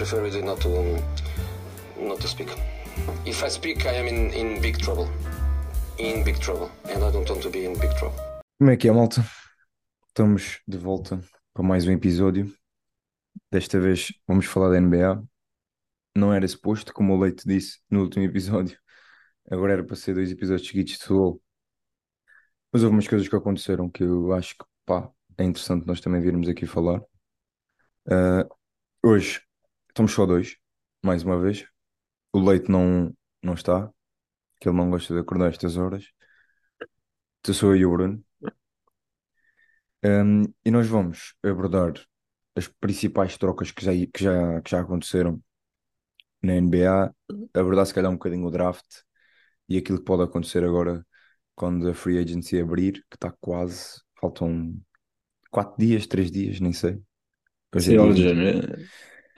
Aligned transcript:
prefer 0.00 0.42
not 0.42 0.58
to 0.62 0.68
not 2.00 2.18
to 2.20 2.26
speak. 2.26 2.48
If 3.26 3.44
I 3.44 3.50
speak, 3.50 3.84
I 3.84 3.96
am 3.98 4.08
in, 4.08 4.32
in 4.32 4.60
big 4.62 4.78
trouble. 4.78 5.10
In 5.98 6.24
big 6.24 6.38
trouble, 6.40 6.70
and 6.88 7.04
I 7.04 7.10
don't 7.12 7.28
want 7.28 7.42
to 7.42 7.50
be 7.50 7.66
in 7.66 7.78
big 7.78 7.94
trouble. 7.98 8.18
Como 8.58 8.70
é 8.70 8.78
que 8.78 8.88
é, 8.88 8.92
malta? 8.92 9.22
Estamos 10.08 10.60
de 10.66 10.78
volta 10.78 11.20
para 11.52 11.62
mais 11.62 11.86
um 11.86 11.92
episódio. 11.92 12.50
Desta 13.52 13.78
vez 13.78 14.10
vamos 14.26 14.46
falar 14.46 14.70
da 14.70 14.80
NBA. 14.80 15.22
Não 16.16 16.32
era 16.32 16.48
suposto, 16.48 16.94
como 16.94 17.14
o 17.14 17.20
Leite 17.20 17.46
disse 17.46 17.78
no 17.90 18.00
último 18.00 18.24
episódio. 18.24 18.78
Agora 19.50 19.74
era 19.74 19.84
para 19.84 19.96
ser 19.96 20.14
dois 20.14 20.30
episódios 20.30 20.66
seguidos 20.66 20.92
de 20.92 20.98
futebol. 20.98 21.42
Mas 22.72 22.82
houve 22.82 22.94
umas 22.94 23.06
coisas 23.06 23.28
que 23.28 23.36
aconteceram 23.36 23.90
que 23.90 24.02
eu 24.02 24.32
acho 24.32 24.56
que 24.56 24.64
pá, 24.86 25.10
é 25.36 25.44
interessante 25.44 25.86
nós 25.86 26.00
também 26.00 26.22
virmos 26.22 26.48
aqui 26.48 26.64
falar. 26.64 27.02
Ah, 28.10 28.48
hoje 29.04 29.42
estamos 30.00 30.12
só 30.12 30.24
dois, 30.24 30.56
mais 31.04 31.22
uma 31.22 31.38
vez. 31.38 31.66
O 32.32 32.40
Leite 32.40 32.70
não, 32.70 33.14
não 33.42 33.52
está, 33.52 33.90
que 34.58 34.66
ele 34.66 34.76
não 34.76 34.90
gosta 34.90 35.12
de 35.12 35.20
acordar 35.20 35.46
a 35.46 35.48
estas 35.50 35.76
horas. 35.76 36.06
Então 37.40 37.54
sou 37.54 37.74
eu 37.74 37.80
e 37.82 37.86
o 37.86 37.90
Bruno. 37.90 38.24
Um, 40.02 40.44
e 40.64 40.70
nós 40.70 40.86
vamos 40.86 41.34
abordar 41.42 41.92
as 42.56 42.66
principais 42.66 43.36
trocas 43.36 43.70
que 43.70 43.84
já, 43.84 43.92
que 43.92 44.24
já, 44.24 44.62
que 44.62 44.70
já 44.70 44.80
aconteceram 44.80 45.42
na 46.42 46.54
NBA, 46.54 47.14
abordar 47.52 47.84
se 47.84 47.92
calhar 47.92 48.10
um 48.10 48.14
bocadinho 48.14 48.46
o 48.46 48.50
draft 48.50 48.86
e 49.68 49.76
aquilo 49.76 49.98
que 49.98 50.04
pode 50.04 50.22
acontecer 50.22 50.64
agora 50.64 51.06
quando 51.54 51.86
a 51.90 51.92
free 51.92 52.18
agency 52.18 52.58
abrir, 52.58 53.04
que 53.10 53.16
está 53.16 53.30
quase, 53.38 54.00
faltam 54.18 54.80
quatro 55.50 55.76
dias, 55.78 56.06
três 56.06 56.30
dias, 56.30 56.58
nem 56.58 56.72
sei. 56.72 57.02
Hoje 57.74 57.90
é 57.90 57.90
Sim, 57.90 57.90
dia 57.90 58.00
algo 58.00 58.14
do 58.14 58.22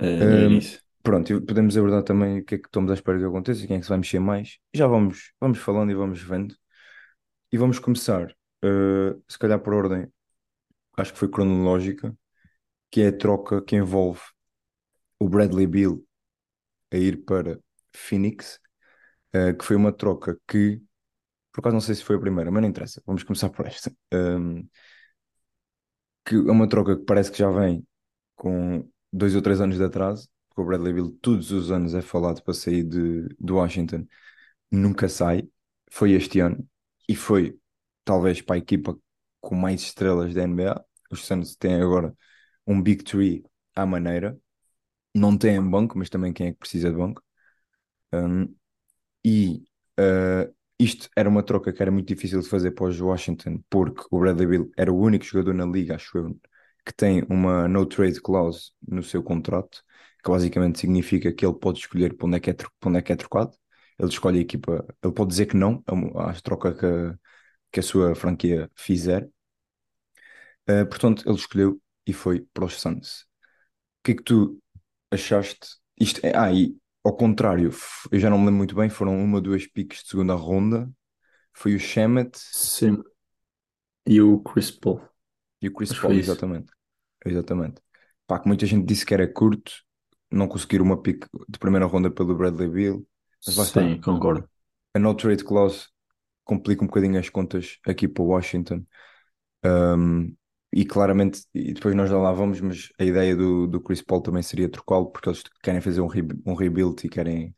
20. 0.02 0.18
género. 0.18 0.46
É, 0.46 0.48
Um, 0.48 0.58
pronto, 1.02 1.42
podemos 1.42 1.76
abordar 1.76 2.02
também 2.02 2.40
o 2.40 2.44
que 2.44 2.56
é 2.56 2.58
que 2.58 2.68
estamos 2.68 2.90
à 2.90 2.94
espera 2.94 3.18
que 3.18 3.24
aconteça, 3.24 3.66
quem 3.66 3.76
é 3.76 3.78
que 3.78 3.84
se 3.84 3.88
vai 3.90 3.98
mexer 3.98 4.20
mais. 4.20 4.58
Já 4.74 4.86
vamos, 4.86 5.32
vamos 5.40 5.58
falando 5.58 5.90
e 5.90 5.94
vamos 5.94 6.22
vendo. 6.22 6.56
E 7.52 7.58
vamos 7.58 7.78
começar, 7.78 8.30
uh, 8.64 9.22
se 9.28 9.38
calhar 9.38 9.60
por 9.60 9.74
ordem, 9.74 10.08
acho 10.96 11.12
que 11.12 11.18
foi 11.18 11.28
cronológica, 11.28 12.16
que 12.90 13.02
é 13.02 13.08
a 13.08 13.16
troca 13.16 13.62
que 13.62 13.76
envolve 13.76 14.20
o 15.18 15.28
Bradley 15.28 15.66
Beal 15.66 16.00
a 16.92 16.96
ir 16.96 17.24
para 17.24 17.58
Phoenix, 17.94 18.58
uh, 19.34 19.56
que 19.56 19.64
foi 19.64 19.76
uma 19.76 19.92
troca 19.92 20.38
que, 20.48 20.82
por 21.52 21.60
acaso 21.60 21.74
não 21.74 21.80
sei 21.80 21.94
se 21.94 22.04
foi 22.04 22.16
a 22.16 22.20
primeira, 22.20 22.50
mas 22.50 22.62
não 22.62 22.68
interessa, 22.68 23.02
vamos 23.06 23.22
começar 23.22 23.50
por 23.50 23.66
esta. 23.66 23.92
Um, 24.12 24.66
que 26.24 26.34
é 26.36 26.52
uma 26.52 26.68
troca 26.68 26.96
que 26.96 27.04
parece 27.04 27.30
que 27.30 27.38
já 27.38 27.50
vem 27.50 27.86
com 28.36 28.88
dois 29.12 29.34
ou 29.34 29.42
três 29.42 29.60
anos 29.60 29.76
de 29.76 29.84
atraso, 29.84 30.28
porque 30.48 30.62
o 30.62 30.64
Bradley 30.66 30.92
Beal 30.94 31.10
todos 31.22 31.50
os 31.52 31.70
anos 31.70 31.94
é 31.94 32.02
falado 32.02 32.42
para 32.42 32.54
sair 32.54 32.84
de, 32.84 33.28
de 33.40 33.52
Washington, 33.52 34.06
nunca 34.70 35.08
sai, 35.08 35.48
foi 35.90 36.12
este 36.12 36.40
ano, 36.40 36.66
e 37.08 37.14
foi 37.16 37.58
talvez 38.04 38.40
para 38.42 38.56
a 38.56 38.58
equipa 38.58 38.98
com 39.40 39.54
mais 39.54 39.82
estrelas 39.82 40.34
da 40.34 40.42
NBA. 40.44 40.84
Os 41.10 41.26
Suns 41.26 41.56
têm 41.56 41.76
agora 41.82 42.16
um 42.66 42.82
Big 42.82 43.04
Three 43.04 43.44
à 43.74 43.86
maneira, 43.86 44.38
não 45.14 45.36
têm 45.38 45.62
banco, 45.68 45.98
mas 45.98 46.10
também 46.10 46.32
quem 46.32 46.48
é 46.48 46.52
que 46.52 46.58
precisa 46.58 46.90
de 46.90 46.96
banco. 46.96 47.22
Um, 48.12 48.54
e 49.24 49.64
uh, 50.00 50.52
isto 50.78 51.08
era 51.16 51.28
uma 51.28 51.42
troca 51.42 51.72
que 51.72 51.82
era 51.82 51.90
muito 51.90 52.08
difícil 52.08 52.40
de 52.40 52.48
fazer 52.48 52.72
para 52.72 52.86
os 52.86 53.00
Washington, 53.00 53.62
porque 53.70 54.02
o 54.10 54.20
Bradley 54.20 54.46
Beal 54.48 54.68
era 54.76 54.92
o 54.92 54.98
único 55.00 55.24
jogador 55.24 55.54
na 55.54 55.66
liga, 55.66 55.96
acho 55.96 56.18
eu, 56.18 56.40
que 56.84 56.92
tem 56.94 57.22
uma 57.28 57.68
no 57.68 57.86
trade 57.86 58.20
clause 58.20 58.72
no 58.86 59.02
seu 59.02 59.22
contrato, 59.22 59.82
que 60.24 60.30
basicamente 60.30 60.80
significa 60.80 61.32
que 61.32 61.44
ele 61.46 61.54
pode 61.58 61.78
escolher 61.80 62.16
para 62.16 62.26
onde 62.26 62.36
é 62.36 62.40
que 62.40 62.50
é, 62.50 62.56
onde 62.86 62.98
é, 62.98 63.02
que 63.02 63.12
é 63.12 63.16
trocado. 63.16 63.56
Ele 63.98 64.08
escolhe 64.08 64.38
a 64.38 64.42
equipa, 64.42 64.84
ele 65.02 65.12
pode 65.12 65.30
dizer 65.30 65.46
que 65.46 65.56
não 65.56 65.82
à 66.16 66.32
troca 66.42 66.74
que, 66.74 66.86
a- 66.86 67.18
que 67.72 67.80
a 67.80 67.82
sua 67.82 68.14
franquia 68.14 68.70
fizer. 68.76 69.28
Uh, 70.68 70.86
portanto, 70.86 71.24
ele 71.26 71.36
escolheu 71.36 71.80
e 72.06 72.12
foi 72.12 72.40
para 72.52 72.64
os 72.64 72.80
Suns. 72.80 73.22
O 73.22 74.04
que 74.04 74.12
é 74.12 74.16
que 74.16 74.22
tu 74.22 74.60
achaste? 75.10 75.68
Isto 76.00 76.20
é, 76.26 76.36
ah, 76.36 76.52
e 76.52 76.76
ao 77.04 77.16
contrário, 77.16 77.72
eu 78.12 78.20
já 78.20 78.30
não 78.30 78.38
me 78.38 78.46
lembro 78.46 78.58
muito 78.58 78.74
bem, 78.76 78.90
foram 78.90 79.16
uma 79.22 79.36
ou 79.38 79.42
duas 79.42 79.66
piques 79.66 80.02
de 80.04 80.10
segunda 80.10 80.34
ronda. 80.34 80.90
Foi 81.54 81.74
o 81.74 81.80
Shemet 81.80 82.38
Sim. 82.38 83.02
E 84.06 84.20
o 84.20 84.38
Chris 84.40 84.70
Paul. 84.70 85.00
E 85.62 85.68
o 85.68 85.74
Chris 85.74 85.94
Paul, 85.94 86.18
isso. 86.18 86.42
exatamente. 86.42 86.72
Exatamente. 87.24 87.80
Pá, 88.26 88.38
que 88.40 88.48
muita 88.48 88.66
gente 88.66 88.86
disse 88.86 89.06
que 89.06 89.14
era 89.14 89.28
curto, 89.32 89.72
não 90.30 90.48
conseguiram 90.48 90.84
uma 90.84 91.00
pique 91.02 91.26
de 91.48 91.58
primeira 91.58 91.86
ronda 91.86 92.10
pelo 92.10 92.36
Bradley 92.36 92.68
mas 93.46 93.56
lá 93.56 93.64
está. 93.64 93.90
Sim, 93.90 94.00
concordo. 94.00 94.48
A 94.94 94.98
no 94.98 95.14
trade 95.16 95.44
clause 95.44 95.88
complica 96.44 96.84
um 96.84 96.86
bocadinho 96.86 97.18
as 97.18 97.28
contas 97.30 97.78
aqui 97.86 98.08
para 98.08 98.22
o 98.22 98.28
Washington. 98.28 98.84
Um, 99.64 100.36
e 100.72 100.84
claramente, 100.86 101.44
e 101.54 101.72
depois 101.74 101.94
nós 101.94 102.10
já 102.10 102.18
lá 102.18 102.32
vamos, 102.32 102.60
mas 102.60 102.90
a 102.98 103.04
ideia 103.04 103.36
do, 103.36 103.66
do 103.66 103.80
Chris 103.80 104.02
Paul 104.02 104.22
também 104.22 104.42
seria 104.42 104.68
trocá-lo, 104.70 105.06
porque 105.10 105.28
eles 105.28 105.42
querem 105.62 105.80
fazer 105.80 106.00
um, 106.02 106.06
re- 106.08 106.22
um 106.46 106.54
rebuild 106.54 107.06
e 107.06 107.10
querem 107.10 107.54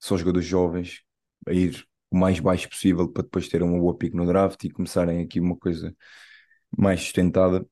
só 0.00 0.16
jogadores 0.16 0.46
jovens 0.48 1.02
a 1.48 1.52
ir 1.52 1.86
o 2.10 2.16
mais 2.18 2.40
baixo 2.40 2.68
possível 2.68 3.08
para 3.12 3.22
depois 3.24 3.48
terem 3.48 3.68
uma 3.68 3.78
boa 3.80 3.96
pick 3.98 4.14
no 4.14 4.26
draft 4.26 4.62
e 4.64 4.70
começarem 4.70 5.22
aqui 5.22 5.40
uma 5.40 5.56
coisa 5.56 5.96
mais 6.78 7.00
sustentada. 7.00 7.66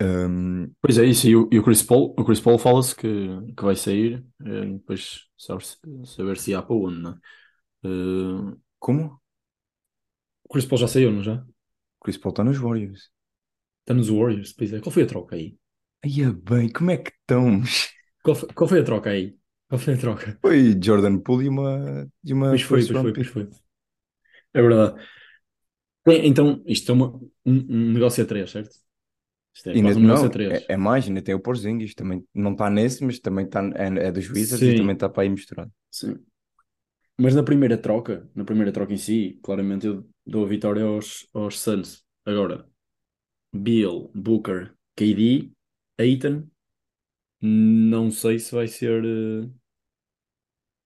Um, 0.00 0.70
Pois 0.80 0.98
é, 0.98 1.04
isso. 1.04 1.26
E 1.28 1.36
o, 1.36 1.48
e 1.52 1.58
o 1.58 1.64
Chris 1.64 1.82
Paul, 1.82 2.14
o 2.18 2.24
Chris 2.24 2.40
Paul 2.40 2.58
fala-se 2.58 2.94
que, 2.94 3.08
que 3.56 3.64
vai 3.64 3.74
sair, 3.76 4.24
eh, 4.44 4.64
depois 4.66 5.26
saber 5.36 5.64
se, 5.64 5.76
saber 6.06 6.38
se 6.38 6.54
há 6.54 6.62
para 6.62 6.76
onde, 6.76 7.00
não 7.00 7.10
é? 7.12 7.16
Eh, 7.84 8.56
como? 8.78 9.20
o 10.44 10.52
Chris 10.52 10.66
Paul 10.66 10.78
já 10.78 10.88
saiu, 10.88 11.12
não 11.12 11.22
já? 11.22 11.34
O 12.00 12.04
Chris 12.04 12.16
Paul 12.16 12.32
está 12.32 12.42
nos 12.44 12.58
Warriors. 12.58 13.10
Está 13.80 13.94
nos 13.94 14.08
Warriors, 14.08 14.52
pois 14.52 14.72
é. 14.72 14.80
Qual 14.80 14.92
foi 14.92 15.02
a 15.02 15.06
troca 15.06 15.36
aí? 15.36 15.56
Aí 16.04 16.22
é 16.22 16.32
bem, 16.32 16.68
como 16.70 16.90
é 16.90 16.96
que 16.96 17.10
estamos? 17.10 17.88
Qual 18.22 18.36
foi, 18.36 18.48
qual 18.50 18.68
foi 18.68 18.80
a 18.80 18.84
troca 18.84 19.10
aí? 19.10 19.36
Qual 19.68 19.78
foi 19.78 19.94
a 19.94 19.98
troca? 19.98 20.38
Foi 20.40 20.78
Jordan 20.82 21.18
Poole 21.18 21.46
e 21.46 21.48
uma, 21.48 22.10
e 22.24 22.32
uma 22.32 22.50
Pois 22.50 22.62
foi, 22.62 22.86
pois 22.86 23.00
foi, 23.00 23.12
pois 23.12 23.26
foi. 23.26 23.48
É 24.54 24.62
verdade. 24.62 25.08
Então, 26.24 26.62
isto 26.66 26.90
é 26.92 26.94
uma, 26.94 27.08
um, 27.16 27.30
um 27.46 27.92
negócio 27.92 28.22
a 28.24 28.26
três, 28.26 28.50
certo? 28.50 28.76
Isto 29.54 29.70
é 29.70 29.76
E 29.76 29.82
quase 29.82 29.98
um 29.98 30.02
negócio 30.02 30.26
não, 30.26 30.28
a 30.28 30.30
três. 30.30 30.58
é, 30.68 30.74
é 30.74 30.76
mais, 30.76 31.06
ainda 31.06 31.22
tem 31.22 31.34
o 31.34 31.40
Porzingis, 31.40 31.94
também 31.94 32.26
não 32.34 32.52
está 32.52 32.70
nesse, 32.70 33.04
mas 33.04 33.18
também 33.20 33.44
está, 33.46 33.60
é, 33.74 34.08
é 34.08 34.12
dos 34.12 34.28
Wizards 34.30 34.66
e 34.68 34.72
Sim. 34.72 34.74
também 34.74 34.94
está 34.94 35.08
para 35.08 35.22
aí 35.24 35.28
misturado. 35.28 35.70
Sim. 35.90 36.26
Mas 37.20 37.34
na 37.34 37.42
primeira 37.42 37.76
troca, 37.78 38.28
na 38.34 38.44
primeira 38.44 38.72
troca 38.72 38.92
em 38.94 38.96
si, 38.96 39.38
claramente 39.42 39.86
eu 39.86 40.08
dou 40.26 40.44
a 40.44 40.48
vitória 40.48 40.84
aos, 40.84 41.26
aos 41.34 41.58
Suns. 41.60 42.04
Agora, 42.24 42.68
Beal, 43.52 44.10
Booker, 44.14 44.74
KD, 44.96 45.52
Aiton, 45.98 46.48
não 47.42 48.10
sei 48.10 48.38
se 48.38 48.54
vai 48.54 48.68
ser 48.68 49.04
eh, 49.04 49.50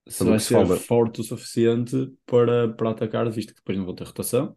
se 0.09 0.25
Pelo 0.25 0.29
vai 0.29 0.41
ser 0.41 0.67
forte 0.67 1.21
o 1.21 1.25
suficiente 1.25 2.13
para, 2.27 2.73
para 2.75 2.91
atacar, 2.91 3.31
visto 3.31 3.51
que 3.55 3.61
depois 3.61 3.79
não 3.79 3.85
vão 3.87 3.95
ter 3.95 4.05
rotação, 4.05 4.57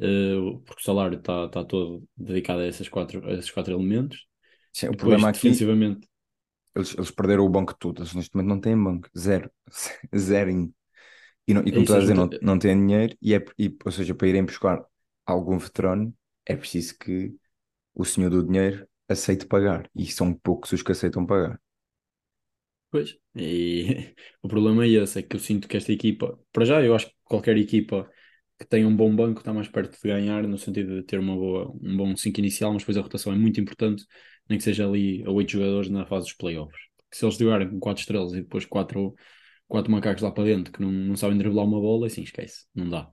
eh, 0.00 0.34
porque 0.66 0.80
o 0.82 0.84
salário 0.84 1.18
está 1.18 1.48
tá 1.48 1.64
todo 1.64 2.08
dedicado 2.16 2.60
a 2.60 2.66
esses 2.66 2.88
quatro, 2.88 3.26
a 3.28 3.32
esses 3.34 3.50
quatro 3.50 3.72
elementos. 3.74 4.26
sim, 4.72 4.88
o 4.88 4.96
depois, 4.96 4.96
problema 4.96 5.30
aqui, 5.30 5.66
defensivamente, 5.70 6.08
eles, 6.74 6.94
eles 6.94 7.10
perderam 7.10 7.44
o 7.44 7.48
banco 7.48 7.74
todo, 7.74 8.00
eles 8.02 8.14
neste 8.14 8.34
momento 8.36 8.48
não 8.48 8.60
têm 8.60 8.82
banco, 8.82 9.08
zero, 9.16 9.50
zerinho. 10.16 10.74
E, 11.48 11.54
não, 11.54 11.62
e 11.66 11.72
é 11.72 11.72
como 11.72 11.84
isso, 11.84 11.84
estás 11.84 11.98
a 11.98 12.02
dizer, 12.02 12.14
não, 12.14 12.30
gente, 12.30 12.42
não 12.42 12.58
têm 12.58 12.78
dinheiro, 12.78 13.16
e 13.22 13.34
é, 13.34 13.44
e, 13.58 13.76
ou 13.84 13.92
seja, 13.92 14.14
para 14.14 14.28
irem 14.28 14.44
buscar 14.44 14.84
algum 15.26 15.58
veterano, 15.58 16.14
é 16.46 16.56
preciso 16.56 16.98
que 16.98 17.34
o 17.94 18.04
senhor 18.04 18.30
do 18.30 18.44
dinheiro 18.44 18.88
aceite 19.08 19.46
pagar, 19.46 19.90
e 19.96 20.06
são 20.06 20.34
poucos 20.34 20.72
os 20.72 20.82
que 20.82 20.92
aceitam 20.92 21.26
pagar. 21.26 21.60
Pois, 22.90 23.16
e 23.34 24.14
o 24.42 24.48
problema 24.48 24.84
é 24.84 24.88
esse, 24.88 25.18
é 25.18 25.22
que 25.22 25.34
eu 25.36 25.40
sinto 25.40 25.66
que 25.68 25.76
esta 25.76 25.92
equipa, 25.92 26.38
para 26.52 26.64
já, 26.64 26.82
eu 26.82 26.94
acho 26.94 27.08
que 27.08 27.14
qualquer 27.24 27.56
equipa 27.56 28.08
que 28.58 28.66
tenha 28.66 28.86
um 28.88 28.96
bom 28.96 29.14
banco 29.14 29.40
está 29.40 29.52
mais 29.52 29.68
perto 29.68 30.00
de 30.00 30.08
ganhar, 30.08 30.42
no 30.46 30.58
sentido 30.58 30.96
de 31.00 31.02
ter 31.04 31.18
uma 31.18 31.34
boa, 31.36 31.70
um 31.82 31.96
bom 31.96 32.16
5 32.16 32.38
inicial, 32.40 32.72
mas 32.72 32.82
depois 32.82 32.96
a 32.96 33.00
rotação 33.02 33.32
é 33.32 33.36
muito 33.36 33.60
importante, 33.60 34.04
nem 34.48 34.58
que 34.58 34.64
seja 34.64 34.86
ali 34.88 35.22
a 35.24 35.30
8 35.30 35.52
jogadores 35.52 35.90
na 35.90 36.06
fase 36.06 36.26
dos 36.26 36.34
playoffs. 36.34 36.78
Se 37.12 37.24
eles 37.24 37.36
jogarem 37.36 37.68
com 37.70 37.78
4 37.80 38.00
estrelas 38.02 38.32
e 38.32 38.42
depois 38.42 38.64
4 38.66 39.14
quatro 39.68 39.90
macacos 39.92 40.22
lá 40.22 40.30
para 40.30 40.44
dentro 40.44 40.72
que 40.72 40.80
não, 40.80 40.90
não 40.92 41.16
sabem 41.16 41.38
driblar 41.38 41.64
uma 41.66 41.80
bola, 41.80 42.06
assim 42.06 42.22
esquece, 42.22 42.66
não 42.74 42.88
dá. 42.88 43.08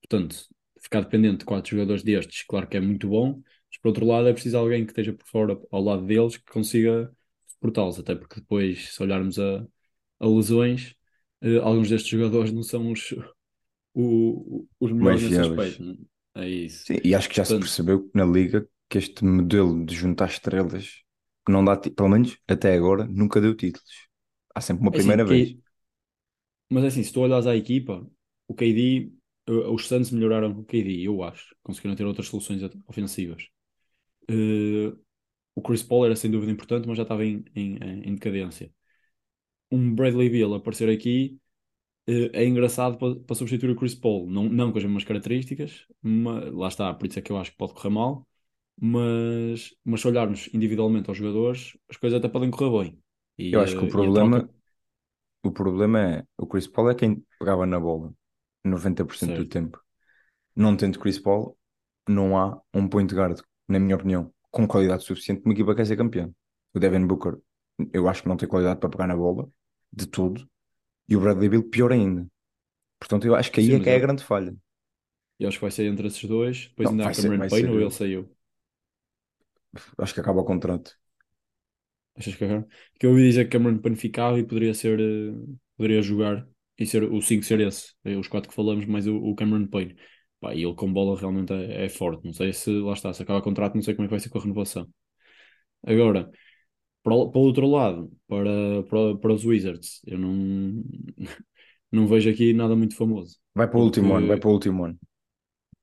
Portanto, 0.00 0.36
ficar 0.82 1.00
dependente 1.02 1.38
de 1.38 1.44
4 1.44 1.70
jogadores 1.70 2.02
destes, 2.02 2.44
claro 2.44 2.68
que 2.68 2.76
é 2.76 2.80
muito 2.80 3.08
bom, 3.08 3.42
mas 3.70 3.78
por 3.82 3.88
outro 3.88 4.06
lado 4.06 4.28
é 4.28 4.32
preciso 4.32 4.56
alguém 4.58 4.84
que 4.84 4.92
esteja 4.92 5.12
por 5.12 5.26
fora, 5.26 5.58
ao 5.70 5.82
lado 5.82 6.04
deles, 6.06 6.36
que 6.36 6.52
consiga 6.52 7.12
suportá-los, 7.46 7.98
até 7.98 8.14
porque 8.14 8.40
depois, 8.40 8.94
se 8.94 9.02
olharmos 9.02 9.38
a, 9.38 9.66
a 10.20 10.26
lesões, 10.26 10.94
eh, 11.42 11.58
alguns 11.58 11.88
destes 11.90 12.10
jogadores 12.10 12.52
não 12.52 12.62
são 12.62 12.90
os, 12.92 13.14
o- 14.02 14.68
os 14.80 14.92
melhores 14.92 15.22
nesse 15.22 15.40
aspecto. 15.40 15.82
não 15.82 15.96
É 16.34 16.48
isso. 16.48 16.86
Sim, 16.86 16.98
e 17.04 17.14
acho 17.14 17.28
que 17.28 17.36
já 17.36 17.44
se 17.44 17.56
Portanto, 17.56 17.58
percebeu 17.58 18.10
na 18.14 18.24
liga 18.24 18.68
que 18.88 18.98
este 18.98 19.24
modelo 19.24 19.84
de 19.84 19.94
juntar 19.94 20.26
estrelas 20.28 21.02
que 21.44 21.52
não 21.52 21.64
dá, 21.64 21.76
pelo 21.76 22.08
menos 22.08 22.38
até 22.48 22.74
agora, 22.74 23.04
nunca 23.06 23.40
deu 23.40 23.54
títulos. 23.56 24.08
Há 24.54 24.60
sempre 24.60 24.82
uma 24.82 24.92
É 24.92 24.96
assim, 24.96 25.16
primeira 25.16 25.24
vez. 25.24 25.54
K- 25.54 25.56
mas 26.70 26.84
é 26.84 26.86
assim, 26.88 27.02
se 27.02 27.12
tu 27.12 27.20
olhas 27.20 27.46
à 27.46 27.56
equipa, 27.56 28.06
o 28.48 28.54
KD, 28.54 29.12
eh, 29.48 29.52
os 29.52 29.86
Suns 29.86 30.10
melhoraram 30.10 30.52
com 30.54 30.60
o 30.60 30.64
KD, 30.64 31.02
eu 31.06 31.22
acho. 31.22 31.54
Conseguiram 31.62 31.96
ter 31.96 32.04
outras 32.04 32.28
soluções 32.28 32.60
ofensivas. 32.86 33.48
Eh, 34.30 34.94
o 35.56 35.62
Chris 35.62 35.82
Paul 35.84 36.06
era 36.06 36.16
sem 36.16 36.30
dúvida 36.30 36.52
importante, 36.52 36.88
mas 36.88 36.96
já 36.98 37.02
estava 37.04 37.24
em, 37.26 37.44
em, 37.56 37.76
em 38.10 38.14
decadência. 38.16 38.72
Um 39.70 39.94
Bradley 39.94 40.30
Beal 40.30 40.54
aparecer 40.54 40.88
aqui 40.90 41.38
é 42.06 42.44
engraçado 42.44 42.96
para, 42.98 43.16
para 43.16 43.36
substituir 43.36 43.70
o 43.70 43.76
Chris 43.76 43.94
Paul. 43.94 44.28
Não, 44.30 44.44
não 44.44 44.70
com 44.70 44.78
as 44.78 44.84
mesmas 44.84 45.04
características, 45.04 45.86
mas, 46.00 46.52
lá 46.52 46.68
está, 46.68 46.94
por 46.94 47.06
isso 47.06 47.18
é 47.18 47.22
que 47.22 47.32
eu 47.32 47.36
acho 47.36 47.50
que 47.50 47.56
pode 47.56 47.74
correr 47.74 47.90
mal. 47.90 48.26
Mas, 48.78 49.74
mas 49.84 50.00
se 50.02 50.08
olharmos 50.08 50.50
individualmente 50.52 51.08
aos 51.08 51.16
jogadores, 51.16 51.76
as 51.88 51.96
coisas 51.96 52.18
até 52.18 52.28
podem 52.28 52.50
correr 52.50 52.84
bem. 52.84 52.98
E, 53.38 53.52
Eu 53.52 53.60
acho 53.60 53.76
que 53.76 53.84
o 53.84 53.86
eh, 53.86 53.90
problema, 53.90 54.40
troca, 54.40 54.54
o 55.42 55.50
problema 55.50 56.00
é 56.00 56.24
o 56.38 56.46
Chris 56.46 56.66
Paul 56.66 56.90
é 56.90 56.94
quem 56.94 57.24
pegava 57.38 57.66
na 57.66 57.80
bola 57.80 58.12
90% 58.64 59.06
do 59.06 59.36
certo. 59.36 59.48
tempo. 59.48 59.80
Não 60.54 60.76
tendo 60.76 60.98
Chris 60.98 61.18
Paul, 61.18 61.56
não 62.08 62.36
há 62.36 62.60
um 62.72 62.88
point 62.88 63.12
guard, 63.14 63.40
na 63.68 63.78
minha 63.78 63.96
opinião, 63.96 64.32
com 64.50 64.66
qualidade 64.66 65.04
suficiente 65.04 65.40
para 65.40 65.50
uma 65.50 65.54
equipa 65.54 65.72
que 65.72 65.76
quer 65.76 65.86
ser 65.86 65.96
campeã. 65.96 66.30
O 66.74 66.78
Devin 66.78 67.06
Booker, 67.06 67.38
eu 67.92 68.08
acho 68.08 68.22
que 68.22 68.28
não 68.28 68.36
tem 68.36 68.48
qualidade 68.48 68.80
para 68.80 68.88
pegar 68.88 69.06
na 69.06 69.16
bola, 69.16 69.48
de 69.92 70.06
tudo. 70.06 70.48
E 71.10 71.16
o 71.16 71.20
Bradley 71.22 71.48
Beal, 71.50 71.64
pior 71.64 71.90
ainda. 71.92 72.26
Portanto, 73.00 73.26
eu 73.26 73.34
acho 73.36 73.52
que 73.52 73.60
aí 73.60 73.70
Sim, 73.70 73.74
é 73.74 73.80
mas 73.80 73.88
que 73.88 73.90
é 73.90 73.96
a 73.96 74.00
grande 74.00 74.24
falha. 74.24 74.54
eu 75.38 75.48
acho 75.48 75.58
que 75.58 75.62
vai 75.62 75.70
ser 75.70 75.86
entre 75.86 76.06
esses 76.08 76.24
dois. 76.24 76.68
Depois 76.68 76.90
Não, 76.90 76.90
ainda 76.90 77.06
há 77.06 77.10
vai 77.10 77.14
ser, 77.14 77.30
Cameron 77.30 77.36
vai 77.36 77.48
Payne 77.48 77.70
ser. 77.70 77.70
ou 77.70 77.80
ele 77.80 77.90
saiu. 77.90 78.36
Acho 79.98 80.14
que 80.14 80.20
acaba 80.20 80.40
o 80.40 80.44
contrato. 80.44 80.92
Achas 82.16 82.34
que? 82.36 82.46
Que 82.98 83.06
eu 83.06 83.10
ouvi 83.10 83.22
dizer 83.28 83.44
que 83.44 83.50
Cameron 83.52 83.78
Payne 83.78 83.96
ficava 83.96 84.38
e 84.38 84.44
poderia 84.44 84.72
ser, 84.74 84.98
eh, 85.00 85.32
poderia 85.76 86.00
jogar 86.02 86.46
e 86.78 86.86
ser 86.86 87.04
o 87.04 87.20
5 87.22 87.42
ser 87.44 87.60
esse, 87.60 87.94
é 88.04 88.16
os 88.16 88.28
quatro 88.28 88.48
que 88.50 88.54
falamos, 88.56 88.86
mais 88.86 89.06
o, 89.06 89.16
o 89.16 89.34
Cameron 89.34 89.66
Payne. 89.66 89.96
Pá, 90.40 90.54
e 90.54 90.62
ele 90.64 90.74
com 90.74 90.92
bola 90.92 91.18
realmente 91.18 91.52
é, 91.52 91.84
é 91.86 91.88
forte. 91.88 92.24
Não 92.24 92.32
sei 92.32 92.52
se 92.52 92.70
lá 92.70 92.92
está, 92.92 93.12
se 93.12 93.22
acaba 93.22 93.38
o 93.40 93.42
contrato, 93.42 93.74
não 93.74 93.82
sei 93.82 93.94
como 93.94 94.04
é 94.06 94.08
que 94.08 94.12
vai 94.12 94.20
ser 94.20 94.28
com 94.30 94.38
a 94.38 94.42
renovação. 94.42 94.88
Agora, 95.86 96.30
para, 97.06 97.14
o- 97.16 97.30
para 97.32 97.40
o 97.40 97.44
outro 97.44 97.68
lado, 97.68 98.12
para, 98.28 98.84
para, 98.84 99.18
para 99.18 99.34
os 99.34 99.46
Wizards, 99.46 100.02
eu 100.06 100.18
não, 100.18 100.84
não 101.92 102.08
vejo 102.08 102.30
aqui 102.30 102.52
nada 102.54 102.76
muito 102.76 102.96
famoso. 102.96 103.38
Vai 103.56 103.68
para 103.68 103.78
o 103.80 103.82
último 103.82 104.14
ano, 104.14 104.26
vai 104.28 104.36
para 104.38 104.48
o 104.48 104.52
último 104.52 104.84
ano. 104.84 104.98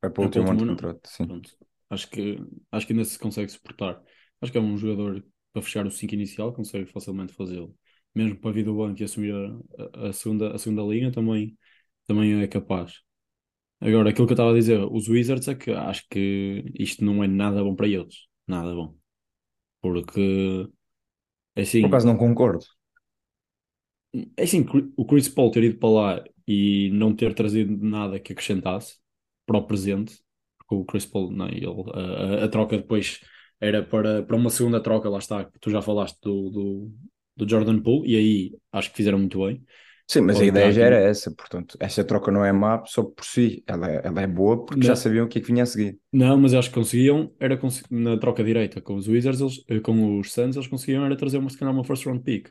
Vai 0.01 0.11
para 0.11 0.21
o 0.21 0.23
é 0.23 0.27
para 0.27 0.41
o 0.41 0.45
último 0.45 0.49
ano 0.49 0.59
de 0.59 0.65
último 0.65 0.71
contrato, 0.71 1.07
sim. 1.09 1.27
pronto. 1.27 1.51
Acho 1.89 2.09
que, 2.09 2.37
acho 2.71 2.87
que 2.87 2.93
ainda 2.93 3.05
se 3.05 3.19
consegue 3.19 3.51
suportar. 3.51 4.01
Acho 4.41 4.51
que 4.51 4.57
é 4.57 4.61
um 4.61 4.77
jogador 4.77 5.23
para 5.51 5.61
fechar 5.61 5.85
o 5.85 5.91
5 5.91 6.13
inicial, 6.15 6.53
consegue 6.53 6.85
facilmente 6.91 7.33
fazê-lo. 7.33 7.75
Mesmo 8.15 8.39
para 8.39 8.51
vir 8.51 8.65
do 8.65 8.75
banco 8.75 9.01
e 9.01 9.03
assumir 9.03 9.33
a, 9.33 10.05
a, 10.05 10.09
a 10.09 10.13
segunda, 10.13 10.53
a 10.55 10.57
segunda 10.57 10.81
linha, 10.83 11.11
também, 11.11 11.57
também 12.07 12.41
é 12.41 12.47
capaz. 12.47 13.01
Agora, 13.81 14.09
aquilo 14.11 14.27
que 14.27 14.33
eu 14.33 14.35
estava 14.35 14.51
a 14.51 14.55
dizer, 14.55 14.79
os 14.91 15.09
Wizards 15.09 15.47
é 15.47 15.55
que 15.55 15.71
acho 15.71 16.05
que 16.09 16.65
isto 16.79 17.03
não 17.05 17.23
é 17.23 17.27
nada 17.27 17.63
bom 17.63 17.75
para 17.75 17.87
eles. 17.87 18.27
Nada 18.47 18.73
bom. 18.75 18.97
Porque, 19.81 20.69
é 21.55 21.61
Por 21.79 21.87
acaso 21.87 22.07
assim, 22.07 22.07
não 22.07 22.17
concordo. 22.17 22.65
é 24.37 24.43
assim, 24.43 24.65
o 24.95 25.05
Chris 25.05 25.27
Paul 25.29 25.51
ter 25.51 25.63
ido 25.63 25.79
para 25.79 25.89
lá 25.89 26.23
e 26.47 26.89
não 26.91 27.15
ter 27.15 27.33
trazido 27.33 27.75
nada 27.85 28.19
que 28.19 28.33
acrescentasse 28.33 28.97
para 29.45 29.57
o 29.57 29.65
presente, 29.65 30.19
porque 30.59 30.75
o 30.75 30.85
Chris 30.85 31.05
Paul, 31.05 31.31
não, 31.31 31.47
ele, 31.49 31.65
a, 31.93 32.45
a- 32.45 32.47
troca 32.49 32.77
depois 32.77 33.19
era 33.59 33.83
para, 33.83 34.23
para 34.23 34.35
uma 34.35 34.49
segunda 34.49 34.81
troca, 34.81 35.09
lá 35.09 35.17
está, 35.19 35.45
que 35.45 35.59
tu 35.59 35.69
já 35.69 35.81
falaste 35.81 36.19
do, 36.21 36.49
do, 36.49 36.93
do 37.37 37.49
Jordan 37.49 37.81
Poole, 37.81 38.11
e 38.11 38.15
aí 38.17 38.59
acho 38.71 38.89
que 38.91 38.97
fizeram 38.97 39.17
muito 39.19 39.39
bem. 39.45 39.63
Sim, 40.07 40.21
mas 40.21 40.39
a 40.41 40.45
ideia 40.45 40.71
já 40.71 40.83
era 40.85 40.97
essa, 40.97 41.31
portanto, 41.33 41.77
esta 41.79 42.03
troca 42.03 42.31
não 42.31 42.45
é 42.45 42.51
má 42.51 42.85
só 42.85 43.03
por 43.03 43.25
si, 43.25 43.63
ela 43.65 43.89
é, 43.89 44.01
ela 44.05 44.21
é 44.21 44.27
boa 44.27 44.63
porque 44.65 44.85
já 44.85 44.95
Não, 44.95 44.97
sabiam 44.97 45.25
o 45.25 45.29
que 45.29 45.39
é 45.39 45.41
que 45.41 45.47
vinha 45.47 45.63
a 45.63 45.65
seguir. 45.65 45.99
não, 46.11 46.37
mas 46.37 46.53
acho 46.53 46.69
que 46.69 46.75
conseguiam, 46.75 47.33
era 47.39 47.57
cons- 47.57 47.83
na 47.89 48.17
troca 48.17 48.43
direita 48.43 48.81
com 48.81 48.95
os 48.95 49.07
Wizards, 49.07 49.41
eles, 49.41 49.63
eh, 49.67 49.79
com 49.79 50.19
os 50.19 50.31
Suns, 50.31 50.55
eles 50.55 50.67
conseguiam 50.67 51.05
era 51.05 51.17
trazer 51.17 51.37
uma, 51.37 51.49
se 51.49 51.57
calhar 51.57 51.73
uma 51.73 51.83
first 51.83 52.05
round 52.05 52.23
pick. 52.23 52.49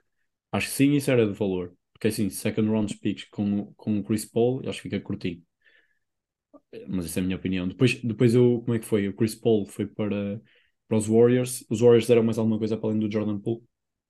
Acho 0.50 0.66
que 0.68 0.72
sim, 0.74 0.92
isso 0.94 1.10
era 1.10 1.26
de 1.26 1.32
valor. 1.32 1.72
Porque 1.92 2.08
assim, 2.08 2.28
second 2.30 2.68
round 2.70 2.96
picks 2.98 3.24
com, 3.30 3.60
o- 3.60 3.74
com 3.74 3.98
o 3.98 4.02
Chris 4.04 4.24
Paul, 4.24 4.60
acho 4.68 4.78
que 4.82 4.88
fica 4.90 5.00
curtinho. 5.00 5.42
Mas 6.88 7.06
isso 7.06 7.18
é 7.18 7.22
a 7.22 7.24
minha 7.24 7.36
opinião. 7.36 7.66
Depois, 7.68 8.00
depois 8.02 8.34
eu, 8.34 8.60
como 8.62 8.74
é 8.74 8.78
que 8.78 8.86
foi? 8.86 9.08
O 9.08 9.14
Chris 9.14 9.34
Paul 9.34 9.66
foi 9.66 9.86
para, 9.86 10.40
para 10.88 10.96
os 10.96 11.06
Warriors. 11.06 11.64
Os 11.70 11.80
Warriors 11.80 12.06
deram 12.06 12.22
mais 12.22 12.38
alguma 12.38 12.58
coisa 12.58 12.76
para 12.76 12.88
além 12.90 12.98
do 13.00 13.10
Jordan 13.12 13.38
Poole? 13.38 13.62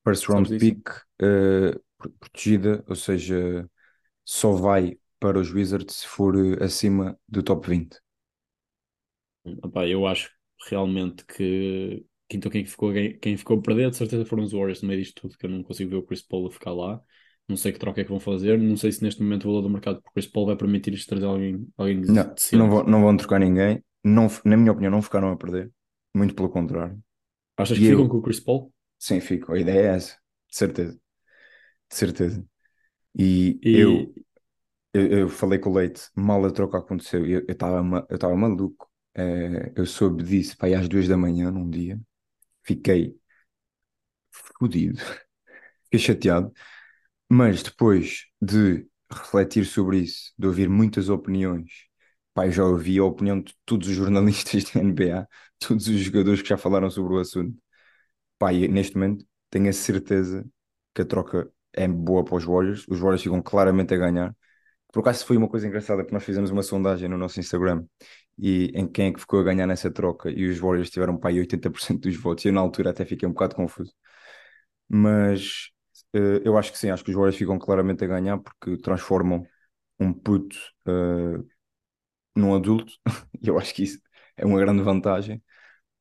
First 0.04 0.28
round 0.28 0.56
pick 0.58 0.78
pro- 1.18 1.80
protegida, 2.10 2.84
ou 2.88 2.96
seja, 2.96 3.68
só 4.24 4.52
vai 4.52 4.98
para 5.20 5.40
os 5.40 5.52
Wizards 5.52 5.96
se 5.98 6.08
for 6.08 6.36
eh, 6.36 6.64
acima 6.64 7.18
do 7.28 7.42
top 7.42 7.68
20. 7.68 7.98
Epá, 9.44 9.86
eu 9.88 10.06
acho 10.06 10.30
realmente 10.68 11.24
que, 11.26 12.04
que 12.28 12.36
então 12.36 12.50
quem 12.50 12.64
ficou, 12.64 12.92
quem, 12.92 13.18
quem 13.18 13.36
ficou 13.36 13.58
a 13.58 13.62
perder, 13.62 13.90
de 13.90 13.96
certeza 13.96 14.24
foram 14.24 14.44
os 14.44 14.52
Warriors 14.52 14.82
no 14.82 14.88
meio 14.88 15.00
disto 15.02 15.22
tudo, 15.22 15.36
que 15.36 15.46
eu 15.46 15.50
não 15.50 15.62
consigo 15.64 15.90
ver 15.90 15.96
o 15.96 16.02
Chris 16.06 16.22
Paul 16.22 16.46
a 16.46 16.50
ficar 16.50 16.72
lá. 16.72 17.02
Não 17.48 17.56
sei 17.56 17.72
que 17.72 17.78
troca 17.78 18.00
é 18.00 18.04
que 18.04 18.10
vão 18.10 18.20
fazer. 18.20 18.56
Não 18.58 18.76
sei 18.76 18.92
se 18.92 19.02
neste 19.02 19.20
momento 19.22 19.44
o 19.44 19.48
valor 19.48 19.62
do 19.62 19.70
mercado 19.70 19.98
o 19.98 20.12
Chris 20.12 20.26
Paul 20.26 20.46
vai 20.46 20.56
permitir 20.56 20.94
isto 20.94 21.08
trazer 21.08 21.26
alguém, 21.26 21.66
alguém 21.76 22.00
Não, 22.06 22.36
não, 22.52 22.68
decente. 22.68 22.70
vão, 22.70 22.84
não 22.84 23.02
vão 23.02 23.16
trocar 23.16 23.38
ninguém. 23.40 23.82
Não, 24.04 24.28
na 24.44 24.56
minha 24.56 24.72
opinião, 24.72 24.90
não 24.90 25.02
ficaram 25.02 25.30
a 25.32 25.36
perder. 25.36 25.70
Muito 26.14 26.34
pelo 26.34 26.50
contrário. 26.50 27.02
Achas 27.56 27.78
E 27.78 27.80
que 27.80 27.86
ficam 27.86 28.06
eu, 28.06 28.10
com 28.10 28.18
o 28.18 28.22
Chris 28.22 28.40
Paul? 28.40 28.70
sim, 28.98 29.20
fico. 29.20 29.52
A 29.54 29.60
ideia 29.60 29.80
é 29.92 29.96
essa. 29.96 30.16
De 30.50 30.56
certeza. 30.58 31.00
De 31.92 31.96
certeza. 31.98 32.46
E 33.18 33.60
eu, 33.72 34.12
E 34.12 34.22
eu, 34.94 35.06
eu 35.20 35.28
falei 35.28 35.58
com 35.58 35.70
o 35.70 35.74
Leite, 35.74 36.02
mal 36.16 36.44
a 36.44 36.50
troca 36.52 36.78
aconteceu, 36.78 37.26
eu 37.26 37.44
estava 37.48 38.06
eu 38.10 38.16
estava 38.16 38.36
maluco. 38.36 38.90
Eh, 39.14 39.72
eu 39.76 39.86
soube 39.86 40.22
disso, 40.24 40.56
pá, 40.58 40.66
aí 40.68 40.74
às 40.74 40.88
duas 40.88 41.08
da 41.08 41.16
manhã, 41.18 41.50
num 41.50 41.68
dia. 41.70 42.00
Fiquei 42.64 43.16
fodido. 44.58 44.98
Fiquei 45.84 46.00
chateado. 46.00 46.52
Mas 47.30 47.62
depois 47.64 48.26
de 48.42 48.86
refletir 49.12 49.66
sobre 49.66 50.00
isso, 50.00 50.32
de 50.38 50.46
ouvir 50.48 50.68
muitas 50.70 51.08
opiniões, 51.10 51.70
pá, 52.34 52.46
eu 52.46 52.52
já 52.52 52.64
ouvi 52.64 52.98
a 52.98 53.04
opinião 53.04 53.40
de 53.42 53.54
todos 53.66 53.88
os 53.88 53.94
jornalistas 53.96 54.64
da 54.72 54.80
NBA, 54.80 55.28
todos 55.58 55.88
os 55.88 55.96
jogadores 56.00 56.42
que 56.42 56.48
já 56.48 56.58
falaram 56.58 56.90
sobre 56.90 57.14
o 57.14 57.18
assunto. 57.20 57.58
Pá, 58.38 58.52
e 58.52 58.68
neste 58.68 58.96
momento 58.96 59.26
tenho 59.50 59.70
a 59.70 59.72
certeza 59.72 60.46
que 60.94 61.02
a 61.02 61.06
troca 61.06 61.50
é 61.72 61.88
boa 61.88 62.24
para 62.24 62.36
os 62.36 62.44
Warriors. 62.44 62.86
Os 62.88 62.98
Warriors 62.98 63.22
ficam 63.22 63.42
claramente 63.42 63.94
a 63.94 63.96
ganhar. 63.96 64.34
Por 64.92 65.00
acaso 65.00 65.24
foi 65.24 65.36
uma 65.36 65.48
coisa 65.48 65.66
engraçada, 65.66 66.02
porque 66.02 66.14
nós 66.14 66.24
fizemos 66.24 66.50
uma 66.50 66.62
sondagem 66.62 67.08
no 67.08 67.16
nosso 67.16 67.40
Instagram 67.40 67.84
e 68.38 68.70
em 68.74 68.86
quem 68.86 69.08
é 69.08 69.12
que 69.12 69.20
ficou 69.20 69.40
a 69.40 69.42
ganhar 69.42 69.66
nessa 69.66 69.90
troca 69.90 70.30
e 70.30 70.46
os 70.46 70.58
Warriors 70.58 70.90
tiveram 70.90 71.16
para 71.16 71.30
aí 71.30 71.38
80% 71.38 72.00
dos 72.02 72.16
votos. 72.16 72.44
Eu 72.44 72.52
na 72.52 72.60
altura 72.60 72.90
até 72.90 73.04
fiquei 73.04 73.26
um 73.28 73.32
bocado 73.32 73.54
confuso. 73.56 73.92
Mas 74.88 75.70
eh, 76.12 76.42
eu 76.44 76.58
acho 76.58 76.72
que 76.72 76.78
sim, 76.78 76.90
acho 76.90 77.04
que 77.04 77.10
os 77.10 77.16
Warriors 77.16 77.36
ficam 77.36 77.58
claramente 77.58 78.04
a 78.04 78.06
ganhar 78.06 78.38
porque 78.38 78.76
transformam 78.78 79.46
um 79.98 80.12
puto 80.12 80.56
eh, 80.86 81.42
num 82.36 82.54
adulto. 82.54 82.92
E 83.40 83.48
eu 83.48 83.58
acho 83.58 83.74
que 83.74 83.84
isso 83.84 84.00
é 84.36 84.44
uma 84.44 84.58
grande 84.58 84.82
vantagem. 84.82 85.42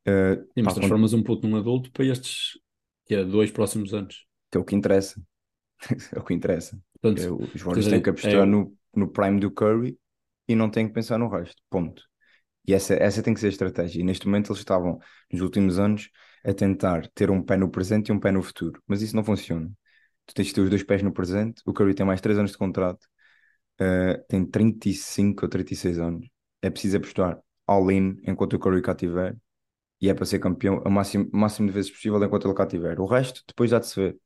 Eh, 0.05 0.35
sim, 0.53 0.63
mas 0.63 0.73
transformas 0.73 1.13
um 1.13 1.23
puto 1.23 1.47
num 1.47 1.57
adulto 1.57 1.91
para 1.91 2.05
estes 2.05 2.59
que 3.05 3.15
é, 3.15 3.23
dois 3.23 3.51
próximos 3.51 3.93
anos. 3.93 4.25
que 4.49 4.57
é 4.57 4.61
o 4.61 4.65
que 4.65 4.75
interessa. 4.75 5.21
É 6.15 6.19
o 6.19 6.23
que 6.23 6.33
interessa. 6.33 6.75
É, 6.75 6.79
Portanto, 7.01 7.49
os 7.55 7.61
Warriors 7.61 7.87
têm 7.87 8.01
que 8.01 8.09
é, 8.09 8.11
apostar 8.11 8.45
no, 8.45 8.73
no 8.95 9.07
prime 9.07 9.39
do 9.39 9.51
Curry 9.51 9.97
e 10.47 10.55
não 10.55 10.69
têm 10.69 10.87
que 10.87 10.93
pensar 10.93 11.17
no 11.17 11.29
resto. 11.29 11.61
Ponto. 11.69 12.03
E 12.67 12.73
essa, 12.73 12.93
essa 12.93 13.23
tem 13.23 13.33
que 13.33 13.39
ser 13.39 13.47
a 13.47 13.49
estratégia. 13.49 14.01
E 14.01 14.03
neste 14.03 14.27
momento 14.27 14.51
eles 14.51 14.59
estavam, 14.59 14.99
nos 15.31 15.41
últimos 15.41 15.79
anos, 15.79 16.09
a 16.43 16.53
tentar 16.53 17.07
ter 17.13 17.29
um 17.29 17.41
pé 17.41 17.57
no 17.57 17.69
presente 17.69 18.09
e 18.09 18.11
um 18.11 18.19
pé 18.19 18.31
no 18.31 18.41
futuro. 18.41 18.81
Mas 18.87 19.01
isso 19.01 19.15
não 19.15 19.23
funciona. 19.23 19.71
Tu 20.25 20.33
tens 20.33 20.47
de 20.47 20.53
ter 20.53 20.61
os 20.61 20.69
dois 20.69 20.83
pés 20.83 21.01
no 21.01 21.11
presente. 21.11 21.61
O 21.65 21.73
Curry 21.73 21.93
tem 21.93 22.05
mais 22.05 22.21
3 22.21 22.37
anos 22.37 22.51
de 22.51 22.57
contrato, 22.57 23.05
uh, 23.81 24.23
tem 24.27 24.45
35 24.45 25.45
ou 25.45 25.49
36 25.49 25.99
anos. 25.99 26.27
É 26.61 26.69
preciso 26.69 26.97
apostar 26.97 27.39
all-in 27.67 28.17
enquanto 28.23 28.53
o 28.53 28.59
Curry 28.59 28.81
cá 28.81 28.91
estiver. 28.91 29.35
E 29.99 30.09
é 30.09 30.13
para 30.13 30.25
ser 30.25 30.39
campeão 30.39 30.81
o 30.85 30.89
máximo, 30.89 31.29
máximo 31.31 31.67
de 31.67 31.73
vezes 31.73 31.91
possível 31.91 32.23
enquanto 32.23 32.47
ele 32.47 32.55
cá 32.55 32.63
estiver. 32.63 32.99
O 32.99 33.05
resto, 33.05 33.43
depois 33.47 33.71
há 33.73 33.79
de 33.79 33.87
se 33.87 33.99
ver. 33.99 34.17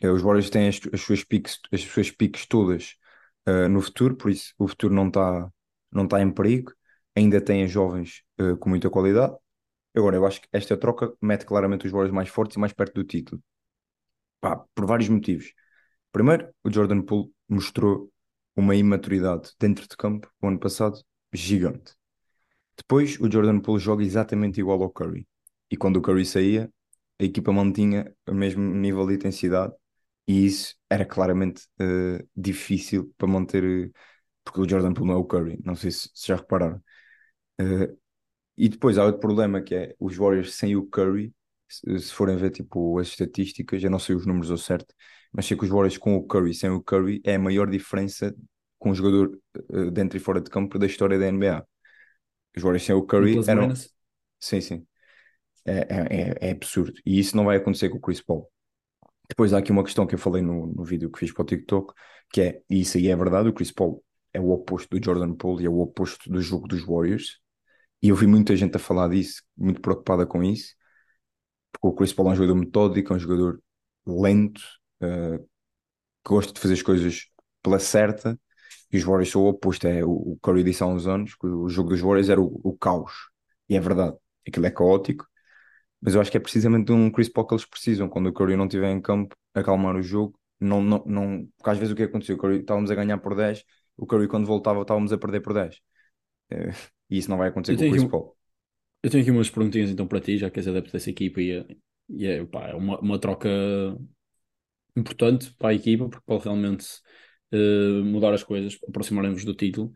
Eh, 0.00 0.08
Os 0.10 0.22
Warriors 0.22 0.50
têm 0.50 0.68
as, 0.68 0.80
as 0.92 1.00
suas 1.00 1.24
piques, 1.24 1.58
as 1.72 1.80
suas 1.82 2.10
piques 2.10 2.46
todas 2.46 2.96
eh, 3.46 3.68
no 3.68 3.80
futuro, 3.82 4.16
por 4.16 4.30
isso 4.30 4.54
o 4.58 4.68
futuro 4.68 4.94
não 4.94 5.08
está 5.08 5.50
não 5.92 6.06
tá 6.08 6.20
em 6.20 6.30
perigo. 6.32 6.72
Ainda 7.16 7.40
têm 7.40 7.66
jovens 7.68 8.22
eh, 8.38 8.56
com 8.56 8.68
muita 8.68 8.90
qualidade. 8.90 9.34
Agora, 9.96 10.16
eu 10.16 10.26
acho 10.26 10.42
que 10.42 10.48
esta 10.52 10.76
troca 10.76 11.12
mete 11.22 11.46
claramente 11.46 11.86
os 11.86 11.92
Warriors 11.92 12.14
mais 12.14 12.28
fortes 12.28 12.56
e 12.56 12.60
mais 12.60 12.72
perto 12.72 12.94
do 12.94 13.04
título. 13.04 13.42
Pá, 14.40 14.56
por 14.74 14.86
vários 14.86 15.08
motivos. 15.08 15.52
Primeiro, 16.12 16.50
o 16.64 16.70
Jordan 16.72 17.02
Poole 17.02 17.32
mostrou 17.48 18.12
uma 18.56 18.74
imaturidade 18.76 19.52
dentro 19.58 19.88
de 19.88 19.96
campo 19.96 20.30
o 20.42 20.48
ano 20.48 20.58
passado 20.60 21.00
gigante. 21.32 21.94
Depois, 22.76 23.18
o 23.20 23.30
Jordan 23.30 23.60
Poole 23.60 23.80
joga 23.82 24.04
exatamente 24.04 24.60
igual 24.60 24.82
ao 24.82 24.90
Curry. 24.90 25.26
E 25.70 25.76
quando 25.76 25.96
o 25.98 26.02
Curry 26.02 26.26
saía, 26.26 26.70
a 27.20 27.24
equipa 27.24 27.52
mantinha 27.52 28.14
o 28.28 28.34
mesmo 28.34 28.62
nível 28.62 29.06
de 29.06 29.14
intensidade 29.14 29.74
E 30.26 30.46
isso 30.46 30.74
era 30.90 31.04
claramente 31.04 31.62
eh, 31.80 32.24
difícil 32.36 33.14
para 33.16 33.28
manter, 33.28 33.64
eh, 33.64 33.90
porque 34.44 34.60
o 34.62 34.68
Jordan 34.68 34.92
Poole 34.94 35.10
não 35.10 35.16
é 35.16 35.20
o 35.20 35.24
Curry, 35.24 35.60
não 35.64 35.76
sei 35.76 35.90
se, 35.92 36.10
se 36.14 36.28
já 36.28 36.36
repararam. 36.36 36.82
Eh, 37.60 37.94
e 38.56 38.68
depois 38.68 38.98
há 38.98 39.04
outro 39.04 39.20
problema 39.20 39.60
que 39.62 39.74
é 39.74 39.94
os 40.00 40.16
Warriors 40.16 40.54
sem 40.54 40.76
o 40.76 40.86
Curry, 40.86 41.34
se, 41.68 41.98
se 42.00 42.12
forem 42.14 42.36
ver 42.36 42.50
tipo 42.50 42.98
as 42.98 43.08
estatísticas, 43.08 43.82
eu 43.84 43.90
não 43.90 43.98
sei 43.98 44.14
os 44.16 44.26
números 44.26 44.50
ao 44.50 44.58
certo, 44.58 44.94
mas 45.32 45.46
sei 45.46 45.56
que 45.56 45.64
os 45.64 45.70
Warriors 45.70 45.98
com 45.98 46.16
o 46.16 46.24
Curry 46.26 46.54
sem 46.54 46.70
o 46.70 46.82
Curry 46.82 47.20
é 47.24 47.36
a 47.36 47.38
maior 47.38 47.70
diferença 47.70 48.34
com 48.78 48.90
um 48.90 48.94
jogador 48.94 49.38
eh, 49.72 49.90
dentro 49.90 50.16
e 50.18 50.20
fora 50.20 50.40
de 50.40 50.50
campo 50.50 50.78
da 50.78 50.86
história 50.86 51.18
da 51.18 51.26
NBA. 51.26 51.66
Os 52.56 52.62
Warriors 52.62 52.84
sem 52.84 52.94
o 52.94 53.02
Curry 53.06 53.42
eram. 53.46 53.68
Sim, 54.40 54.60
sim. 54.60 54.86
É, 55.66 55.72
é, 55.72 56.30
é- 56.46 56.48
é 56.48 56.52
absurdo. 56.52 56.94
E 57.06 57.18
isso 57.18 57.36
não 57.36 57.44
vai 57.44 57.56
acontecer 57.58 57.88
com 57.90 57.98
o 57.98 58.00
Chris 58.00 58.20
Paul. 58.22 58.50
Depois 59.28 59.52
há 59.52 59.58
aqui 59.58 59.72
uma 59.72 59.84
questão 59.84 60.06
que 60.06 60.14
eu 60.14 60.18
falei 60.18 60.42
no, 60.42 60.66
no 60.68 60.84
vídeo 60.84 61.10
que 61.10 61.18
fiz 61.18 61.32
para 61.32 61.42
o 61.42 61.46
TikTok, 61.46 61.94
que 62.30 62.40
é, 62.40 62.62
e 62.70 62.80
isso 62.80 62.96
aí 62.96 63.08
é 63.08 63.16
verdade, 63.16 63.48
o 63.48 63.52
Chris 63.52 63.72
Paul 63.72 64.02
é 64.32 64.40
o 64.40 64.50
oposto 64.50 64.88
do 64.96 65.04
Jordan 65.04 65.34
Poole 65.34 65.64
e 65.64 65.66
é 65.66 65.70
o 65.70 65.80
oposto 65.80 66.30
do 66.30 66.40
jogo 66.40 66.68
dos 66.68 66.84
Warriors. 66.84 67.40
E 68.02 68.08
eu 68.10 68.16
vi 68.16 68.26
muita 68.26 68.56
gente 68.56 68.76
a 68.76 68.78
falar 68.80 69.08
disso, 69.08 69.42
muito 69.56 69.80
preocupada 69.80 70.26
com 70.26 70.42
isso, 70.42 70.74
porque 71.72 71.86
o 71.88 71.92
Chris 71.94 72.12
Paul 72.12 72.28
é 72.30 72.32
um 72.32 72.36
jogador 72.36 72.54
metódico, 72.56 73.12
é 73.12 73.16
um 73.16 73.18
jogador 73.18 73.60
lento, 74.06 74.62
eh, 75.00 75.38
que 76.24 76.30
gosta 76.30 76.52
de 76.52 76.60
fazer 76.60 76.74
as 76.74 76.82
coisas 76.82 77.26
pela 77.62 77.78
certa, 77.78 78.38
e 78.92 78.98
os 78.98 79.04
Warriors 79.04 79.30
são 79.30 79.42
o 79.42 79.48
oposto. 79.48 79.86
É, 79.86 80.04
o, 80.04 80.10
o 80.10 80.38
Curry 80.42 80.64
disse 80.64 80.82
há 80.82 80.86
uns 80.86 81.06
anos 81.06 81.34
que 81.34 81.46
o 81.46 81.68
jogo 81.68 81.90
dos 81.90 82.00
Warriors 82.00 82.28
era 82.28 82.40
o, 82.40 82.60
o 82.64 82.76
caos. 82.76 83.12
E 83.68 83.76
é 83.76 83.80
verdade, 83.80 84.16
aquilo 84.46 84.66
é 84.66 84.70
caótico, 84.70 85.26
mas 86.00 86.14
eu 86.14 86.20
acho 86.20 86.30
que 86.30 86.36
é 86.36 86.40
precisamente 86.40 86.86
de 86.86 86.92
um 86.92 87.10
Chris 87.10 87.28
Paul 87.28 87.46
que 87.46 87.54
eles 87.54 87.64
precisam. 87.64 88.08
Quando 88.08 88.28
o 88.28 88.32
Curry 88.32 88.56
não 88.56 88.66
estiver 88.66 88.90
em 88.90 89.00
campo, 89.00 89.36
acalmar 89.54 89.96
o 89.96 90.02
jogo. 90.02 90.38
Não, 90.60 90.82
não, 90.82 91.04
não, 91.06 91.46
porque 91.56 91.70
às 91.70 91.78
vezes 91.78 91.92
o 91.92 91.96
que 91.96 92.02
aconteceu? 92.04 92.36
O 92.36 92.38
Curry, 92.38 92.60
estávamos 92.60 92.90
a 92.90 92.94
ganhar 92.94 93.18
por 93.18 93.34
10, 93.34 93.64
o 93.96 94.06
Curry 94.06 94.28
quando 94.28 94.46
voltava 94.46 94.82
estávamos 94.82 95.12
a 95.12 95.18
perder 95.18 95.40
por 95.42 95.52
10. 95.54 95.80
Eh, 96.50 96.70
e 97.10 97.18
isso 97.18 97.30
não 97.30 97.38
vai 97.38 97.48
acontecer 97.48 97.74
Eu 97.74 97.76
com 97.76 97.84
o 97.84 97.86
Chris 97.86 98.04
um- 98.04 98.06
Paul. 98.06 98.36
eu 99.02 99.10
tenho 99.10 99.22
aqui 99.22 99.30
umas 99.32 99.50
perguntinhas 99.50 99.90
então 99.90 100.06
para 100.08 100.20
ti, 100.20 100.38
já 100.38 100.50
que 100.50 100.58
és 100.60 100.68
adepto 100.68 100.92
dessa 100.92 101.10
equipa 101.10 101.40
e 101.42 101.52
é, 101.52 101.66
e 102.10 102.26
é, 102.26 102.44
pá, 102.46 102.68
é 102.70 102.74
uma, 102.74 102.98
uma 103.00 103.18
troca 103.20 103.48
importante 104.96 105.52
para 105.54 105.70
a 105.70 105.74
equipa, 105.74 106.08
porque 106.08 106.24
pode 106.26 106.44
realmente 106.44 106.86
eh, 107.52 108.02
mudar 108.02 108.32
as 108.34 108.42
coisas, 108.44 108.78
aproximarem-vos 108.88 109.44
do 109.44 109.54
título. 109.54 109.92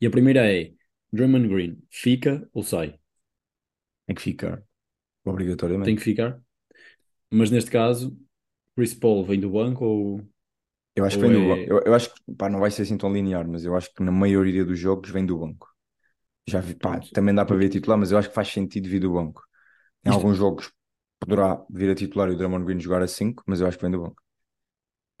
E 0.00 0.06
a 0.06 0.10
primeira 0.10 0.46
é: 0.52 0.72
Draymond 1.12 1.48
Green 1.48 1.78
fica 1.90 2.48
ou 2.52 2.62
sai? 2.62 2.98
Tem 4.06 4.16
que 4.16 4.22
ficar, 4.22 4.62
Tem 5.82 5.94
obrigatoriamente. 5.94 5.96
que 5.96 6.02
ficar. 6.02 6.40
Mas 7.32 7.50
neste 7.50 7.70
caso, 7.70 8.18
Chris 8.76 8.94
Paul 8.94 9.24
vem 9.26 9.40
do 9.40 9.50
banco 9.50 9.84
ou, 9.84 10.28
Eu 10.94 11.04
acho 11.04 11.18
que 11.18 11.24
ou 11.24 11.26
vem 11.26 11.32
do 11.32 11.42
banco. 11.44 11.64
é. 11.64 11.70
Eu, 11.70 11.80
eu 11.84 11.94
acho 11.94 12.12
que 12.14 12.20
pá, 12.34 12.48
não 12.48 12.60
vai 12.60 12.70
ser 12.70 12.82
assim 12.82 12.96
tão 12.96 13.12
linear, 13.12 13.46
mas 13.46 13.64
eu 13.64 13.76
acho 13.76 13.92
que 13.94 14.02
na 14.02 14.10
maioria 14.12 14.64
dos 14.64 14.78
jogos 14.78 15.10
vem 15.10 15.26
do 15.26 15.38
banco. 15.38 15.68
Já 16.48 16.60
vi, 16.60 16.74
pá, 16.74 17.00
também 17.12 17.34
dá 17.34 17.44
para 17.46 17.56
ver 17.56 17.70
titular, 17.70 17.98
mas 17.98 18.12
eu 18.12 18.18
acho 18.18 18.28
que 18.30 18.34
faz 18.34 18.48
sentido 18.50 18.88
vir 18.88 19.00
do 19.00 19.12
banco. 19.12 19.42
Em 20.04 20.10
isto, 20.10 20.26
alguns 20.26 20.36
jogos 20.38 20.72
poderá 21.20 21.64
vir 21.70 21.90
a 21.90 21.96
titular 21.96 22.30
e 22.30 22.34
o 22.34 22.38
Draymond 22.38 22.64
Green 22.66 22.80
jogar 22.80 23.02
a 23.02 23.08
5, 23.08 23.42
mas 23.46 23.60
eu 23.60 23.66
acho 23.68 23.78
que 23.78 23.84
vem 23.84 23.92
do 23.92 24.02
banco. 24.02 24.22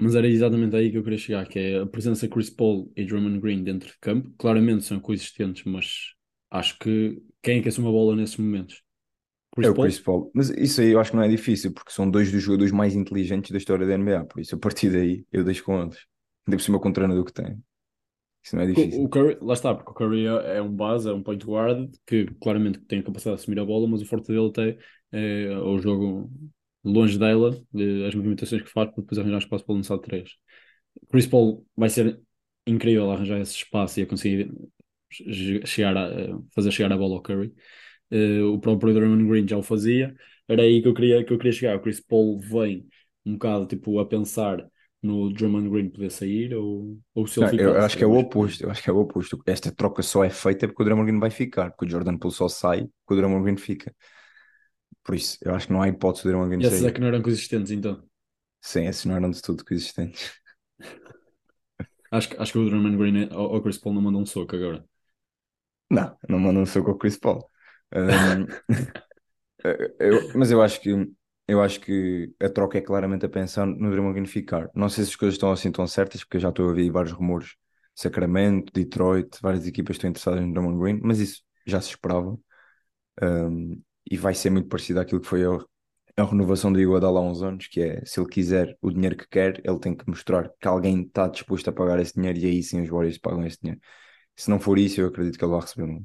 mas 0.00 0.14
era 0.14 0.28
exatamente 0.28 0.76
aí 0.76 0.90
que 0.90 0.98
eu 0.98 1.02
queria 1.02 1.18
chegar, 1.18 1.46
que 1.48 1.58
é 1.58 1.78
a 1.80 1.86
presença 1.86 2.26
de 2.26 2.32
Chris 2.34 2.50
Paul 2.50 2.92
e 2.96 3.04
Draymond 3.04 3.40
Green 3.40 3.62
dentro 3.64 3.88
de 3.88 3.98
campo. 4.00 4.30
Claramente 4.38 4.84
são 4.84 5.00
coexistentes, 5.00 5.64
mas 5.64 6.14
acho 6.50 6.78
que 6.78 7.22
quem 7.42 7.58
é 7.58 7.62
que 7.62 7.68
assume 7.68 7.88
a 7.88 7.90
bola 7.92 8.14
nesses 8.16 8.36
momentos? 8.36 8.82
É 9.62 9.68
Chris 9.68 9.70
o 9.70 9.76
Chris 9.76 9.98
Paul? 10.00 10.30
Mas 10.34 10.50
isso 10.50 10.80
aí 10.80 10.90
eu 10.90 11.00
acho 11.00 11.10
que 11.10 11.16
não 11.16 11.22
é 11.24 11.28
difícil, 11.28 11.72
porque 11.72 11.90
são 11.92 12.10
dois 12.10 12.30
dos 12.30 12.42
jogadores 12.42 12.72
mais 12.72 12.94
inteligentes 12.94 13.50
da 13.50 13.58
história 13.58 13.86
da 13.86 13.94
NBA. 13.94 14.24
Por 14.24 14.40
isso, 14.40 14.54
a 14.54 14.58
partir 14.58 14.90
daí, 14.90 15.26
eu 15.32 15.44
deixo 15.44 15.64
com 15.64 15.80
eles. 15.82 15.96
Ainda 16.46 16.56
por 16.58 16.62
cima 16.62 16.80
com 16.80 16.88
o 16.90 16.92
treinador 16.92 17.24
que 17.24 17.32
tem. 17.32 17.62
Isso 18.44 18.56
não 18.56 18.62
é 18.64 18.66
O 18.74 18.82
difícil. 18.82 19.04
o 19.04 19.08
Curry, 19.08 19.38
lá 19.40 19.54
está, 19.54 19.74
porque 19.74 19.90
o 19.90 19.94
Curry 19.94 20.26
é 20.26 20.56
é 20.58 20.62
um 20.62 20.70
base, 20.74 21.08
é 21.08 21.12
um 21.12 21.22
point 21.22 21.44
guard 21.46 21.94
que 22.06 22.26
claramente 22.40 22.78
tem 22.80 22.98
a 23.00 23.02
capacidade 23.02 23.36
de 23.38 23.42
assumir 23.42 23.58
a 23.60 23.64
bola, 23.64 23.88
mas 23.88 24.02
o 24.02 24.06
forte 24.06 24.28
dele 24.28 24.48
até 24.48 24.78
é 25.12 25.56
o 25.58 25.78
jogo 25.78 26.30
longe 26.84 27.18
dela, 27.18 27.50
de- 27.72 28.04
as 28.06 28.14
movimentações 28.14 28.62
que 28.62 28.68
faz 28.70 28.90
para 28.90 29.00
depois 29.02 29.18
arranjar 29.18 29.38
espaço 29.38 29.64
para 29.64 29.74
lançar 29.74 29.98
três. 29.98 30.30
Chris 31.10 31.26
Paul 31.26 31.66
vai 31.76 31.90
ser 31.90 32.20
incrível 32.66 33.10
arranjar 33.10 33.40
esse 33.40 33.54
espaço 33.56 34.00
e 34.00 34.04
a 34.04 34.06
conseguir 34.06 34.52
che- 35.10 35.66
chegar 35.66 35.96
a, 35.96 36.08
eh, 36.10 36.28
fazer 36.54 36.72
chegar 36.72 36.92
a 36.92 36.96
bola 36.98 37.16
ao 37.16 37.22
Curry. 37.22 37.54
Eh, 38.10 38.42
o 38.42 38.58
próprio 38.60 38.94
Draymond 38.94 39.28
Green 39.28 39.48
já 39.48 39.56
o 39.58 39.62
fazia. 39.62 40.14
Era 40.48 40.62
aí 40.62 40.80
que 40.82 40.88
eu 40.88 40.94
queria, 40.94 41.24
que 41.24 41.32
eu 41.32 41.38
queria 41.38 41.52
chegar. 41.52 41.76
O 41.76 41.80
Chris 41.82 42.00
Paul 42.00 42.38
vem 42.40 42.88
um 43.24 43.32
bocado 43.34 43.66
tipo, 43.66 43.98
a 43.98 44.06
pensar 44.06 44.66
no 45.02 45.32
Drummond 45.32 45.68
Green 45.70 45.90
poder 45.90 46.10
sair 46.10 46.54
ou, 46.54 46.98
ou 47.14 47.26
se 47.26 47.40
ele 47.40 47.48
eu 47.58 47.80
acho 47.82 47.96
que 47.96 48.04
é 48.04 48.06
o 48.06 48.14
oposto. 48.16 48.62
Eu 48.64 48.70
acho 48.70 48.82
que 48.82 48.90
é 48.90 48.92
o 48.92 48.98
oposto. 48.98 49.42
Esta 49.46 49.72
troca 49.72 50.02
só 50.02 50.24
é 50.24 50.30
feita 50.30 50.66
porque 50.66 50.82
o 50.82 50.84
Draymond 50.84 51.06
Green 51.10 51.20
vai 51.20 51.30
ficar. 51.30 51.70
Porque 51.70 51.86
o 51.86 51.88
Jordan 51.90 52.16
Poole 52.18 52.34
só 52.34 52.48
sai 52.48 52.82
porque 53.04 53.14
o 53.14 53.16
Draymond 53.16 53.42
Green 53.44 53.56
fica. 53.56 53.94
Por 55.02 55.14
isso, 55.14 55.38
eu 55.42 55.54
acho 55.54 55.66
que 55.68 55.72
não 55.72 55.80
há 55.82 55.88
hipótese 55.88 56.24
do 56.24 56.28
Draymond 56.30 56.50
Green 56.50 56.62
E 56.62 56.66
esses 56.66 56.82
é 56.82 56.90
sair. 56.90 56.92
que 56.92 57.00
não 57.00 57.08
eram 57.08 57.22
consistentes, 57.22 57.70
então. 57.72 58.06
Sim, 58.60 58.84
esses 58.86 59.04
não 59.06 59.16
eram 59.16 59.30
de 59.30 59.40
tudo 59.42 59.64
coexistentes. 59.64 60.32
Acho, 62.10 62.28
que- 62.30 62.36
acho 62.42 62.52
que 62.52 62.58
o 62.58 62.68
Drummond 62.68 62.96
Green 62.98 63.28
ao, 63.32 63.54
ao 63.54 63.62
Chris 63.62 63.78
Paul 63.78 63.94
não 63.94 64.02
manda 64.02 64.18
um 64.18 64.26
soco 64.26 64.56
agora. 64.56 64.84
Não, 65.90 66.16
não 66.28 66.38
mandam 66.38 66.62
um 66.62 66.66
soco 66.66 66.90
ao 66.90 66.98
Chris 66.98 67.16
Paul. 67.18 67.48
Um, 67.94 68.46
eu- 69.98 70.32
mas 70.34 70.50
eu 70.50 70.62
acho 70.62 70.80
que 70.80 70.90
eu 71.48 71.62
acho 71.62 71.80
que 71.80 72.34
a 72.40 72.48
troca 72.48 72.76
é 72.78 72.80
claramente 72.80 73.24
a 73.24 73.28
pensar 73.28 73.64
no 73.66 73.88
Draymond 73.90 74.14
Green 74.14 74.26
ficar. 74.26 74.68
Não 74.74 74.88
sei 74.88 75.04
se 75.04 75.10
as 75.10 75.16
coisas 75.16 75.34
estão 75.36 75.52
assim 75.52 75.70
tão 75.70 75.86
certas, 75.86 76.24
porque 76.24 76.38
eu 76.38 76.40
já 76.40 76.48
estou 76.48 76.64
a 76.66 76.68
ouvir 76.70 76.90
vários 76.90 77.12
rumores. 77.12 77.54
Sacramento, 77.94 78.72
Detroit, 78.72 79.38
várias 79.40 79.64
equipas 79.66 79.94
estão 79.96 80.10
interessadas 80.10 80.40
no 80.44 80.52
Draymond 80.52 80.78
Green, 80.80 81.00
mas 81.04 81.20
isso 81.20 81.42
já 81.64 81.80
se 81.80 81.90
esperava. 81.90 82.36
Um, 83.22 83.82
e 84.10 84.16
vai 84.16 84.34
ser 84.34 84.50
muito 84.50 84.68
parecido 84.68 85.00
àquilo 85.00 85.20
que 85.20 85.28
foi 85.28 85.44
a, 85.44 85.50
a 86.18 86.24
renovação 86.24 86.72
do 86.72 86.80
Iguodala 86.80 87.20
há 87.20 87.22
uns 87.22 87.42
anos, 87.42 87.66
que 87.68 87.80
é 87.82 88.04
se 88.04 88.20
ele 88.20 88.28
quiser 88.30 88.76
o 88.82 88.90
dinheiro 88.92 89.16
que 89.16 89.28
quer, 89.28 89.60
ele 89.64 89.78
tem 89.80 89.96
que 89.96 90.08
mostrar 90.08 90.50
que 90.60 90.68
alguém 90.68 91.02
está 91.02 91.28
disposto 91.28 91.68
a 91.70 91.72
pagar 91.72 92.00
esse 92.00 92.14
dinheiro 92.14 92.38
e 92.38 92.46
aí 92.46 92.62
sim 92.62 92.82
os 92.82 92.88
Warriors 92.90 93.18
pagam 93.18 93.46
esse 93.46 93.58
dinheiro. 93.62 93.80
Se 94.36 94.50
não 94.50 94.60
for 94.60 94.78
isso, 94.78 95.00
eu 95.00 95.08
acredito 95.08 95.38
que 95.38 95.44
ele 95.44 95.52
vai 95.52 95.60
receber 95.62 95.84
uns 95.92 96.04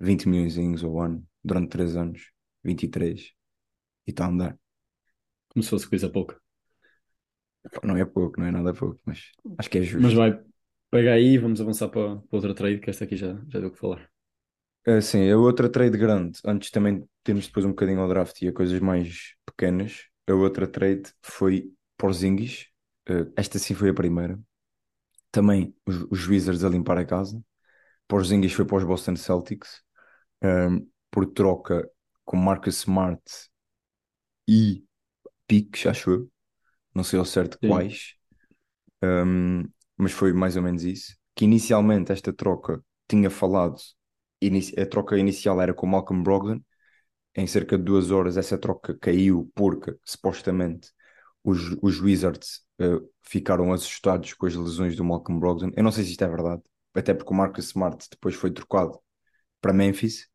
20 0.00 0.28
milhões 0.28 0.82
ao 0.84 1.00
ano 1.00 1.26
durante 1.44 1.70
3 1.70 1.96
anos, 1.96 2.32
23, 2.64 3.20
e 4.06 4.10
está 4.12 4.26
a 4.26 4.28
andar. 4.28 4.58
Como 5.50 5.62
se 5.62 5.70
fosse 5.70 5.88
coisa 5.88 6.10
pouca. 6.16 6.40
Não 7.82 7.96
é 7.96 8.04
pouco, 8.04 8.38
não 8.40 8.46
é 8.46 8.50
nada 8.50 8.72
pouco, 8.74 9.00
mas 9.04 9.32
acho 9.58 9.70
que 9.70 9.78
é 9.78 9.82
Mas 10.00 10.12
justo. 10.12 10.20
vai, 10.20 10.30
pega 10.90 11.14
aí 11.14 11.34
e 11.34 11.38
vamos 11.38 11.60
avançar 11.60 11.88
para, 11.88 12.16
para 12.22 12.36
outra 12.36 12.54
trade, 12.54 12.80
que 12.80 12.90
esta 12.90 13.04
aqui 13.04 13.16
já, 13.16 13.34
já 13.48 13.60
deu 13.60 13.68
o 13.68 13.72
que 13.72 13.78
falar. 13.78 14.10
Ah, 14.86 15.00
sim, 15.00 15.30
a 15.30 15.36
outra 15.36 15.68
trade 15.70 15.96
grande, 15.98 16.40
antes 16.44 16.70
também 16.70 17.06
temos 17.22 17.46
depois 17.46 17.66
um 17.66 17.70
bocadinho 17.70 18.00
ao 18.00 18.08
draft 18.08 18.40
e 18.42 18.48
a 18.48 18.52
coisas 18.52 18.80
mais 18.80 19.34
pequenas, 19.44 20.06
a 20.26 20.32
outra 20.34 20.66
trade 20.66 21.12
foi 21.22 21.70
Porzingis, 21.98 22.68
Ah, 23.06 23.26
esta 23.36 23.58
sim 23.58 23.74
foi 23.74 23.90
a 23.90 23.94
primeira. 23.94 24.38
Também 25.32 25.74
os, 25.86 26.02
os 26.10 26.28
Wizards 26.28 26.64
a 26.64 26.68
limpar 26.70 26.98
a 26.98 27.04
casa. 27.06 27.42
Porzingis 28.08 28.52
foi 28.54 28.64
para 28.66 28.78
os 28.78 28.84
Boston 28.84 29.16
Celtics, 29.16 29.82
ahm, 30.42 30.80
por 31.10 31.26
troca 31.26 31.88
com 32.24 32.36
Marcus 32.36 32.78
Smart 32.78 33.22
e 34.48 34.84
piques, 35.46 35.86
acho 35.86 36.10
eu. 36.10 36.32
Não 36.94 37.04
sei 37.04 37.18
ao 37.18 37.24
certo 37.24 37.58
Sim. 37.62 37.68
quais, 37.68 38.14
ahm, 39.02 39.64
mas 39.96 40.12
foi 40.12 40.32
mais 40.32 40.56
ou 40.56 40.62
menos 40.62 40.84
isso. 40.84 41.16
Que 41.34 41.44
inicialmente 41.44 42.12
esta 42.12 42.32
troca 42.32 42.82
tinha 43.08 43.30
falado, 43.30 43.80
a 44.78 44.86
troca 44.86 45.18
inicial 45.18 45.60
era 45.60 45.74
com 45.74 45.86
Malcolm 45.86 46.22
Brogdon. 46.22 46.60
Em 47.36 47.46
cerca 47.46 47.78
de 47.78 47.84
duas 47.84 48.10
horas 48.10 48.36
essa 48.36 48.58
troca 48.58 48.96
caiu 49.00 49.50
porque 49.54 49.96
supostamente 50.04 50.90
os, 51.44 51.76
os 51.82 52.00
Wizards 52.00 52.62
eh, 52.80 53.00
ficaram 53.22 53.72
assustados 53.72 54.34
com 54.34 54.46
as 54.46 54.54
lesões 54.54 54.96
do 54.96 55.04
Malcolm 55.04 55.40
Brogdon. 55.40 55.70
Eu 55.76 55.84
não 55.84 55.92
sei 55.92 56.04
se 56.04 56.12
isto 56.12 56.24
é 56.24 56.28
verdade, 56.28 56.62
até 56.94 57.14
porque 57.14 57.32
o 57.32 57.36
Marcus 57.36 57.66
Smart 57.66 58.06
depois 58.10 58.34
foi 58.34 58.50
trocado 58.52 58.98
para 59.60 59.72
Memphis. 59.72 60.28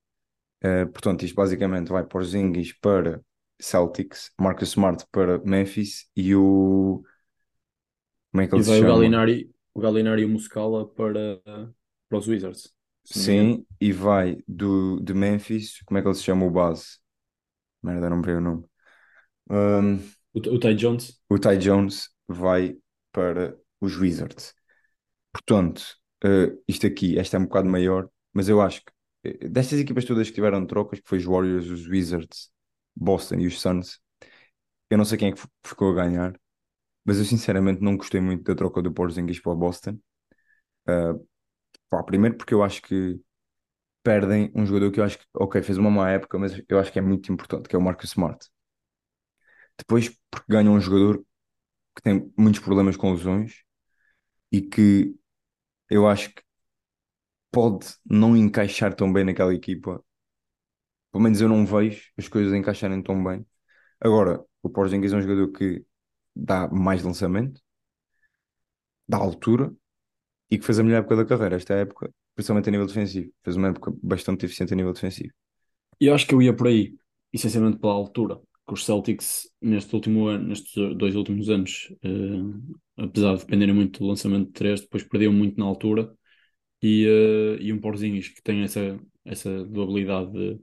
Eh, 0.61 0.85
portanto, 0.87 1.23
isto 1.25 1.35
basicamente 1.35 1.89
vai 1.89 2.05
por 2.05 2.23
Zingis 2.25 2.73
para 2.79 3.21
Celtics, 3.61 4.31
Marcus 4.39 4.69
Smart 4.71 5.05
para 5.11 5.39
Memphis 5.39 6.09
e 6.15 6.35
o. 6.35 7.03
Como 8.31 8.41
é 8.43 8.47
que 8.47 8.55
E 8.55 8.59
ele 8.59 8.63
se 8.63 8.69
vai 8.69 8.79
o 8.79 8.85
chama? 8.85 8.85
Gallinari, 8.85 9.51
o 9.73 9.79
Gallinari 9.81 10.21
e 10.23 10.25
o 10.25 10.29
Muscala 10.29 10.87
para, 10.87 11.41
para 12.09 12.17
os 12.17 12.27
Wizards. 12.27 12.73
Se. 13.03 13.23
Sim, 13.23 13.65
e 13.79 13.91
vai 13.91 14.37
do, 14.47 14.99
de 14.99 15.13
Memphis. 15.13 15.81
Como 15.85 15.97
é 15.97 16.01
que 16.01 16.07
ele 16.07 16.15
se 16.15 16.23
chama 16.23 16.45
o 16.45 16.49
base? 16.51 16.97
Merda, 17.83 18.09
não 18.09 18.17
me 18.19 18.25
veio 18.25 18.39
o 18.39 18.41
nome. 18.41 18.65
Um, 19.49 19.99
O, 20.35 20.39
o 20.55 20.59
Ty 20.59 20.75
Jones. 20.75 21.19
o 21.29 21.39
Ty 21.39 21.57
Jones 21.57 22.09
vai 22.27 22.77
para 23.11 23.57
os 23.81 23.95
Wizards. 23.97 24.53
Portanto, 25.33 25.83
eh, 26.25 26.53
isto 26.67 26.87
aqui, 26.87 27.19
esta 27.19 27.37
é 27.37 27.41
um 27.41 27.45
bocado 27.45 27.69
maior, 27.69 28.09
mas 28.33 28.49
eu 28.49 28.61
acho 28.61 28.83
que 28.85 28.93
destas 29.49 29.79
equipas 29.79 30.05
todas 30.05 30.27
que 30.29 30.35
tiveram 30.35 30.65
trocas, 30.65 30.99
que 30.99 31.07
foi 31.07 31.17
os 31.19 31.25
Warriors, 31.25 31.67
os 31.67 31.87
Wizards, 31.87 32.49
Boston 32.95 33.35
e 33.35 33.47
os 33.47 33.59
Suns, 33.61 33.99
eu 34.89 34.97
não 34.97 35.05
sei 35.05 35.17
quem 35.17 35.29
é 35.29 35.33
que 35.33 35.41
ficou 35.65 35.91
a 35.91 35.95
ganhar, 36.05 36.39
mas 37.05 37.19
eu 37.19 37.25
sinceramente 37.25 37.81
não 37.81 37.97
gostei 37.97 38.21
muito 38.21 38.43
da 38.43 38.55
troca 38.55 38.81
do 38.81 38.93
Porzingis 38.93 39.39
para 39.41 39.53
o 39.53 39.55
Boston. 39.57 39.99
Uh, 40.89 41.25
pá, 41.89 42.03
primeiro 42.03 42.37
porque 42.37 42.53
eu 42.53 42.63
acho 42.63 42.81
que 42.81 43.19
perdem 44.03 44.51
um 44.55 44.65
jogador 44.65 44.91
que 44.91 44.99
eu 44.99 45.03
acho 45.03 45.19
que, 45.19 45.25
ok, 45.35 45.61
fez 45.63 45.77
uma 45.77 45.91
má 45.91 46.11
época, 46.11 46.37
mas 46.39 46.61
eu 46.69 46.79
acho 46.79 46.91
que 46.93 46.99
é 46.99 47.01
muito 47.01 47.31
importante, 47.33 47.69
que 47.69 47.75
é 47.75 47.79
o 47.79 47.81
Marcus 47.81 48.11
Smart. 48.11 48.47
Depois 49.77 50.09
porque 50.31 50.51
ganham 50.51 50.73
um 50.73 50.79
jogador 50.81 51.23
que 51.95 52.03
tem 52.03 52.31
muitos 52.37 52.61
problemas 52.61 52.97
com 52.97 53.11
lesões 53.13 53.63
e 54.51 54.61
que 54.61 55.15
eu 55.89 56.07
acho 56.07 56.33
que 56.33 56.43
pode 57.55 57.87
não 58.05 58.35
encaixar 58.35 58.93
tão 58.93 59.11
bem 59.13 59.23
naquela 59.23 59.55
equipa. 59.55 60.03
Pelo 61.09 61.23
menos 61.23 61.39
eu 61.39 61.47
não 61.47 61.65
vejo 61.65 62.11
as 62.17 62.27
coisas 62.27 62.53
encaixarem 62.53 63.01
tão 63.01 63.23
bem. 63.23 63.45
Agora, 63.97 64.43
o 64.61 64.69
Porzingis 64.69 65.13
é 65.13 65.15
um 65.15 65.21
jogador 65.21 65.53
que 65.53 65.85
dá 66.35 66.67
mais 66.67 67.01
lançamento, 67.01 67.61
dá 69.07 69.17
altura 69.17 69.73
e 70.51 70.57
que 70.57 70.65
fez 70.65 70.79
a 70.79 70.83
melhor 70.83 70.99
época 70.99 71.15
da 71.15 71.25
carreira. 71.25 71.55
Esta 71.55 71.75
época, 71.75 72.13
principalmente 72.35 72.67
a 72.67 72.71
nível 72.73 72.87
defensivo, 72.87 73.31
fez 73.41 73.55
uma 73.55 73.69
época 73.69 73.93
bastante 74.03 74.45
eficiente 74.45 74.73
a 74.73 74.75
nível 74.75 74.91
defensivo. 74.91 75.31
E 76.01 76.07
eu 76.07 76.13
acho 76.13 76.27
que 76.27 76.35
eu 76.35 76.41
ia 76.41 76.53
por 76.53 76.67
aí, 76.67 76.93
essencialmente 77.31 77.79
pela 77.79 77.93
altura. 77.93 78.37
Que 78.67 78.73
os 78.73 78.83
Celtics, 78.83 79.49
neste 79.61 79.95
último 79.95 80.27
ano, 80.27 80.49
nestes 80.49 80.73
dois 80.97 81.15
últimos 81.15 81.49
anos, 81.49 81.93
eh, 82.03 83.03
apesar 83.03 83.35
de 83.35 83.45
dependerem 83.45 83.73
muito 83.73 83.99
do 83.99 84.07
lançamento 84.07 84.47
de 84.47 84.51
três, 84.51 84.81
depois 84.81 85.03
perdiam 85.03 85.31
muito 85.31 85.57
na 85.57 85.65
altura. 85.65 86.13
E, 86.85 87.05
eh, 87.07 87.57
e 87.63 87.73
um 87.73 87.79
Porzinhos 87.79 88.27
que 88.29 88.41
tem 88.43 88.61
essa, 88.63 88.99
essa 89.25 89.65
dualidade 89.65 90.31
de, 90.31 90.59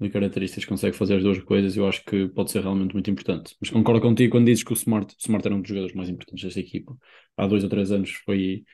de 0.00 0.10
características, 0.10 0.66
consegue 0.66 0.96
fazer 0.96 1.16
as 1.16 1.22
duas 1.22 1.38
coisas, 1.42 1.76
eu 1.76 1.86
acho 1.88 2.04
que 2.04 2.28
pode 2.28 2.50
ser 2.50 2.62
realmente 2.62 2.92
muito 2.92 3.10
importante. 3.10 3.56
Mas 3.60 3.70
concordo 3.70 4.00
contigo 4.02 4.32
quando 4.32 4.46
dizes 4.46 4.64
que 4.64 4.72
o 4.72 4.74
Smart, 4.74 5.14
Smart 5.18 5.46
era 5.46 5.54
um 5.54 5.60
dos 5.60 5.68
jogadores 5.68 5.94
mais 5.94 6.08
importantes 6.10 6.44
desta 6.44 6.60
equipa. 6.60 6.96
Há 7.36 7.46
dois 7.46 7.64
ou 7.64 7.70
três 7.70 7.90
anos 7.92 8.10
foi, 8.24 8.64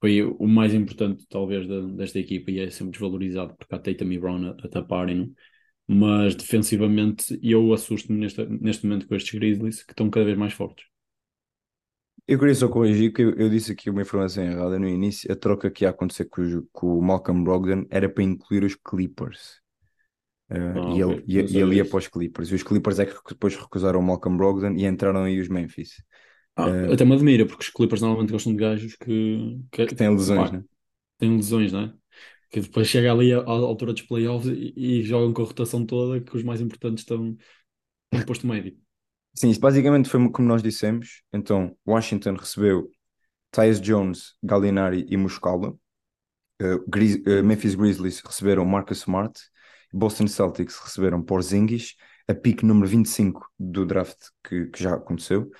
foi 0.00 0.22
o 0.22 0.46
mais 0.48 0.74
importante, 0.74 1.26
talvez, 1.28 1.66
desta 1.96 2.18
equipa 2.18 2.50
e 2.50 2.60
é 2.60 2.70
sempre 2.70 2.92
desvalorizado 2.92 3.54
porque 3.56 3.74
há 3.74 3.78
Tatum 3.78 4.12
e 4.12 4.18
Brown 4.18 4.46
a, 4.46 4.50
a 4.50 4.68
taparem-no. 4.68 5.32
Mas 5.88 6.34
defensivamente, 6.34 7.38
eu 7.42 7.72
assusto-me 7.72 8.18
neste, 8.18 8.44
neste 8.46 8.84
momento 8.86 9.06
com 9.08 9.14
estes 9.14 9.32
Grizzlies 9.38 9.84
que 9.84 9.92
estão 9.92 10.10
cada 10.10 10.26
vez 10.26 10.36
mais 10.36 10.52
fortes. 10.52 10.84
Eu 12.28 12.38
queria 12.38 12.54
só 12.54 12.68
corrigir 12.68 13.12
que 13.12 13.22
eu, 13.22 13.34
eu 13.36 13.48
disse 13.48 13.72
aqui 13.72 13.88
uma 13.88 14.02
informação 14.02 14.42
errada 14.44 14.78
no 14.78 14.88
início. 14.88 15.30
A 15.32 15.36
troca 15.36 15.70
que 15.70 15.84
ia 15.84 15.90
acontecer 15.90 16.24
com, 16.26 16.42
o- 16.42 16.66
com 16.72 16.98
o 16.98 17.02
Malcolm 17.02 17.44
Brogdon 17.44 17.86
era 17.90 18.08
para 18.08 18.24
incluir 18.24 18.64
os 18.64 18.74
Clippers. 18.74 19.60
Uh, 20.50 20.80
Ah, 20.80 20.80
e 20.84 21.00
ele, 21.00 21.24
ia, 21.26 21.44
não 21.48 21.48
e 21.48 21.60
ele 21.60 21.76
ia 21.76 21.86
para 21.88 21.98
os 21.98 22.08
Clippers. 22.08 22.50
E 22.50 22.54
os 22.56 22.62
Clippers 22.62 22.98
é 23.00 23.06
que 23.06 23.14
depois 23.28 23.56
recusaram 23.56 24.00
o 24.00 24.02
Malcolm 24.02 24.36
Brogdon 24.38 24.74
e 24.76 24.86
entraram 24.86 25.24
aí 25.24 25.40
os 25.40 25.48
Memphis, 25.48 26.02
Ah, 26.56 26.66
uh, 26.66 26.92
até 26.92 27.04
me 27.04 27.14
admira, 27.14 27.46
porque 27.46 27.64
os 27.64 27.70
Clippers 27.70 28.00
normalmente 28.00 28.32
gostam 28.32 28.52
de 28.52 28.58
gajos 28.58 28.96
que, 28.96 29.60
que, 29.70 29.86
que 29.86 29.94
têm 29.94 30.10
lesões, 30.10 30.50
pá, 30.50 30.50
né? 30.50 30.64
têm 31.18 31.36
lesões, 31.36 31.72
não 31.72 31.82
é? 31.82 31.94
Que 32.50 32.60
depois 32.60 32.88
chega 32.88 33.12
ali 33.12 33.32
à, 33.34 33.38
à 33.40 33.42
altura 33.50 33.92
dos 33.94 34.02
playoffs 34.02 34.48
e, 34.56 34.74
e 34.76 35.02
jogam 35.04 35.32
com 35.34 35.42
a 35.42 35.46
rotação 35.46 35.86
toda, 35.86 36.20
que 36.22 36.36
os 36.36 36.42
mais 36.44 36.60
importantes 36.60 37.02
estão 37.04 37.36
no 38.12 38.24
posto 38.24 38.46
médio. 38.46 38.78
Sim, 39.38 39.50
isso 39.50 39.60
basicamente 39.60 40.08
foi 40.08 40.30
como 40.30 40.48
nós 40.48 40.62
dissemos. 40.62 41.22
Então, 41.32 41.76
Washington 41.86 42.34
recebeu 42.34 42.90
Tyus 43.52 43.80
Jones, 43.80 44.34
Gallinari 44.42 45.06
e 45.08 45.16
Muscala. 45.16 45.70
Uh, 46.62 46.84
Grizz- 46.88 47.22
uh, 47.26 47.44
Memphis 47.44 47.74
Grizzlies 47.74 48.20
receberam 48.20 48.64
Marcus 48.66 48.98
Smart. 49.00 49.40
Boston 49.92 50.28
Celtics 50.28 50.78
receberam 50.78 51.22
Porzingis. 51.22 51.94
A 52.28 52.34
pick 52.34 52.62
número 52.64 52.88
25 52.88 53.46
do 53.58 53.86
draft 53.86 54.18
que, 54.44 54.66
que 54.66 54.82
já 54.82 54.94
aconteceu. 54.94 55.50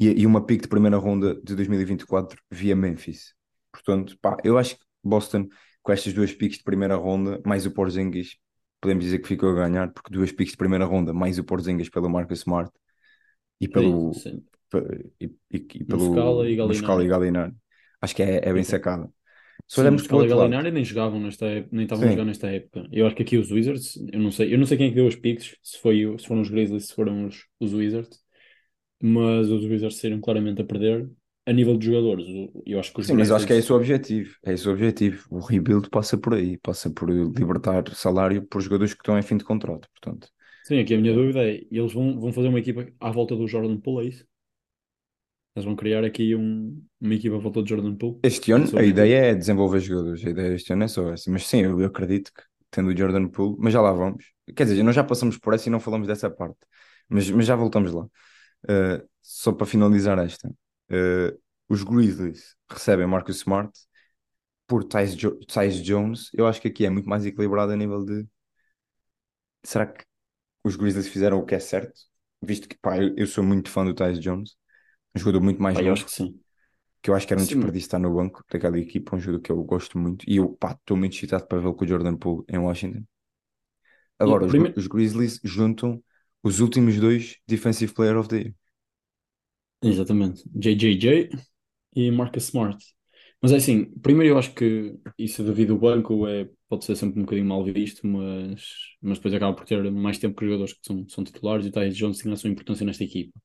E, 0.00 0.08
e 0.22 0.26
uma 0.26 0.44
pick 0.44 0.62
de 0.62 0.68
primeira 0.68 0.96
ronda 0.98 1.34
de 1.42 1.54
2024 1.56 2.40
via 2.50 2.76
Memphis. 2.76 3.34
Portanto, 3.72 4.16
pá, 4.20 4.36
eu 4.44 4.58
acho 4.58 4.76
que 4.76 4.84
Boston, 5.04 5.48
com 5.82 5.92
estas 5.92 6.12
duas 6.12 6.32
picks 6.32 6.58
de 6.58 6.64
primeira 6.64 6.96
ronda, 6.96 7.40
mais 7.46 7.66
o 7.66 7.70
Porzingis, 7.72 8.36
podemos 8.80 9.04
dizer 9.04 9.18
que 9.20 9.28
ficou 9.28 9.50
a 9.50 9.54
ganhar, 9.54 9.92
porque 9.92 10.12
duas 10.12 10.32
picks 10.32 10.52
de 10.52 10.58
primeira 10.58 10.84
ronda, 10.84 11.12
mais 11.14 11.38
o 11.38 11.44
Porzingis 11.44 11.88
pelo 11.90 12.10
Marcus 12.10 12.40
Smart 12.40 12.70
e 13.60 13.68
Sim, 13.76 14.04
pelo, 14.08 14.12
sim. 14.12 14.46
e, 15.20 15.26
e- 15.50 15.68
e 15.80 15.84
Muscala 15.86 16.48
pelo 16.58 16.58
Muscala 16.64 17.02
e. 17.02 17.08
Gallinari. 17.08 17.54
Acho 18.00 18.14
que 18.16 18.22
é, 18.22 18.48
é 18.48 18.52
bem 18.52 18.64
Sim, 18.64 18.64
sacada. 18.64 19.12
Se 19.68 19.80
sim, 19.80 19.80
olharmos 19.80 20.04
para 20.04 20.16
o 20.16 20.20
e 20.22 20.26
outro 20.26 20.38
lado, 20.38 20.56
Gallinari 20.56 20.70
nem 20.72 20.84
jogavam 20.84 21.20
nesta 21.20 21.46
época, 21.46 21.76
nem 21.76 21.84
estavam 21.84 22.06
sim, 22.06 22.26
nesta 22.26 22.48
época. 22.50 22.88
Eu 22.92 23.06
acho 23.06 23.16
que 23.16 23.22
aqui 23.22 23.36
os 23.38 23.50
Wizards, 23.52 23.96
eu 24.12 24.20
não 24.20 24.32
sei, 24.32 24.54
eu 24.54 24.58
não 24.58 24.66
sei 24.66 24.78
quem 24.78 24.86
é 24.88 24.90
que 24.90 24.96
deu 24.96 25.06
os 25.06 25.16
picks, 25.16 25.56
se 25.62 25.78
foi, 25.80 26.16
se 26.18 26.26
foram 26.26 26.42
os 26.42 26.50
Grizzlies, 26.50 26.88
se 26.88 26.94
foram 26.94 27.26
os, 27.26 27.46
os 27.60 27.74
Wizards, 27.74 28.20
mas 29.02 29.48
os 29.50 29.64
Wizards 29.64 29.98
saíram 30.00 30.20
claramente 30.20 30.62
a 30.62 30.66
perder 30.66 31.10
a 31.46 31.52
nível 31.52 31.78
de 31.78 31.86
jogadores. 31.86 32.26
Eu 32.66 32.80
acho 32.80 32.92
que 32.92 33.00
os 33.00 33.06
sim, 33.06 33.14
mas 33.14 33.30
eu 33.30 33.36
acho 33.36 33.46
que 33.46 33.52
é 33.52 33.56
Grizzlies, 33.56 33.58
esse 33.58 33.72
o 33.72 33.76
objetivo. 33.76 34.36
É 34.44 34.52
esse 34.52 34.68
o 34.68 34.72
objetivo. 34.72 35.26
O 35.30 35.40
rebuild 35.40 35.88
passa 35.90 36.16
por 36.18 36.34
aí, 36.34 36.56
passa 36.58 36.90
por 36.90 37.10
libertar 37.10 37.84
salário 37.94 38.46
por 38.46 38.60
jogadores 38.60 38.94
que 38.94 39.00
estão 39.00 39.18
em 39.18 39.22
fim 39.22 39.36
de 39.36 39.44
contrato. 39.44 39.88
Portanto, 39.90 40.28
sim, 40.68 40.78
aqui 40.80 40.94
a 40.94 40.98
minha 40.98 41.12
dúvida 41.14 41.40
é, 41.42 41.66
eles 41.70 41.92
vão, 41.92 42.18
vão 42.20 42.32
fazer 42.32 42.48
uma 42.48 42.58
equipa 42.60 42.86
à 43.00 43.10
volta 43.10 43.34
do 43.36 43.46
Jordan 43.48 43.76
Poole, 43.80 44.06
é 44.06 44.08
isso? 44.10 44.26
Eles 45.54 45.64
vão 45.66 45.76
criar 45.76 46.04
aqui 46.04 46.34
um, 46.34 46.82
uma 47.00 47.14
equipa 47.14 47.36
à 47.36 47.38
volta 47.38 47.60
do 47.62 47.68
Jordan 47.68 47.94
Poole, 47.96 48.22
Este 48.22 48.52
ano 48.52 48.76
a 48.78 48.82
ideia 48.82 49.26
é 49.30 49.34
desenvolver 49.34 49.80
jogadores, 49.80 50.24
a 50.24 50.30
ideia 50.30 50.54
este 50.54 50.72
ano 50.72 50.84
é 50.84 50.88
só 50.88 51.08
essa. 51.12 51.30
Mas 51.30 51.46
sim, 51.46 51.60
eu, 51.62 51.80
eu 51.80 51.86
acredito 51.86 52.32
que 52.34 52.42
tendo 52.70 52.88
o 52.90 52.96
Jordan 52.96 53.28
Poole, 53.28 53.56
mas 53.58 53.72
já 53.72 53.80
lá 53.80 53.92
vamos. 53.92 54.24
Quer 54.56 54.64
dizer, 54.64 54.82
nós 54.82 54.94
já 54.94 55.04
passamos 55.04 55.38
por 55.38 55.54
essa 55.54 55.68
e 55.68 55.72
não 55.72 55.80
falamos 55.80 56.06
dessa 56.08 56.28
parte, 56.30 56.56
mas, 57.08 57.30
mas 57.30 57.46
já 57.46 57.54
voltamos 57.56 57.92
lá. 57.92 58.04
Uh, 58.64 59.08
só 59.22 59.52
para 59.52 59.66
finalizar 59.66 60.18
esta, 60.20 60.48
uh, 60.48 61.40
os 61.68 61.82
Grizzlies 61.84 62.56
recebem 62.70 63.06
Marcus 63.06 63.36
Smart 63.38 63.72
por 64.66 64.84
Tyus, 64.84 65.16
Jo- 65.16 65.38
Tyus 65.46 65.82
Jones. 65.82 66.30
Eu 66.34 66.46
acho 66.46 66.60
que 66.60 66.68
aqui 66.68 66.86
é 66.86 66.90
muito 66.90 67.08
mais 67.08 67.26
equilibrado 67.26 67.72
a 67.72 67.76
nível 67.76 68.04
de 68.04 68.26
será 69.64 69.86
que 69.86 70.04
os 70.64 70.76
Grizzlies 70.76 71.08
fizeram 71.08 71.38
o 71.38 71.46
que 71.46 71.54
é 71.54 71.60
certo? 71.60 72.00
Visto 72.42 72.68
que 72.68 72.76
pá, 72.78 72.98
eu, 72.98 73.14
eu 73.16 73.26
sou 73.26 73.44
muito 73.44 73.70
fã 73.70 73.84
do 73.84 73.94
Tyus 73.94 74.20
Jones, 74.20 74.56
um 75.16 75.20
jogador 75.20 75.42
muito 75.42 75.62
mais 75.62 75.78
Pá, 75.78 75.82
eu 75.82 75.92
acho 75.92 76.04
novo 76.04 76.06
que 76.06 76.10
sim. 76.12 76.40
que 77.02 77.10
eu 77.10 77.14
acho 77.14 77.26
que 77.26 77.32
era 77.32 77.42
um 77.42 77.44
Sim, 77.44 77.46
desperdício 77.46 77.86
estar 77.86 77.98
no 77.98 78.14
banco 78.14 78.44
daquela 78.50 78.78
equipa, 78.78 79.16
um 79.16 79.20
jogador 79.20 79.42
que 79.42 79.50
eu 79.52 79.62
gosto 79.64 79.98
muito, 79.98 80.24
e 80.28 80.36
eu, 80.36 80.56
estou 80.80 80.96
muito 80.96 81.14
excitado 81.16 81.46
para 81.46 81.58
vê-lo 81.58 81.74
com 81.74 81.84
o 81.84 81.88
Jordan 81.88 82.16
Poole 82.16 82.44
em 82.48 82.58
Washington. 82.58 83.04
Agora, 84.18 84.44
os, 84.46 84.52
primeiro, 84.52 84.76
os 84.76 84.86
Grizzlies 84.86 85.40
juntam 85.44 86.02
os 86.42 86.60
últimos 86.60 86.98
dois 87.00 87.36
Defensive 87.46 87.92
Player 87.92 88.16
of 88.16 88.28
the 88.28 88.36
Year. 88.38 88.54
exatamente, 89.82 90.42
JJJ 90.54 91.30
e 91.94 92.10
Marcus 92.10 92.44
Smart. 92.44 92.78
Mas 93.40 93.52
é 93.52 93.56
assim, 93.56 93.84
primeiro 94.00 94.34
eu 94.34 94.38
acho 94.38 94.52
que 94.52 94.98
isso 95.16 95.44
devido 95.44 95.74
ao 95.74 95.78
banco 95.78 96.26
é, 96.26 96.48
pode 96.68 96.84
ser 96.84 96.96
sempre 96.96 97.20
um 97.20 97.22
bocadinho 97.24 97.46
mal 97.46 97.64
visto, 97.64 98.04
mas, 98.06 98.62
mas 99.00 99.18
depois 99.18 99.32
acaba 99.34 99.54
por 99.54 99.64
ter 99.64 99.90
mais 99.92 100.18
tempo 100.18 100.36
que 100.36 100.44
os 100.44 100.48
jogadores 100.50 100.72
que 100.74 100.80
são, 100.84 101.08
são 101.08 101.22
titulares 101.24 101.64
e 101.66 101.68
o 101.68 101.72
Tyus 101.72 101.96
Jones 101.96 102.18
tem 102.18 102.32
a 102.32 102.36
sua 102.36 102.50
importância 102.50 102.84
nesta 102.84 103.04
equipa. 103.04 103.38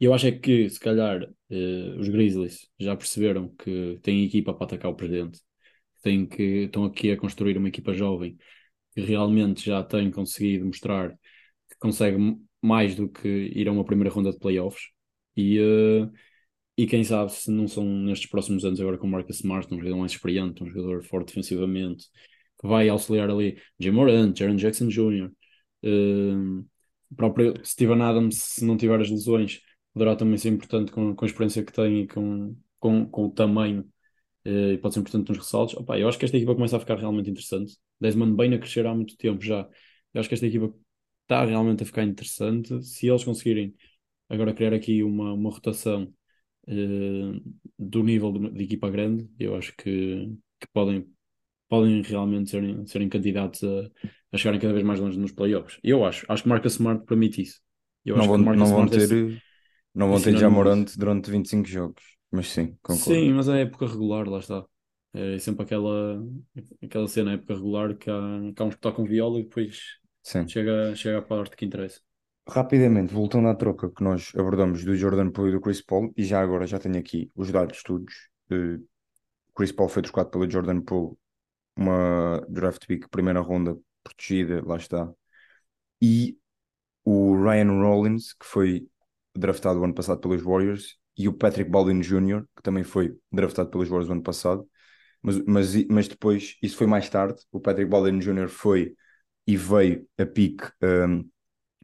E 0.00 0.04
eu 0.06 0.14
acho 0.14 0.26
é 0.28 0.32
que, 0.32 0.68
se 0.70 0.80
calhar, 0.80 1.22
eh, 1.50 1.96
os 1.98 2.08
Grizzlies 2.08 2.68
já 2.80 2.96
perceberam 2.96 3.48
que 3.56 3.98
têm 4.02 4.24
equipa 4.24 4.54
para 4.54 4.66
atacar 4.66 4.90
o 4.90 4.96
presente, 4.96 5.40
têm 6.02 6.26
que, 6.26 6.42
estão 6.66 6.84
aqui 6.84 7.10
a 7.12 7.16
construir 7.18 7.56
uma 7.58 7.68
equipa 7.68 7.92
jovem 7.94 8.36
que 8.94 9.00
realmente 9.02 9.64
já 9.66 9.82
tem 9.84 10.10
conseguido 10.10 10.66
mostrar 10.66 11.10
que 11.12 11.76
consegue 11.80 12.18
mais 12.62 12.94
do 12.96 13.08
que 13.08 13.28
ir 13.28 13.68
a 13.68 13.72
uma 13.72 13.84
primeira 13.84 14.10
ronda 14.14 14.32
de 14.32 14.38
playoffs. 14.38 14.84
E, 15.36 15.58
eh, 15.58 16.10
e 16.82 16.86
quem 16.86 17.04
sabe 17.04 17.30
se 17.32 17.50
não 17.50 17.68
são 17.68 17.84
nestes 17.84 18.30
próximos 18.30 18.64
anos 18.64 18.80
agora 18.80 18.96
com 18.96 19.06
o 19.06 19.10
Marcus 19.10 19.36
Smart, 19.36 19.72
um 19.72 19.78
jogador 19.78 19.98
mais 19.98 20.12
experiente, 20.12 20.62
um 20.62 20.66
jogador 20.66 21.02
forte 21.04 21.28
defensivamente, 21.28 22.06
que 22.60 22.66
vai 22.66 22.88
auxiliar 22.88 23.30
ali 23.30 23.58
Jay 23.78 23.90
Morant, 23.90 24.34
Jaren 24.38 24.56
Jackson 24.56 24.88
Jr., 24.88 25.30
o 27.10 27.14
próprio 27.16 27.54
Steven 27.64 28.00
Adams, 28.02 28.36
se 28.36 28.64
não 28.64 28.76
tiver 28.76 29.00
as 29.00 29.10
lesões, 29.10 29.60
poderá 29.92 30.16
também 30.16 30.38
ser 30.38 30.48
importante 30.48 30.90
com, 30.92 31.14
com 31.14 31.24
a 31.24 31.28
experiência 31.28 31.64
que 31.64 31.72
tem 31.72 32.02
e 32.02 32.08
com, 32.08 32.56
com, 32.78 33.06
com 33.06 33.26
o 33.26 33.30
tamanho, 33.30 33.86
eh, 34.44 34.72
e 34.74 34.78
pode 34.78 34.94
ser 34.94 35.00
importante 35.00 35.28
nos 35.28 35.38
ressaltos. 35.38 35.74
Opa, 35.76 35.98
eu 35.98 36.08
acho 36.08 36.18
que 36.18 36.24
esta 36.24 36.36
equipa 36.36 36.54
começa 36.54 36.76
a 36.76 36.80
ficar 36.80 36.98
realmente 36.98 37.30
interessante. 37.30 37.76
Desmond 38.00 38.34
Bane 38.36 38.54
a 38.56 38.58
crescer 38.58 38.86
há 38.86 38.94
muito 38.94 39.16
tempo 39.16 39.42
já. 39.44 39.68
Eu 40.14 40.20
acho 40.20 40.28
que 40.28 40.34
esta 40.34 40.46
equipa 40.46 40.72
está 41.22 41.44
realmente 41.44 41.82
a 41.82 41.86
ficar 41.86 42.04
interessante. 42.04 42.82
Se 42.84 43.06
eles 43.08 43.24
conseguirem 43.24 43.74
agora 44.28 44.54
criar 44.54 44.72
aqui 44.74 45.02
uma, 45.02 45.32
uma 45.34 45.50
rotação 45.50 46.12
eh, 46.66 47.40
do 47.78 48.02
nível 48.02 48.32
de, 48.32 48.50
de 48.52 48.64
equipa 48.64 48.90
grande, 48.90 49.28
eu 49.38 49.56
acho 49.56 49.74
que, 49.76 50.26
que 50.60 50.66
podem, 50.72 51.06
podem 51.68 52.02
realmente 52.02 52.50
serem, 52.50 52.86
serem 52.86 53.08
candidatos 53.08 53.62
a, 53.64 53.90
a 54.32 54.38
chegarem 54.38 54.60
cada 54.60 54.74
vez 54.74 54.84
mais 54.86 55.00
longe 55.00 55.18
nos 55.18 55.32
playoffs. 55.32 55.78
Eu 55.84 56.04
acho, 56.04 56.26
acho 56.30 56.42
que 56.44 56.48
Marcus 56.48 56.74
Smart 56.74 57.04
permite 57.06 57.42
isso. 57.42 57.60
Eu 58.04 58.16
Não 58.16 58.26
vão, 58.26 58.38
Marcus 58.38 58.54
não 58.54 58.72
vão 58.72 58.88
é, 58.88 58.88
ter, 58.88 59.08
não 59.94 60.08
é 60.08 60.16
vão 60.16 60.20
ter 60.20 60.36
já 60.36 60.48
sinónimo 60.48 60.60
disso. 60.60 60.80
Morant 60.80 60.96
durante 60.96 61.30
25 61.30 61.68
jogos, 61.68 62.02
mas 62.30 62.48
sim, 62.48 62.76
concordo. 62.82 63.22
Sim, 63.22 63.32
mas 63.32 63.48
é 63.48 63.62
época 63.62 63.86
regular, 63.86 64.28
lá 64.28 64.38
está. 64.38 64.64
É 65.12 65.38
sempre 65.38 65.64
aquela, 65.64 66.20
aquela 66.82 67.08
cena, 67.08 67.32
época 67.32 67.54
regular, 67.54 67.96
que 67.96 68.10
há, 68.10 68.52
que 68.54 68.62
há 68.62 68.64
uns 68.64 68.74
que 68.74 68.80
tocam 68.80 69.04
viola 69.04 69.40
e 69.40 69.44
depois 69.44 69.98
Sim. 70.22 70.54
chega, 70.54 70.94
chega 70.96 71.18
à 71.18 71.22
parte 71.22 71.56
que 71.56 71.64
interessa. 71.64 72.00
Rapidamente, 72.48 73.14
voltando 73.14 73.48
à 73.48 73.54
troca 73.54 73.90
que 73.90 74.02
nós 74.02 74.32
abordamos 74.34 74.84
do 74.84 74.96
Jordan 74.96 75.30
Poole 75.30 75.50
e 75.50 75.52
do 75.52 75.60
Chris 75.60 75.80
Paul, 75.80 76.12
e 76.16 76.24
já 76.24 76.40
agora 76.40 76.66
já 76.66 76.78
tenho 76.78 76.98
aqui 76.98 77.30
os 77.34 77.50
dados 77.50 77.82
todos. 77.82 78.12
Uh, 78.50 78.84
Chris 79.54 79.72
Paul 79.72 79.88
foi 79.88 80.02
trocado 80.02 80.30
pelo 80.30 80.50
Jordan 80.50 80.80
Poole, 80.80 81.16
uma 81.76 82.44
draft 82.48 82.86
pick, 82.86 83.08
primeira 83.10 83.40
ronda 83.40 83.76
protegida, 84.02 84.62
lá 84.66 84.76
está. 84.76 85.12
E 86.02 86.38
o 87.04 87.36
Ryan 87.42 87.72
Rollins, 87.80 88.32
que 88.34 88.46
foi 88.46 88.88
draftado 89.36 89.80
o 89.80 89.84
ano 89.84 89.94
passado 89.94 90.20
pelos 90.20 90.42
Warriors, 90.42 90.98
e 91.16 91.28
o 91.28 91.32
Patrick 91.32 91.70
Baldwin 91.70 92.00
Jr., 92.00 92.44
que 92.56 92.62
também 92.62 92.84
foi 92.84 93.16
draftado 93.30 93.70
pelos 93.70 93.88
Warriors 93.88 94.08
o 94.08 94.12
ano 94.12 94.22
passado. 94.22 94.68
Mas, 95.22 95.38
mas, 95.44 95.86
mas 95.86 96.08
depois, 96.08 96.56
isso 96.62 96.76
foi 96.76 96.86
mais 96.86 97.08
tarde, 97.10 97.42
o 97.52 97.60
Patrick 97.60 97.90
Baldwin 97.90 98.18
Jr. 98.18 98.48
foi 98.48 98.94
e 99.46 99.56
veio 99.56 100.08
a 100.18 100.24
pick 100.26 100.62
um, 100.82 101.28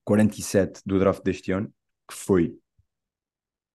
47 0.06 0.82
do 0.86 1.00
draft 1.00 1.22
deste 1.24 1.52
ano, 1.52 1.68
que 2.08 2.14
foi 2.16 2.58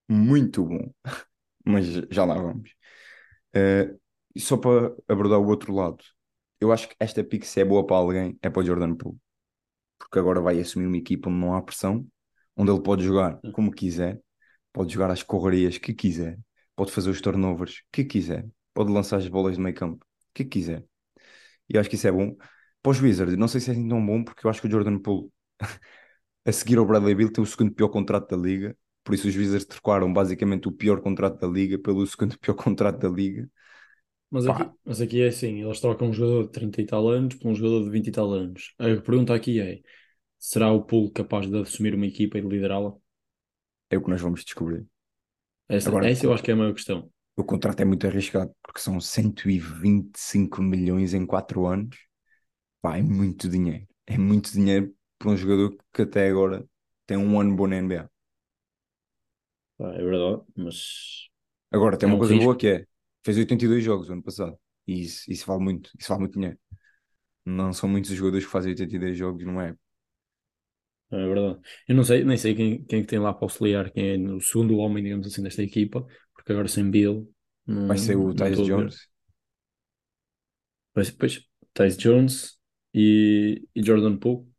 muito 0.10 0.66
bom, 0.66 0.92
mas 1.66 1.86
já 2.12 2.26
lá 2.26 2.36
vamos. 2.36 2.72
Uh, 3.56 4.00
só 4.38 4.58
para 4.58 4.96
abordar 5.08 5.40
o 5.40 5.48
outro 5.48 5.74
lado, 5.74 6.04
eu 6.60 6.72
acho 6.72 6.90
que 6.90 6.96
esta 7.00 7.24
pick, 7.24 7.44
se 7.46 7.62
é 7.62 7.66
boa 7.66 7.86
para 7.86 7.98
alguém, 7.98 8.38
é 8.42 8.50
para 8.50 8.62
o 8.62 8.66
Jordan 8.66 8.96
Poole, 8.96 9.18
porque 10.00 10.20
agora 10.20 10.42
vai 10.42 10.60
assumir 10.60 10.88
uma 10.88 10.98
equipa 10.98 11.30
onde 11.30 11.40
não 11.40 11.56
há 11.56 11.62
pressão, 11.62 12.08
onde 12.58 12.72
ele 12.72 12.82
pode 12.84 13.04
jogar 13.04 13.40
como 13.54 13.72
quiser, 13.72 14.22
pode 14.74 14.94
jogar 14.94 15.12
as 15.12 15.24
correrias 15.24 15.78
que 15.78 15.94
quiser, 15.94 16.40
pode 16.76 16.92
fazer 16.92 17.10
os 17.12 17.22
turnovers 17.22 17.84
que 17.92 18.06
quiser, 18.06 18.48
pode 18.74 18.92
lançar 18.92 19.18
as 19.18 19.28
bolas 19.28 19.56
de 19.58 19.62
meio 19.62 19.76
campo 19.76 20.06
que 20.34 20.46
quiser. 20.46 20.86
E 21.70 21.78
acho 21.78 21.90
que 21.90 21.96
isso 21.96 22.08
é 22.08 22.12
bom. 22.12 22.36
Para 22.82 22.92
os 22.92 23.02
Wizards, 23.02 23.38
não 23.38 23.48
sei 23.48 23.62
se 23.62 23.70
é 23.72 23.74
assim 23.74 23.88
tão 23.88 24.06
bom, 24.06 24.24
porque 24.24 24.46
eu 24.46 24.52
acho 24.52 24.62
que 24.62 24.68
o 24.68 24.72
Jordan 24.72 25.00
Poole 25.00 25.30
a 26.46 26.52
seguir 26.52 26.78
ao 26.78 26.86
Bradley 26.86 27.16
Beal, 27.16 27.32
tem 27.32 27.44
o 27.44 27.48
segundo 27.48 27.74
pior 27.74 27.90
contrato 27.90 28.36
da 28.36 28.42
liga. 28.42 28.76
Por 29.04 29.16
isso 29.16 29.28
os 29.28 29.36
Wizards 29.36 29.66
trocaram 29.66 30.12
basicamente 30.12 30.68
o 30.68 30.72
pior 30.72 31.02
contrato 31.02 31.40
da 31.40 31.48
liga 31.48 31.78
pelo 31.80 32.06
segundo 32.08 32.38
pior 32.40 32.54
contrato 32.54 33.00
da 33.00 33.10
liga. 33.10 33.50
Mas 34.30 34.48
aqui, 34.48 34.72
mas 34.86 35.02
aqui 35.02 35.22
é 35.22 35.28
assim, 35.28 35.62
eles 35.62 35.82
trocam 35.82 36.10
um 36.10 36.14
jogador 36.14 36.44
de 36.44 36.52
30 36.52 36.82
e 36.82 36.86
tal 36.86 37.10
anos 37.10 37.36
por 37.36 37.50
um 37.50 37.56
jogador 37.56 37.84
de 37.84 37.90
20 37.90 38.08
e 38.08 38.12
tal 38.12 38.32
anos. 38.32 38.74
A 38.80 38.86
pergunta 39.02 39.36
aqui 39.36 39.60
é, 39.60 39.82
será 40.40 40.72
o 40.72 40.84
Poole 40.84 41.12
capaz 41.12 41.48
de 41.50 41.58
assumir 41.60 41.94
uma 41.94 42.06
equipa 42.06 42.38
e 42.38 42.42
de 42.42 42.48
liderá-la? 42.48 42.94
É 43.90 43.98
o 43.98 44.02
que 44.02 44.10
nós 44.10 44.22
vamos 44.22 44.46
descobrir. 44.46 44.86
Essa, 45.68 45.90
Agora, 45.90 46.10
essa 46.10 46.26
eu 46.26 46.34
acho 46.34 46.42
que 46.42 46.52
é 46.52 46.54
a 46.54 46.58
maior 46.58 46.74
questão. 46.74 47.12
O 47.36 47.44
contrato 47.44 47.82
é 47.82 47.86
muito 47.86 48.08
arriscado, 48.08 48.54
porque 48.64 48.80
são 48.80 49.02
125 49.02 50.62
milhões 50.62 51.14
em 51.14 51.26
4 51.26 51.66
anos. 51.66 51.98
Pá, 52.82 52.98
é 52.98 53.02
muito 53.02 53.50
dinheiro. 53.50 53.86
É 54.08 54.18
muito 54.18 54.52
dinheiro 54.52 54.94
para 55.22 55.32
um 55.32 55.38
jogador 55.38 55.78
que 55.94 56.02
até 56.04 56.28
agora 56.30 56.66
tem 57.06 57.18
um 57.18 57.40
ano 57.40 57.56
bom 57.56 57.68
na 57.68 57.78
NBA. 57.78 58.10
é 59.80 60.04
verdade, 60.04 60.44
mas 60.56 61.30
agora 61.72 61.98
tem 61.98 62.08
é 62.08 62.10
uma 62.10 62.18
um 62.18 62.20
coisa 62.20 62.34
risco. 62.34 62.36
boa 62.36 62.58
que 62.58 62.68
é 62.68 62.86
fez 63.26 63.38
82 63.38 63.84
jogos 63.84 64.10
o 64.10 64.14
ano 64.14 64.24
passado 64.24 64.58
e 64.88 65.02
isso, 65.04 65.32
isso 65.32 65.46
vale 65.46 65.64
muito, 65.64 65.92
isso 66.00 66.10
vale 66.10 66.22
muito 66.22 66.34
dinheiro. 66.34 66.60
Não 67.46 67.74
são 67.74 67.90
muitos 67.90 68.12
jogadores 68.12 68.46
que 68.46 68.52
fazem 68.52 68.72
82 68.72 69.18
jogos, 69.18 69.46
não 69.46 69.62
é? 69.62 69.76
É 71.12 71.18
verdade. 71.28 71.60
Eu 71.88 71.96
não 71.96 72.04
sei, 72.06 72.24
nem 72.24 72.38
sei 72.38 72.56
quem, 72.56 72.86
quem 72.86 73.04
tem 73.04 73.20
lá 73.20 73.34
para 73.34 73.44
auxiliar, 73.46 73.92
quem 73.92 74.14
é 74.26 74.30
o 74.34 74.40
segundo 74.40 74.78
homem, 74.78 75.04
digamos 75.04 75.28
assim, 75.28 75.44
desta 75.44 75.62
equipa, 75.62 76.06
porque 76.34 76.52
agora 76.54 76.68
sem 76.70 76.90
Bill. 76.90 77.30
Não, 77.66 77.82
Vai 77.88 77.98
ser 77.98 78.16
o 78.18 78.34
Tyus 78.34 78.62
Jones. 78.62 79.08
Vai 80.94 81.06
ser, 81.06 81.14
pois, 81.14 81.46
Jones 81.98 82.60
e, 82.94 83.68
e 83.76 83.84
Jordan 83.84 84.18
Poole. 84.18 84.51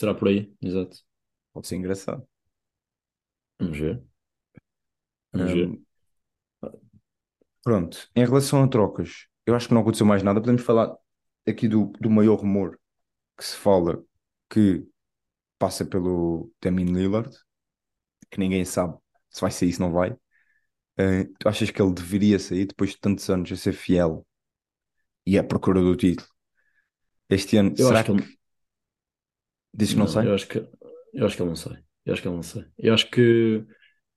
Será 0.00 0.14
por 0.14 0.28
aí, 0.28 0.50
exato. 0.62 0.96
Pode 1.52 1.68
ser 1.68 1.76
engraçado. 1.76 2.26
Vamos 3.58 3.78
ver. 3.78 4.02
Vamos 5.30 5.52
ver. 5.52 5.78
pronto, 7.62 8.08
em 8.16 8.24
relação 8.24 8.64
a 8.64 8.68
trocas, 8.68 9.26
eu 9.44 9.54
acho 9.54 9.68
que 9.68 9.74
não 9.74 9.82
aconteceu 9.82 10.06
mais 10.06 10.22
nada. 10.22 10.40
Podemos 10.40 10.62
falar 10.62 10.96
aqui 11.46 11.68
do, 11.68 11.92
do 12.00 12.08
maior 12.08 12.36
rumor 12.36 12.80
que 13.36 13.44
se 13.44 13.54
fala 13.54 14.02
que 14.48 14.88
passa 15.58 15.84
pelo 15.84 16.50
Damian 16.62 16.96
Lillard, 16.96 17.36
que 18.30 18.40
ninguém 18.40 18.64
sabe 18.64 18.96
se 19.28 19.42
vai 19.42 19.50
sair, 19.50 19.70
se 19.70 19.80
não 19.80 19.92
vai. 19.92 20.12
Uh, 20.12 21.30
tu 21.38 21.46
achas 21.46 21.70
que 21.70 21.82
ele 21.82 21.92
deveria 21.92 22.38
sair 22.38 22.64
depois 22.64 22.92
de 22.92 23.00
tantos 23.00 23.28
anos 23.28 23.52
a 23.52 23.56
ser 23.56 23.74
fiel 23.74 24.26
e 25.26 25.38
à 25.38 25.44
procura 25.44 25.82
do 25.82 25.94
título? 25.94 26.26
Este 27.28 27.58
ano, 27.58 27.74
Eu 27.76 27.88
será 27.88 28.00
acho 28.00 28.14
que 28.14 28.22
que 28.22 28.24
ele, 28.24 28.39
diz 29.72 29.90
que 29.90 29.96
não 29.96 30.04
não, 30.04 30.12
sai? 30.12 30.26
eu 30.26 30.34
acho 30.34 30.48
que 30.48 30.58
eu 31.12 31.26
acho 31.26 31.36
que 31.36 31.42
ele 31.42 31.48
não 31.48 31.56
sei. 31.56 31.76
Eu 32.04 32.12
acho 32.12 32.22
que 32.22 32.28
ele 32.28 32.36
não 32.36 32.42
sei. 32.42 32.64
Eu 32.78 32.94
acho 32.94 33.10
que 33.10 33.64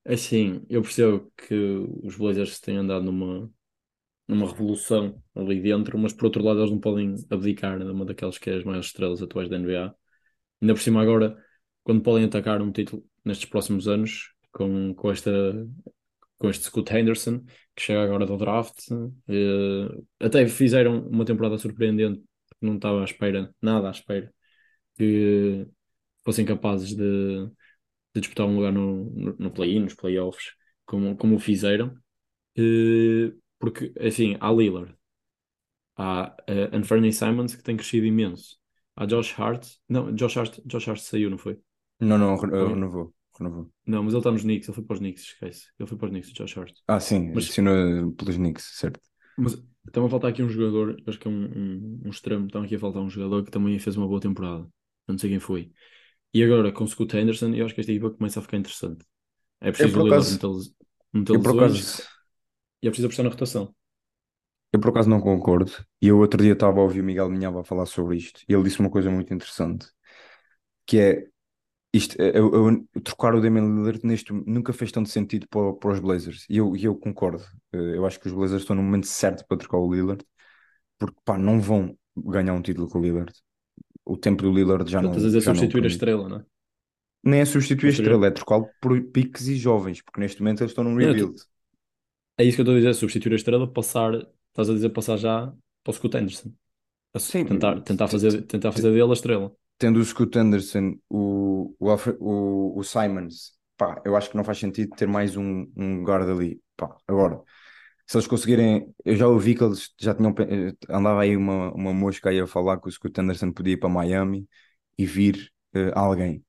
assim, 0.06 0.66
eu 0.70 0.82
percebo 0.82 1.32
que 1.38 1.54
os 2.04 2.16
Blazers 2.18 2.60
têm 2.60 2.78
andado 2.78 3.06
numa 3.06 3.50
numa 4.28 4.48
revolução 4.48 5.22
ali 5.36 5.62
dentro, 5.62 5.98
mas 5.98 6.13
por 6.13 6.26
outro 6.26 6.44
lado 6.44 6.60
eles 6.60 6.72
não 6.72 6.80
podem 6.80 7.16
abdicar 7.30 7.78
de 7.78 7.86
uma 7.86 8.06
daquelas 8.06 8.38
que 8.38 8.50
é 8.50 8.56
as 8.56 8.63
maiores 8.63 8.88
estrelas 8.88 9.22
atuais 9.22 9.50
da 9.50 9.58
NBA. 9.58 9.94
Ainda 10.62 10.74
por 10.74 10.82
cima 10.82 11.02
agora, 11.02 11.38
quando 11.84 12.02
podem 12.02 12.26
atacar 12.26 12.62
um 12.62 12.72
título 12.72 13.06
nestes 13.26 13.50
próximos 13.50 13.88
anos 13.88 14.34
com, 14.52 14.94
com 14.96 15.12
esta 15.12 15.32
com 16.38 16.50
este 16.50 16.66
Scott 16.66 16.94
Henderson, 16.94 17.39
que 17.76 17.82
chega 17.82 18.04
agora 18.04 18.26
do 18.26 18.38
draft, 18.38 18.78
eh, 19.30 19.88
até 20.20 20.46
fizeram 20.48 21.08
uma 21.08 21.24
temporada 21.24 21.58
surpreendente, 21.58 22.22
porque 22.50 22.66
não 22.66 22.76
estava 22.76 23.02
à 23.02 23.06
espera, 23.06 23.54
nada 23.62 23.88
à 23.88 23.92
espera, 23.92 24.34
que 24.95 25.67
fossem 26.23 26.45
capazes 26.45 26.95
de, 26.95 27.47
de 28.13 28.21
disputar 28.21 28.45
um 28.45 28.56
lugar 28.56 28.71
no, 28.71 29.10
no, 29.12 29.36
no 29.38 29.51
play-in, 29.51 29.82
nos 29.82 29.93
playoffs, 29.93 30.53
como, 30.86 31.15
como 31.17 31.36
o 31.36 31.39
fizeram. 31.39 31.95
Uh, 32.58 33.36
porque, 33.60 33.93
assim, 33.99 34.38
há 34.39 34.51
Lillard, 34.51 34.95
há 35.95 36.36
uh, 36.49 36.75
Anthony 36.75 37.12
Simons, 37.12 37.56
que 37.56 37.63
tem 37.63 37.77
crescido 37.77 38.06
imenso. 38.06 38.58
Há 38.95 39.06
Josh 39.06 39.34
Hart, 39.39 39.67
não, 39.89 40.13
Josh 40.13 40.38
Hart, 40.38 40.60
Josh 40.65 40.88
Hart 40.88 40.99
saiu, 40.99 41.29
não 41.29 41.38
foi? 41.38 41.60
Não, 41.99 42.17
não, 42.17 42.36
renovou. 42.36 43.13
renovou. 43.38 43.71
Não, 43.86 44.03
mas 44.03 44.13
ele 44.13 44.19
está 44.19 44.32
nos 44.32 44.43
Knicks, 44.43 44.67
ele 44.67 44.75
foi 44.75 44.84
para 44.84 44.93
os 44.93 44.99
Knicks, 44.99 45.23
esquece. 45.23 45.67
Ele 45.79 45.88
foi 45.88 45.97
para 45.97 46.06
os 46.06 46.12
Knicks, 46.12 46.34
Josh 46.34 46.58
Hart. 46.58 46.73
Ah, 46.88 46.99
sim, 46.99 47.32
mas, 47.34 47.49
assinou 47.49 48.12
pelos 48.12 48.36
Knicks, 48.36 48.77
certo. 48.77 48.99
Mas 49.38 49.60
estão 49.86 50.06
a 50.06 50.10
faltar 50.10 50.29
aqui 50.29 50.43
um 50.43 50.49
jogador, 50.49 51.01
acho 51.08 51.19
que 51.19 51.27
é 51.27 51.32
um, 51.32 51.45
um, 51.45 52.01
um 52.06 52.10
extremo, 52.10 52.45
estão 52.45 52.62
aqui 52.62 52.75
a 52.75 52.79
faltar 52.79 53.01
um 53.01 53.10
jogador 53.10 53.43
que 53.43 53.51
também 53.51 53.79
fez 53.79 53.97
uma 53.97 54.08
boa 54.08 54.19
temporada. 54.19 54.67
Não 55.08 55.18
sei 55.18 55.30
quem 55.30 55.39
foi. 55.39 55.72
E 56.34 56.44
agora, 56.44 56.72
com 56.72 56.84
o 56.84 56.88
Scott 56.88 57.16
Henderson, 57.16 57.54
eu 57.54 57.66
acho 57.66 57.76
que 57.76 57.82
esta 57.82 57.92
equipa 57.92 58.10
começa 58.10 58.39
a 58.39 58.42
ficar 58.44 58.58
interessante. 58.58 59.06
É 59.62 59.72
preciso 59.72 60.02
o 60.02 60.08
acaso, 60.08 60.76
meter 61.13 61.38
lesões 61.38 62.02
e 62.82 62.88
é 62.88 62.89
preciso 62.89 63.08
apostar 63.08 63.24
na 63.24 63.30
rotação. 63.30 63.74
Eu 64.74 64.80
por 64.80 64.89
acaso 64.89 65.10
não 65.10 65.22
concordo. 65.22 65.72
E 66.02 66.08
eu 66.08 66.18
outro 66.18 66.42
dia 66.42 66.54
estava 66.54 66.80
a 66.80 66.84
ouvir 66.84 67.02
o 67.02 67.04
Miguel 67.04 67.30
Minhava 67.30 67.62
a 67.62 67.63
falar 67.63 67.86
sobre 67.86 68.18
isto 68.18 68.42
e 68.50 68.54
ele 68.54 68.63
disse 68.63 68.80
uma 68.80 68.89
coisa 68.89 69.12
muito 69.12 69.32
interessante, 69.34 69.88
que 70.86 70.98
é 70.98 71.28
isto, 71.94 72.20
eu, 72.20 72.52
eu, 72.52 72.88
eu, 72.96 73.02
trocar 73.04 73.36
o 73.36 73.42
Damian 73.42 73.66
Lillard 73.66 74.00
neste 74.04 74.34
nunca 74.34 74.74
fez 74.74 74.92
tanto 74.92 75.10
sentido 75.10 75.48
para, 75.48 75.74
para 75.74 75.92
os 75.92 76.00
Blazers. 76.00 76.46
E 76.50 76.58
eu, 76.58 76.76
eu 76.76 76.96
concordo. 76.96 77.44
Eh, 77.72 77.98
eu 77.98 78.06
acho 78.06 78.20
que 78.20 78.26
os 78.28 78.34
Blazers 78.34 78.63
estão 78.63 78.76
no 78.76 78.82
momento 78.82 79.06
certo 79.06 79.46
para 79.48 79.58
trocar 79.58 79.78
o 79.78 79.94
Lillard, 79.94 80.26
porque 81.00 81.18
pá, 81.26 81.38
não 81.38 81.62
vão 81.62 81.98
ganhar 82.18 82.54
um 82.54 82.62
título 82.63 82.89
com 82.89 83.00
o 83.00 83.02
Lillard 83.04 83.34
o 84.06 84.18
tempo 84.18 84.44
do 84.44 84.52
Lillard 84.52 84.89
já 84.89 85.02
não. 85.02 85.12
Estás 85.12 85.36
a 85.36 85.42
substituir 85.42 85.84
a 85.84 85.88
estrela, 85.88 86.30
não 86.30 86.38
é? 86.38 86.46
Nem 87.24 87.39
é 87.39 87.46
substituir 87.46 87.89
a 87.89 87.92
estrela, 87.94 88.28
é 88.28 88.32
trocá-lo 88.32 88.70
por 88.82 89.02
piques 89.02 89.48
e 89.48 89.56
jovens, 89.56 90.02
porque 90.02 90.20
neste 90.20 90.42
momento 90.42 90.62
eles 90.62 90.72
estão 90.72 90.84
num 90.84 90.96
rebuild. 90.96 91.42
É 92.38 92.44
isso 92.44 92.58
que 92.58 92.62
eu 92.62 92.63
estou 92.63 92.76
a 92.76 92.78
dizer, 92.78 92.94
substituir 92.96 93.34
a 93.34 93.36
estrela, 93.36 93.72
passar, 93.72 94.13
estás 94.13 94.70
a 94.70 94.74
dizer 94.74 94.89
passar 94.89 95.18
já 95.18 95.54
para 95.84 95.92
o 95.92 95.94
Scott 95.94 96.18
Anderson. 96.18 96.52
A 97.13 97.20
Sim, 97.20 97.46
tentar, 97.46 97.80
tentar, 97.82 98.08
fazer, 98.08 98.42
tentar 98.42 98.72
fazer 98.72 98.92
dele 98.92 99.10
a 99.10 99.13
estrela. 99.13 99.56
Tendo 99.78 100.00
o 100.00 100.04
Scott 100.04 100.38
Anderson, 100.38 100.98
o, 101.10 101.76
o, 101.80 101.96
o, 102.20 102.80
o 102.80 102.84
Simons, 102.84 103.54
pá, 103.78 104.02
eu 104.04 104.16
acho 104.16 104.30
que 104.30 104.38
não 104.38 104.44
faz 104.44 104.58
sentido 104.58 104.96
ter 104.96 105.08
mais 105.08 105.38
um, 105.38 105.66
um 105.78 106.04
guarda 106.04 106.34
ali. 106.34 106.60
Pá, 106.76 106.98
agora, 107.08 107.39
se 108.08 108.18
eles 108.18 108.28
conseguirem, 108.28 108.94
eu 109.06 109.16
já 109.16 109.28
ouvi 109.28 109.56
que 109.56 109.63
eles 109.63 109.92
já 110.00 110.13
tinham, 110.13 110.34
eh, 110.39 110.74
andava 110.89 111.22
aí 111.22 111.36
uma, 111.38 111.72
uma 111.74 111.94
mosca 111.94 112.30
aí 112.30 112.39
a 112.39 112.48
falar 112.48 112.80
que 112.80 112.88
o 112.89 112.92
Scott 112.92 113.20
Anderson 113.22 113.52
podia 113.52 113.74
ir 113.74 113.78
para 113.78 113.89
Miami 113.89 114.48
e 114.98 115.06
vir 115.06 115.52
uh, 115.76 115.92
alguém. 115.98 116.44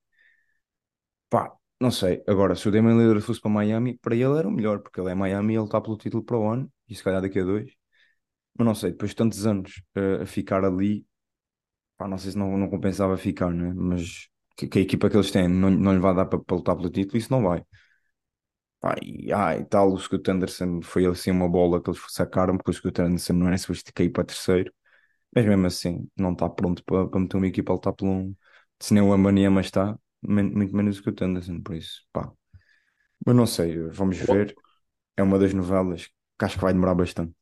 Pá, 1.29 1.53
não 1.81 1.91
sei. 1.91 2.23
Agora, 2.27 2.55
se 2.55 2.69
o 2.69 2.71
Damian 2.73 2.97
Lillard 2.97 3.21
fosse 3.23 3.41
para 3.41 3.51
Miami, 3.51 3.99
para 3.99 4.15
ele 4.15 4.39
era 4.39 4.49
o 4.49 4.51
melhor, 4.51 4.81
porque 4.81 5.01
ele 5.01 5.11
é 5.11 5.15
Miami 5.15 5.55
ele 5.55 5.65
está 5.65 5.81
pelo 5.81 5.97
título 5.97 6.23
para 6.25 6.39
o 6.39 6.49
ano, 6.49 6.71
e 6.89 6.95
se 6.95 7.03
calhar 7.03 7.21
daqui 7.23 7.39
a 7.41 7.45
dois. 7.45 7.73
Mas 8.59 8.67
não 8.67 8.75
sei, 8.75 8.93
depois 8.93 9.11
de 9.13 9.17
tantos 9.17 9.47
anos 9.47 9.83
uh, 9.97 10.23
a 10.23 10.27
ficar 10.27 10.65
ali, 10.65 11.07
pá, 11.99 12.09
não 12.09 12.19
sei 12.19 12.33
se 12.33 12.39
não, 12.39 12.57
não 12.59 12.71
compensava 12.71 13.17
ficar, 13.17 13.51
né? 13.53 13.73
Mas 13.77 14.29
que, 14.57 14.69
que 14.69 14.79
a 14.81 14.83
equipa 14.83 15.11
que 15.11 15.17
eles 15.17 15.31
têm 15.31 15.49
não, 15.49 15.71
não 15.71 15.95
lhe 15.95 16.01
vai 16.01 16.15
dar 16.15 16.27
para, 16.27 16.39
para 16.41 16.57
lutar 16.57 16.77
pelo 16.77 16.91
título, 16.91 17.19
isso 17.19 17.33
não 17.33 17.43
vai. 17.43 17.65
Pá, 18.85 18.97
e, 19.03 19.33
ah, 19.33 19.57
e 19.57 19.65
tal, 19.65 19.95
o 19.95 19.99
Scott 19.99 20.31
Anderson 20.31 20.83
foi 20.83 21.07
assim 21.07 21.31
uma 21.31 21.49
bola 21.49 21.83
que 21.83 21.89
eles 21.89 21.99
sacaram, 22.11 22.55
porque 22.59 22.71
o 22.71 22.75
Scott 22.75 23.01
Anderson 23.01 23.33
não 23.33 23.47
era 23.49 23.57
suposto 23.57 23.91
cair 23.95 24.11
para 24.11 24.25
terceiro, 24.25 24.71
mas 25.35 25.47
mesmo 25.47 25.67
assim 25.67 26.07
não 26.15 26.33
está 26.35 26.51
pronto 26.51 26.85
para, 26.85 27.09
para 27.09 27.19
meter 27.21 27.39
uma 27.39 27.47
equipa 27.47 27.73
a 27.73 27.77
lutar 27.77 27.95
pelo 27.95 28.11
um. 28.11 28.37
Se 28.79 28.93
nem 28.93 29.03
o 29.03 29.11
Ambaniama 29.11 29.63
está, 29.63 29.99
muito 30.21 30.77
menos 30.77 30.99
o 31.01 31.13
Tenderson, 31.13 31.63
por 31.63 31.77
isso, 31.77 32.03
pá. 32.13 32.31
Mas 33.25 33.35
não 33.35 33.47
sei, 33.47 33.79
vamos 33.89 34.19
ver. 34.19 34.55
É 35.17 35.23
uma 35.23 35.39
das 35.39 35.55
novelas 35.55 36.09
que 36.39 36.45
acho 36.45 36.57
que 36.57 36.63
vai 36.63 36.75
demorar 36.75 36.95
bastante. 36.95 37.33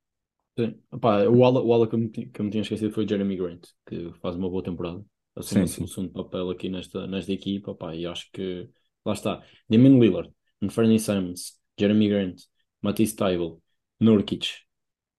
Sim. 0.57 0.81
Epá, 0.93 1.25
o 1.25 1.45
ala, 1.45 1.61
o 1.61 1.73
ala 1.73 1.89
que, 1.89 1.97
eu 1.97 1.99
me, 1.99 2.09
que 2.09 2.41
eu 2.41 2.45
me 2.45 2.53
tinha 2.53 2.63
esquecido 2.63 2.93
foi 2.95 3.09
Jeremy 3.09 3.37
Grant, 3.37 3.67
que 3.85 4.13
faz 4.21 4.37
uma 4.37 4.49
boa 4.49 4.63
temporada. 4.63 5.05
Assume 5.35 5.67
Sim, 5.67 5.83
um 5.83 5.87
segundo 5.89 6.13
papel 6.13 6.51
aqui 6.51 6.69
nesta, 6.69 7.05
nesta 7.09 7.33
equipa, 7.33 7.75
pá, 7.75 7.97
e 7.97 8.07
acho 8.07 8.31
que 8.31 8.71
lá 9.05 9.15
está. 9.15 9.43
Damian 9.69 9.99
Lillard, 9.99 10.31
Anthony 10.63 10.99
Simons, 11.01 11.59
Jeremy 11.79 12.09
Grant, 12.09 12.43
Matisse 12.83 13.17
Thybulle, 13.17 13.59
Nurkic, 14.01 14.49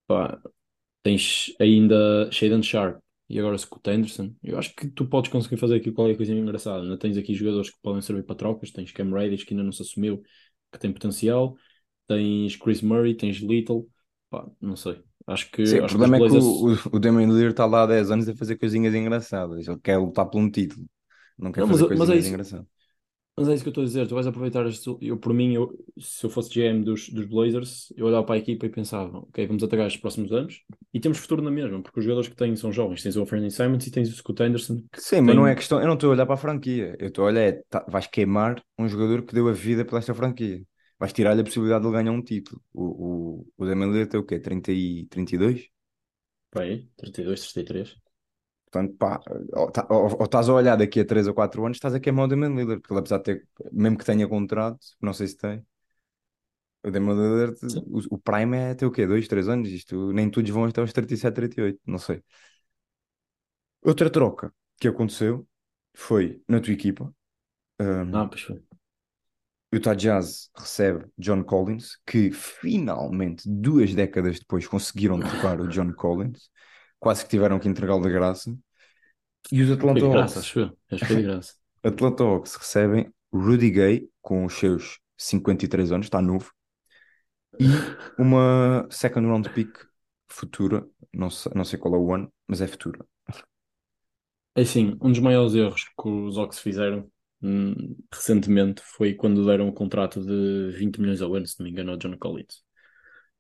pá, 0.07 0.41
tens 1.03 1.53
ainda 1.59 2.29
Shaden 2.31 2.63
Sharp 2.63 3.01
e 3.29 3.39
agora 3.39 3.57
Scott 3.57 3.89
Anderson. 3.89 4.35
Eu 4.43 4.57
acho 4.57 4.75
que 4.75 4.87
tu 4.89 5.07
podes 5.07 5.31
conseguir 5.31 5.57
fazer 5.57 5.75
aqui 5.77 5.91
qualquer 5.91 6.17
coisa 6.17 6.33
engraçada. 6.33 6.83
Ainda 6.83 6.97
tens 6.97 7.17
aqui 7.17 7.33
jogadores 7.33 7.69
que 7.71 7.77
podem 7.81 8.01
servir 8.01 8.23
para 8.23 8.35
trocas. 8.35 8.71
Tens 8.71 8.91
Cam 8.91 9.11
Reddish, 9.11 9.43
que 9.45 9.53
ainda 9.53 9.63
não 9.63 9.71
se 9.71 9.81
assumiu, 9.81 10.21
que 10.71 10.79
tem 10.79 10.93
potencial. 10.93 11.57
Tens 12.07 12.55
Chris 12.57 12.81
Murray, 12.81 13.15
tens 13.15 13.37
Little. 13.37 13.89
Pá, 14.29 14.47
não 14.61 14.75
sei. 14.75 15.01
Acho 15.27 15.49
que, 15.51 15.63
Sim, 15.65 15.79
o 15.79 15.81
acho 15.81 15.97
que 15.97 16.03
os 16.05 16.11
problema 16.11 16.17
é 16.17 16.21
que 16.21 16.31
Blazers. 16.31 16.33
o, 16.33 16.73
o, 16.73 16.77
o 16.97 16.99
Damian 16.99 17.27
Lillard 17.27 17.51
está 17.51 17.65
lá 17.65 17.83
há 17.83 17.87
10 17.87 18.11
anos 18.11 18.27
a 18.27 18.35
fazer 18.35 18.57
coisinhas 18.57 18.93
engraçadas. 18.93 19.67
Ele 19.67 19.79
quer 19.79 19.97
lutar 19.97 20.25
por 20.29 20.39
um 20.39 20.49
título, 20.51 20.85
não 21.37 21.51
quer 21.51 21.63
Não, 21.63 21.67
mas, 21.67 21.79
fazer 21.79 21.87
mas 21.91 22.09
é 22.09 22.15
coisinhas 22.15 22.17
isso. 22.17 22.35
engraçadas. 22.35 22.67
Mas 23.35 23.49
é 23.49 23.53
isso 23.55 23.63
que 23.63 23.69
eu 23.69 23.71
estou 23.71 23.83
a 23.83 23.87
dizer. 23.87 24.07
Tu 24.07 24.13
vais 24.15 24.27
aproveitar. 24.27 24.65
Este, 24.67 24.95
eu, 25.01 25.17
por 25.17 25.33
mim, 25.33 25.53
eu, 25.53 25.75
se 25.99 26.25
eu 26.25 26.29
fosse 26.29 26.49
GM 26.53 26.83
dos, 26.83 27.09
dos 27.09 27.25
Blazers, 27.25 27.91
eu 27.97 28.05
olhava 28.05 28.23
para 28.25 28.35
a 28.35 28.37
equipa 28.37 28.65
e 28.65 28.69
pensava: 28.69 29.19
ok, 29.19 29.47
vamos 29.47 29.63
atacar 29.63 29.87
estes 29.87 30.01
próximos 30.01 30.31
anos 30.31 30.61
e 30.93 30.99
temos 30.99 31.17
futuro 31.17 31.41
na 31.41 31.49
mesma, 31.51 31.81
porque 31.81 31.99
os 31.99 32.05
jogadores 32.05 32.29
que 32.29 32.35
têm 32.35 32.55
são 32.55 32.71
jovens. 32.71 33.01
Tens 33.01 33.15
o 33.15 33.21
Anthony 33.23 33.49
Simons 33.51 33.87
e 33.87 33.91
tens 33.91 34.09
o 34.09 34.15
Scott 34.15 34.43
Anderson, 34.43 34.83
Sim, 34.95 35.21
mas 35.21 35.35
não 35.35 35.47
é 35.47 35.55
questão. 35.55 35.79
Eu 35.81 35.87
não 35.87 35.95
estou 35.95 36.09
a 36.09 36.13
olhar 36.13 36.25
para 36.25 36.35
a 36.35 36.37
franquia. 36.37 36.95
Eu 36.99 37.07
estou 37.07 37.25
a 37.25 37.27
olhar, 37.27 37.41
é, 37.41 37.51
tá- 37.69 37.85
vais 37.87 38.05
queimar 38.07 38.63
um 38.77 38.87
jogador 38.87 39.23
que 39.25 39.33
deu 39.33 39.47
a 39.49 39.51
vida 39.53 39.83
pela 39.85 39.99
esta 39.99 40.13
franquia. 40.13 40.61
Vais 40.99 41.11
tirar-lhe 41.13 41.41
a 41.41 41.43
possibilidade 41.43 41.81
de 41.81 41.87
ele 41.89 41.97
ganhar 41.97 42.11
um 42.11 42.21
título. 42.23 42.61
O, 42.73 43.39
o, 43.41 43.47
o 43.57 43.65
Damian 43.65 43.87
Lillard 43.87 44.09
tem 44.09 44.19
o 44.19 44.23
quê? 44.25 44.39
30 44.39 44.71
e 44.71 45.05
32? 45.07 45.67
Pá, 46.51 46.61
aí, 46.61 46.87
32, 46.97 47.41
33. 47.51 47.97
Portanto, 48.73 48.97
pá, 48.97 49.21
ou, 49.53 49.71
tá- 49.71 49.87
ou- 49.91 50.17
ou 50.19 50.25
estás 50.25 50.49
a 50.49 50.53
olhar 50.53 50.75
daqui 50.77 51.01
a 51.01 51.05
3 51.05 51.27
ou 51.27 51.33
4 51.35 51.65
anos, 51.65 51.77
estás 51.77 51.93
a 51.95 51.99
queimar 52.01 52.25
o 52.25 52.27
Damian 52.29 52.49
Lillard, 52.55 52.81
porque 52.81 52.93
ele 52.93 52.99
apesar 53.01 53.19
de 53.19 53.23
ter, 53.25 53.47
mesmo 53.71 53.97
que 53.99 54.05
tenha 54.05 54.27
contrato, 54.27 54.79
não 55.01 55.13
sei 55.13 55.27
se 55.27 55.37
tem, 55.37 55.65
o 56.83 56.91
Damian 56.91 57.13
Lillard, 57.15 57.57
o, 57.87 58.15
o 58.15 58.17
Prime 58.19 58.57
é 58.57 58.71
até 58.71 58.85
o 58.85 58.91
quê? 58.91 59.07
2, 59.07 59.27
3 59.27 59.47
anos? 59.47 59.69
Isto, 59.69 60.11
nem 60.13 60.29
todos 60.29 60.49
vão 60.51 60.65
até 60.65 60.81
os 60.81 60.91
37, 60.93 61.35
38, 61.35 61.79
não 61.85 61.97
sei. 61.99 62.21
Outra 63.81 64.09
troca 64.09 64.53
que 64.79 64.87
aconteceu 64.87 65.47
foi 65.93 66.41
na 66.47 66.59
tua 66.59 66.73
equipa. 66.73 67.13
um, 67.81 68.13
Ah, 68.13 68.27
pois 68.29 68.41
foi. 68.41 68.63
o 69.71 69.75
Utah 69.75 69.95
Jazz 69.95 70.49
recebe 70.55 71.05
John 71.17 71.43
Collins, 71.43 71.97
que 72.05 72.31
finalmente, 72.31 73.43
duas 73.49 73.93
décadas 73.95 74.39
depois, 74.39 74.67
conseguiram 74.67 75.21
trocar 75.21 75.59
o 75.59 75.67
John 75.67 75.91
Collins, 75.93 76.49
quase 77.03 77.25
que 77.25 77.29
tiveram 77.29 77.59
que 77.59 77.67
entregá-lo 77.67 78.01
de 78.01 78.09
graça. 78.09 78.57
E 79.51 79.61
os 79.61 79.69
Atlanta 79.69 79.99
de 79.99 80.07
graça, 80.07 80.39
Hawks 80.39 80.71
acho 80.89 81.05
que 81.05 81.15
de 81.15 81.21
graça. 81.21 81.53
Atlanta 81.83 82.23
Hawks 82.23 82.55
recebem 82.55 83.13
Rudy 83.31 83.69
Gay 83.69 84.09
com 84.21 84.45
os 84.45 84.53
seus 84.53 84.99
53 85.17 85.91
anos, 85.91 86.05
está 86.05 86.21
novo, 86.21 86.49
e 87.59 87.65
uma 88.17 88.87
second 88.89 89.27
round 89.27 89.49
pick 89.49 89.69
futura, 90.29 90.87
não 91.13 91.29
sei, 91.29 91.51
não 91.53 91.65
sei 91.65 91.77
qual 91.77 91.93
é 91.93 91.97
o 91.97 92.13
ano, 92.13 92.33
mas 92.47 92.61
é 92.61 92.67
futura. 92.67 93.05
É 94.55 94.61
assim, 94.61 94.97
um 95.01 95.11
dos 95.11 95.19
maiores 95.19 95.53
erros 95.55 95.83
que 95.83 96.07
os 96.07 96.37
Hawks 96.37 96.59
fizeram 96.59 97.11
hum, 97.41 97.97
recentemente 98.13 98.81
foi 98.81 99.13
quando 99.13 99.45
deram 99.45 99.67
o 99.67 99.73
contrato 99.73 100.21
de 100.25 100.71
20 100.77 101.01
milhões 101.01 101.21
ao 101.21 101.35
ano, 101.35 101.45
se 101.45 101.59
não 101.59 101.65
me 101.65 101.71
engano, 101.71 101.91
ao 101.91 101.97
John 101.97 102.17
Collins. 102.17 102.63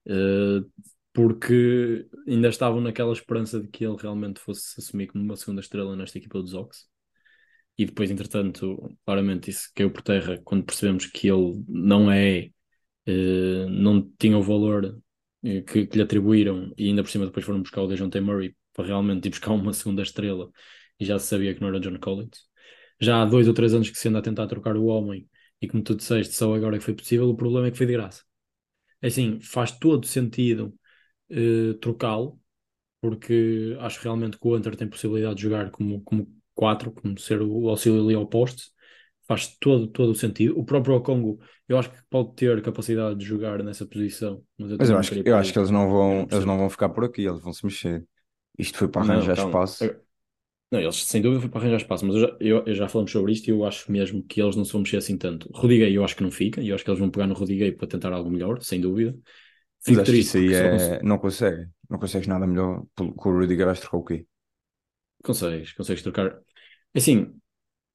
Eh, 0.05 0.59
porque 1.13 2.07
ainda 2.27 2.49
estavam 2.49 2.81
naquela 2.81 3.13
esperança 3.13 3.61
de 3.61 3.67
que 3.69 3.85
ele 3.85 3.95
realmente 3.97 4.39
fosse 4.39 4.79
assumir 4.79 5.07
como 5.07 5.23
uma 5.23 5.35
segunda 5.35 5.61
estrela 5.61 5.95
nesta 5.95 6.17
equipa 6.17 6.41
dos 6.41 6.53
Hawks. 6.53 6.87
E 7.77 7.85
depois, 7.85 8.11
entretanto, 8.11 8.95
claramente 9.05 9.49
isso 9.49 9.69
caiu 9.75 9.91
por 9.91 10.01
terra 10.01 10.39
quando 10.43 10.65
percebemos 10.65 11.05
que 11.07 11.27
ele 11.29 11.63
não 11.67 12.11
é, 12.11 12.51
eh, 13.05 13.65
não 13.69 14.01
tinha 14.19 14.37
o 14.37 14.43
valor 14.43 15.01
eh, 15.43 15.61
que, 15.61 15.87
que 15.87 15.97
lhe 15.97 16.03
atribuíram 16.03 16.73
e 16.77 16.87
ainda 16.89 17.03
por 17.03 17.09
cima 17.09 17.25
depois 17.25 17.45
foram 17.45 17.61
buscar 17.61 17.81
o 17.81 17.87
DeJounte 17.87 18.19
Murray 18.21 18.55
para 18.73 18.85
realmente 18.87 19.27
ir 19.27 19.31
buscar 19.31 19.51
uma 19.51 19.73
segunda 19.73 20.03
estrela 20.03 20.51
e 20.99 21.05
já 21.05 21.17
se 21.19 21.27
sabia 21.27 21.53
que 21.55 21.61
não 21.61 21.69
era 21.69 21.79
John 21.79 21.97
Collins. 21.99 22.47
Já 22.99 23.21
há 23.21 23.25
dois 23.25 23.47
ou 23.47 23.53
três 23.53 23.73
anos 23.73 23.89
que 23.89 23.97
se 23.97 24.07
anda 24.07 24.19
a 24.19 24.21
tentar 24.21 24.47
trocar 24.47 24.77
o 24.77 24.85
homem 24.85 25.27
e 25.61 25.67
como 25.67 25.83
tu 25.83 25.95
disseste, 25.95 26.33
só 26.35 26.53
agora 26.55 26.75
é 26.75 26.79
que 26.79 26.85
foi 26.85 26.93
possível, 26.95 27.29
o 27.29 27.35
problema 27.35 27.67
é 27.67 27.71
que 27.71 27.77
foi 27.77 27.87
de 27.87 27.93
graça. 27.93 28.23
É 29.01 29.07
assim, 29.07 29.39
faz 29.41 29.71
todo 29.71 30.05
sentido 30.07 30.73
eh, 31.29 31.73
trocá-lo, 31.81 32.39
porque 33.01 33.77
acho 33.81 34.01
realmente 34.03 34.37
que 34.39 34.47
o 34.47 34.55
Hunter 34.55 34.75
tem 34.75 34.89
possibilidade 34.89 35.35
de 35.37 35.43
jogar 35.43 35.71
como, 35.71 36.01
como 36.03 36.27
4, 36.55 36.91
como 36.91 37.17
ser 37.19 37.41
o 37.41 37.69
auxílio 37.69 38.03
ali 38.05 38.15
ao 38.15 38.27
poste, 38.27 38.71
faz 39.27 39.57
todo, 39.59 39.87
todo 39.87 40.11
o 40.11 40.15
sentido. 40.15 40.57
O 40.59 40.65
próprio 40.65 40.95
Okongo, 40.95 41.39
eu 41.67 41.77
acho 41.79 41.91
que 41.91 42.01
pode 42.09 42.35
ter 42.35 42.61
capacidade 42.63 43.19
de 43.19 43.25
jogar 43.25 43.63
nessa 43.63 43.85
posição, 43.87 44.43
mas 44.57 44.71
eu 44.71 44.79
Mas 44.79 44.89
eu 44.89 44.97
não 44.97 44.99
acho, 44.99 45.11
que- 45.11 45.21
eu 45.29 45.37
acho 45.37 45.53
que 45.53 45.59
eles 45.59 45.69
não 45.71 45.89
vão, 45.89 46.27
não 46.29 46.29
eles 46.31 46.45
não 46.45 46.57
vão 46.57 46.69
ficar 46.69 46.89
por 46.89 47.03
aqui, 47.05 47.23
eles 47.25 47.41
vão 47.41 47.53
se 47.53 47.65
mexer. 47.65 48.05
Isto 48.57 48.77
foi 48.79 48.87
para 48.87 49.01
Não, 49.01 49.13
arranjar 49.13 49.33
calma. 49.33 49.59
espaço. 49.59 49.79
Eu- 49.79 50.01
Não, 50.71 50.81
eles 50.81 50.97
sem 51.05 51.21
dúvida 51.21 51.41
foi 51.41 51.49
para 51.49 51.61
arranjar 51.61 51.77
espaço, 51.77 52.05
mas 52.05 52.15
eu 52.15 52.21
já, 52.23 52.37
eu, 52.41 52.65
eu 52.67 52.75
já 52.75 52.89
falamos 52.89 53.11
sobre 53.11 53.31
isto 53.33 53.47
e 53.47 53.51
eu 53.51 53.65
acho 53.65 53.91
mesmo 53.91 54.23
que 54.23 54.41
eles 54.41 54.55
não 54.55 54.65
se 54.65 54.73
vão 54.73 54.81
mexer 54.81 54.97
assim 54.97 55.17
tanto. 55.17 55.49
Gay 55.67 55.97
eu 55.97 56.03
acho 56.05 56.15
que 56.15 56.23
não 56.23 56.31
fica, 56.31 56.61
e 56.61 56.69
eu 56.69 56.75
acho 56.75 56.83
que 56.83 56.89
eles 56.91 56.99
vão 56.99 57.09
pegar 57.11 57.27
no 57.27 57.35
Gay 57.45 57.71
para 57.73 57.87
tentar 57.87 58.13
algo 58.13 58.29
melhor, 58.31 58.61
sem 58.63 58.81
dúvida. 58.81 59.17
Mas 59.87 59.95
Fico 59.95 60.03
que 60.03 60.09
triste 60.09 60.39
isso 60.51 60.65
é. 60.65 61.01
Não 61.03 61.17
consegue. 61.19 61.69
Não 61.89 61.99
consegues 61.99 62.27
nada 62.27 62.47
melhor 62.47 62.85
com 62.95 63.29
o 63.29 63.33
Rudiger 63.39 63.65
vais 63.65 63.79
trocar 63.79 63.97
o 63.97 64.03
quê? 64.05 64.27
consegues, 65.23 65.73
consegues 65.73 66.03
trocar. 66.03 66.39
Assim, 66.95 67.39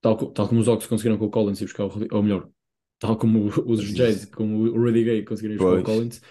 tal, 0.00 0.16
tal 0.32 0.48
como 0.48 0.60
os 0.62 0.68
Hawks 0.68 0.86
conseguiram 0.88 1.18
com 1.18 1.26
o 1.26 1.30
Collins 1.30 1.60
e 1.60 1.64
buscar 1.66 1.84
o 1.86 1.88
Rudy, 1.88 2.08
ou 2.12 2.22
melhor, 2.24 2.50
tal 3.00 3.18
como 3.18 3.46
os 3.66 3.84
Mas 3.90 3.90
Jazz, 3.94 4.24
isso- 4.24 4.26
como 4.26 4.58
o 4.64 4.78
Rudy 4.82 5.04
Gay 5.04 5.24
conseguiram 5.26 5.54
ir 5.56 5.58
buscar 5.58 5.80
o. 5.80 5.82
Collins, 5.82 6.22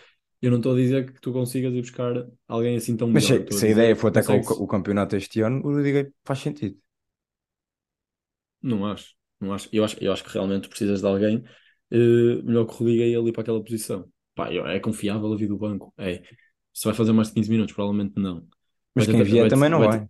eu 0.41 0.52
não 0.52 0.60
estou 0.60 0.74
a 0.74 0.78
dizer 0.78 1.13
que 1.13 1.22
tu 1.22 1.34
consigas 1.34 1.74
ir 1.74 1.82
buscar 1.82 2.28
alguém 2.48 2.78
assim 2.78 2.98
tão 2.98 3.10
Mas 3.13 3.24
melhor. 3.24 3.28
se, 3.28 3.36
a 3.58 3.58
se 3.58 3.65
a 3.65 3.70
dizer 3.70 3.74
ideia 3.74 3.96
for 4.00 4.10
atacar 4.10 4.36
o, 4.38 4.43
consegues. 4.43 4.50
ca- 4.50 4.60
o 4.65 4.67
campeonato 4.74 5.15
este 5.22 5.38
ano, 5.48 5.58
o 5.65 5.72
Rudiger 5.76 6.06
faz 6.28 6.39
sentido. 6.46 6.78
Não 8.62 8.86
acho, 8.86 9.15
não 9.39 9.54
acho. 9.54 9.70
Eu 9.72 9.84
acho, 9.84 9.98
eu 10.04 10.12
acho 10.12 10.24
que 10.24 10.30
realmente 10.32 10.67
precisas 10.70 11.02
de 11.02 11.08
alguém 11.08 11.43
eh, 11.91 12.41
melhor 12.43 12.65
que 12.65 12.74
o 12.74 12.78
Rudy 12.78 12.98
Gay 12.98 13.15
ali 13.15 13.32
para 13.32 13.41
aquela 13.41 13.63
posição. 13.63 14.12
Pá, 14.38 14.52
é 14.52 14.80
confiável 14.80 15.32
a 15.34 15.38
vida 15.38 15.50
do 15.50 15.58
banco. 15.58 15.93
É. 15.97 16.21
Se 16.73 16.86
vai 16.86 16.93
fazer 16.93 17.12
mais 17.12 17.30
de 17.30 17.34
15 17.36 17.50
minutos, 17.50 17.73
provavelmente 17.73 18.13
não. 18.19 18.47
Mas 18.95 19.06
Vai 19.06 19.15
quem 19.15 19.23
vier 19.23 19.41
vai- 19.43 19.50
também 19.50 19.69
não 19.69 19.80
vai 19.80 19.88
vai. 19.89 20.10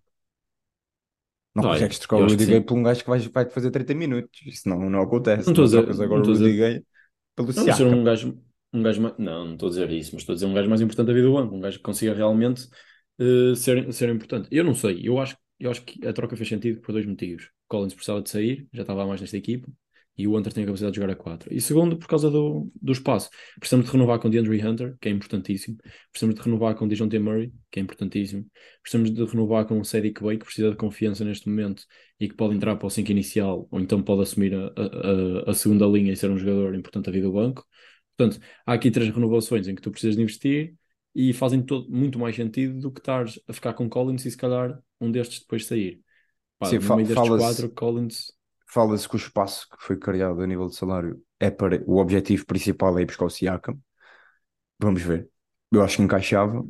Não 1.55 1.63
Vai, 1.63 1.79
consegues 1.79 1.97
trocar 1.99 2.17
o 2.17 2.27
Rudiger 2.27 2.63
por 2.65 2.77
um 2.77 2.83
gajo 2.83 3.01
que 3.03 3.09
vai, 3.09 3.19
vai-te 3.19 3.53
fazer 3.53 3.71
30 3.71 3.93
minutos. 3.95 4.39
Isso 4.45 4.69
não, 4.69 4.89
não 4.89 5.01
acontece. 5.01 5.45
Não 5.45 5.53
estou 5.53 5.63
a 5.63 5.65
dizer, 5.65 5.77
trocas 5.79 5.97
não 5.97 6.05
agora 6.05 6.21
o 6.21 6.25
Rudiger 6.25 6.83
pelo 7.35 7.47
não, 7.53 7.71
ser 7.73 7.87
um 7.87 8.03
gajo, 8.03 8.39
um 8.73 8.83
gajo 8.83 9.01
mais, 9.01 9.17
não, 9.17 9.45
não 9.45 9.53
estou 9.53 9.67
a 9.67 9.69
dizer 9.71 9.91
isso, 9.91 10.11
mas 10.13 10.21
estou 10.21 10.33
a 10.33 10.35
dizer 10.35 10.45
um 10.45 10.53
gajo 10.53 10.69
mais 10.69 10.81
importante 10.81 11.07
da 11.07 11.13
vida 11.13 11.27
do 11.27 11.33
banco, 11.33 11.55
um 11.55 11.59
gajo 11.59 11.77
que 11.77 11.83
consiga 11.83 12.13
realmente 12.13 12.67
eh, 13.19 13.55
ser, 13.55 13.91
ser 13.93 14.09
importante. 14.09 14.47
Eu 14.51 14.63
não 14.63 14.75
sei, 14.75 15.01
eu 15.03 15.19
acho, 15.19 15.37
eu 15.59 15.71
acho 15.71 15.83
que 15.83 16.05
a 16.07 16.13
troca 16.13 16.35
fez 16.37 16.47
sentido 16.49 16.81
por 16.81 16.91
dois 16.93 17.05
motivos. 17.05 17.49
Collins 17.67 17.93
precisava 17.93 18.21
de 18.21 18.29
sair, 18.29 18.67
já 18.73 18.81
estava 18.83 19.05
mais 19.05 19.21
nesta 19.21 19.37
equipa, 19.37 19.67
e 20.17 20.27
o 20.27 20.35
Hunter 20.35 20.51
tem 20.53 20.63
a 20.63 20.67
capacidade 20.67 20.93
de 20.93 21.01
jogar 21.01 21.13
a 21.13 21.15
4. 21.15 21.53
E 21.53 21.61
segundo, 21.61 21.97
por 21.97 22.07
causa 22.07 22.29
do, 22.31 22.71
do 22.81 22.91
espaço. 22.91 23.29
Precisamos 23.59 23.85
de 23.85 23.91
renovar 23.91 24.19
com 24.19 24.29
DeAndre 24.29 24.65
Hunter, 24.65 24.97
que 24.99 25.09
é 25.09 25.11
importantíssimo. 25.11 25.77
Precisamos 26.11 26.35
de 26.35 26.41
renovar 26.41 26.75
com 26.75 26.87
DeJounte 26.87 27.19
Murray, 27.19 27.53
que 27.71 27.79
é 27.79 27.83
importantíssimo. 27.83 28.45
Precisamos 28.81 29.11
de 29.13 29.23
renovar 29.25 29.65
com 29.65 29.79
o 29.79 29.85
Sadiq 29.85 30.23
Bey, 30.23 30.37
que 30.37 30.45
precisa 30.45 30.71
de 30.71 30.75
confiança 30.77 31.23
neste 31.23 31.47
momento 31.49 31.83
e 32.19 32.27
que 32.27 32.35
pode 32.35 32.55
entrar 32.55 32.75
para 32.77 32.87
o 32.87 32.89
5 32.89 33.11
inicial, 33.11 33.67
ou 33.71 33.79
então 33.79 34.01
pode 34.01 34.23
assumir 34.23 34.53
a, 34.55 34.67
a, 34.75 35.47
a- 35.47 35.51
a 35.51 35.53
segunda 35.53 35.85
linha 35.85 36.11
e 36.13 36.15
ser 36.17 36.29
um 36.31 36.37
jogador 36.37 36.73
importante 36.75 37.05
da 37.05 37.11
vida 37.11 37.27
do 37.27 37.33
banco. 37.33 37.65
Portanto, 38.17 38.41
há 38.65 38.73
aqui 38.73 38.89
três 38.91 39.09
renovações 39.13 39.67
em 39.67 39.75
que 39.75 39.81
tu 39.81 39.91
precisas 39.91 40.15
de 40.15 40.21
investir 40.23 40.75
e 41.13 41.33
fazem 41.33 41.61
todo, 41.63 41.89
muito 41.89 42.17
mais 42.19 42.35
sentido 42.35 42.79
do 42.79 42.91
que 42.91 42.99
estares 42.99 43.39
a 43.47 43.53
ficar 43.53 43.73
com 43.73 43.89
Collins 43.89 44.25
e 44.25 44.31
se 44.31 44.37
calhar 44.37 44.79
um 44.99 45.11
destes 45.11 45.39
depois 45.39 45.65
sair. 45.65 46.01
Pá, 46.59 46.71
Sim, 46.71 46.79
no 46.79 46.91
meio 46.93 47.07
destes 47.07 47.29
quatro, 47.31 47.69
Collins. 47.71 48.31
Fala-se 48.67 49.07
que 49.09 49.15
o 49.15 49.17
espaço 49.17 49.67
que 49.69 49.77
foi 49.83 49.97
criado 49.97 50.41
a 50.41 50.47
nível 50.47 50.67
de 50.67 50.75
salário 50.75 51.21
é 51.39 51.49
para. 51.51 51.83
O 51.87 51.97
objetivo 51.99 52.45
principal 52.45 52.97
é 52.97 53.01
ir 53.03 53.05
buscar 53.05 53.25
o 53.25 53.29
Siakam. 53.29 53.79
Vamos 54.79 55.01
ver. 55.03 55.29
Eu 55.71 55.83
acho 55.83 55.97
que 55.97 56.03
encaixava. 56.03 56.65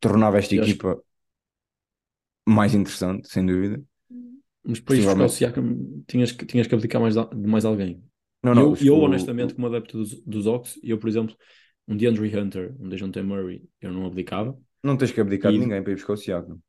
Tornava 0.00 0.38
esta 0.38 0.54
Eu 0.54 0.62
acho 0.64 0.76
equipa 0.76 1.00
mais 2.46 2.74
interessante, 2.74 3.28
sem 3.28 3.44
dúvida. 3.46 3.82
Mas 4.64 4.80
para 4.80 4.96
ir 4.96 5.02
buscar 5.04 5.26
o. 5.26 5.28
Siakam 5.28 6.04
tinhas 6.06 6.32
que, 6.32 6.44
tinhas 6.46 6.66
que 6.66 6.74
abdicar 6.74 7.00
mais, 7.00 7.14
de 7.14 7.46
mais 7.48 7.64
alguém. 7.64 8.02
Não, 8.42 8.54
não. 8.54 8.72
eu, 8.72 8.78
eu 8.80 8.98
o- 8.98 9.00
honestamente, 9.00 9.54
como 9.54 9.66
adepto 9.66 9.98
dos, 9.98 10.20
dos 10.22 10.46
Hawks, 10.46 10.78
eu, 10.82 10.98
por 10.98 11.08
exemplo, 11.08 11.36
um 11.88 11.96
DeAndre 11.96 12.36
Hunter, 12.36 12.76
um 12.80 12.88
DeJounte 12.88 13.22
Murray, 13.22 13.68
eu 13.80 13.92
não 13.92 14.06
abdicava. 14.06 14.58
não 14.82 14.96
tens 14.98 15.10
que 15.12 15.20
abdicar 15.22 15.52
de 15.54 15.58
E 15.58 15.60
ninguém 15.60 15.82
para 15.82 15.92
ir 15.92 15.96
buscar 15.96 16.12
o 16.14 16.16
Siakam. 16.18 16.60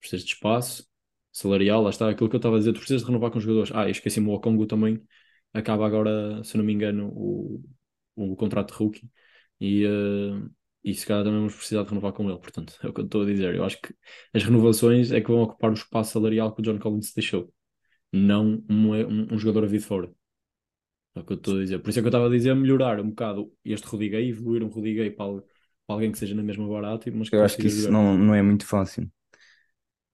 precisas 0.00 0.24
de 0.24 0.34
espaço. 0.34 0.86
Salarial, 1.34 1.82
lá 1.82 1.90
está 1.90 2.08
aquilo 2.08 2.30
que 2.30 2.36
eu 2.36 2.38
estava 2.38 2.56
a 2.56 2.58
dizer, 2.60 2.72
tu 2.72 2.78
precisas 2.78 3.02
de 3.02 3.08
renovar 3.08 3.30
com 3.30 3.38
os 3.38 3.44
jogadores. 3.44 3.72
Ah, 3.74 3.90
esqueci-me 3.90 4.30
o 4.30 4.40
Congo 4.40 4.66
também, 4.66 5.02
acaba 5.52 5.86
agora, 5.86 6.42
se 6.44 6.56
não 6.56 6.64
me 6.64 6.72
engano, 6.72 7.08
o, 7.14 7.62
o 8.16 8.36
contrato 8.36 8.72
de 8.72 8.78
rookie 8.78 9.10
e, 9.60 9.86
uh, 9.86 10.50
e 10.84 10.94
se 10.94 11.06
calhar 11.06 11.24
também 11.24 11.40
vamos 11.40 11.54
precisar 11.56 11.82
de 11.82 11.88
renovar 11.88 12.12
com 12.12 12.28
ele, 12.30 12.38
portanto, 12.38 12.78
é 12.82 12.88
o 12.88 12.92
que 12.92 13.00
eu 13.00 13.04
estou 13.04 13.22
a 13.22 13.26
dizer. 13.26 13.54
Eu 13.54 13.64
acho 13.64 13.80
que 13.80 13.94
as 14.32 14.44
renovações 14.44 15.10
é 15.12 15.20
que 15.20 15.28
vão 15.28 15.42
ocupar 15.42 15.70
o 15.70 15.74
espaço 15.74 16.12
salarial 16.12 16.54
que 16.54 16.60
o 16.60 16.64
John 16.64 16.78
Collins 16.78 17.12
deixou, 17.12 17.52
não 18.12 18.62
um, 18.70 18.92
um, 18.94 19.34
um 19.34 19.38
jogador 19.38 19.64
a 19.64 19.68
vir 19.68 19.78
de 19.80 19.84
fora. 19.86 20.10
É 21.16 21.20
o 21.20 21.24
que 21.24 21.32
eu 21.32 21.36
estou 21.36 21.56
a 21.56 21.60
dizer. 21.60 21.78
Por 21.78 21.90
isso 21.90 21.98
é 21.98 22.02
que 22.02 22.06
eu 22.06 22.10
estava 22.10 22.26
a 22.26 22.30
dizer 22.30 22.54
melhorar 22.54 23.00
um 23.00 23.08
bocado 23.08 23.52
este 23.64 23.86
Rodiguei, 23.86 24.28
evoluir 24.28 24.62
um 24.62 24.68
Rodiguei 24.68 25.10
para, 25.10 25.40
para 25.40 25.46
alguém 25.88 26.10
que 26.12 26.18
seja 26.18 26.34
na 26.34 26.42
mesma 26.42 26.68
barata, 26.68 27.10
mas 27.12 27.32
Eu 27.32 27.42
acho 27.42 27.56
que 27.56 27.66
isso 27.66 27.90
não, 27.90 28.16
não 28.18 28.34
é 28.34 28.42
muito 28.42 28.66
fácil. 28.66 29.10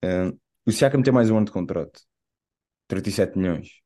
Uh, 0.04 0.38
o 0.66 0.72
Siakam 0.72 1.02
tem 1.02 1.12
mais 1.12 1.30
um 1.30 1.36
ano 1.36 1.46
de 1.46 1.52
contrato, 1.52 2.00
37 2.88 3.38
milhões. 3.38 3.80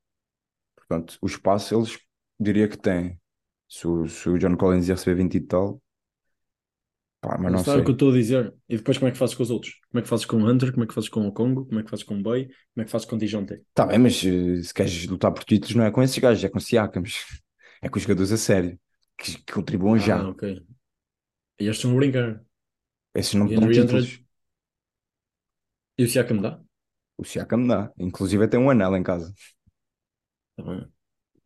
Portanto, 0.77 1.19
o 1.23 1.27
espaço 1.29 1.75
eles 1.77 1.99
diria 2.41 2.69
que 2.69 2.79
têm. 2.79 3.21
Se 3.69 3.87
o, 3.89 4.09
se 4.09 4.29
o 4.31 4.39
John 4.39 4.57
Collins 4.57 4.89
ia 4.89 4.95
receber 4.97 5.17
20 5.23 5.37
e 5.37 5.41
tal, 5.43 5.83
pá, 7.21 7.37
mas 7.39 7.53
não 7.53 7.65
é 7.75 7.79
o 7.79 7.85
que 7.85 7.91
eu 7.91 7.93
sei. 7.93 7.95
estou 7.95 8.11
a 8.11 8.13
dizer. 8.15 8.55
E 8.69 8.77
depois 8.77 8.99
como 8.99 9.09
é 9.09 9.13
que 9.13 9.19
fazes 9.19 9.35
com 9.35 9.43
os 9.43 9.51
outros? 9.51 9.75
Como 9.91 9.99
é 10.01 10.03
que 10.03 10.09
fazes 10.09 10.27
com 10.27 10.37
o 10.43 10.49
Hunter? 10.49 10.73
Como 10.73 10.85
é 10.85 10.87
que 10.87 10.95
fazes 10.95 11.09
com 11.11 11.27
o 11.27 11.33
Congo? 11.33 11.67
Como 11.67 11.81
é 11.81 11.83
que 11.85 11.91
fazes 11.91 12.05
com 12.05 12.19
o 12.19 12.23
Bay? 12.23 12.47
Como 12.47 12.83
é 12.83 12.85
que 12.85 12.91
fazes 12.91 13.07
com 13.07 13.17
o 13.17 13.19
Dijonte? 13.19 13.63
Tá 13.75 13.87
bem, 13.87 13.99
mas 13.99 14.23
uh, 14.23 14.63
se 14.63 14.73
queres 14.73 15.07
lutar 15.07 15.33
por 15.33 15.45
títulos, 15.45 15.75
não 15.75 15.85
é 15.85 15.91
com 15.91 16.03
esses 16.03 16.19
gajos, 16.19 16.45
é 16.45 16.49
com 16.49 16.61
Siakams. 16.61 17.25
É 17.83 17.89
com 17.91 17.99
os 17.99 18.03
jogadores 18.05 18.33
a 18.33 18.39
sério, 18.39 18.81
que, 19.19 19.37
que 19.45 19.53
contribuam 19.53 19.99
Ah, 19.99 19.99
já. 19.99 20.31
ok. 20.31 20.43
E 21.61 21.65
estes 21.67 21.79
estão 21.79 21.93
a 21.93 21.97
brincar. 21.97 22.45
Esses 23.15 23.35
não 23.35 23.49
E 23.51 23.57
Hunter- 23.57 23.71
títulos. 23.73 24.21
E 25.99 26.03
o 26.05 26.09
Siakam 26.11 26.41
dá? 26.45 26.64
O 27.17 27.25
Siakam 27.25 27.67
dá. 27.67 27.93
Inclusive 27.99 28.49
tem 28.49 28.61
um 28.61 28.71
anel 28.71 28.97
em 28.97 29.03
casa. 29.03 29.33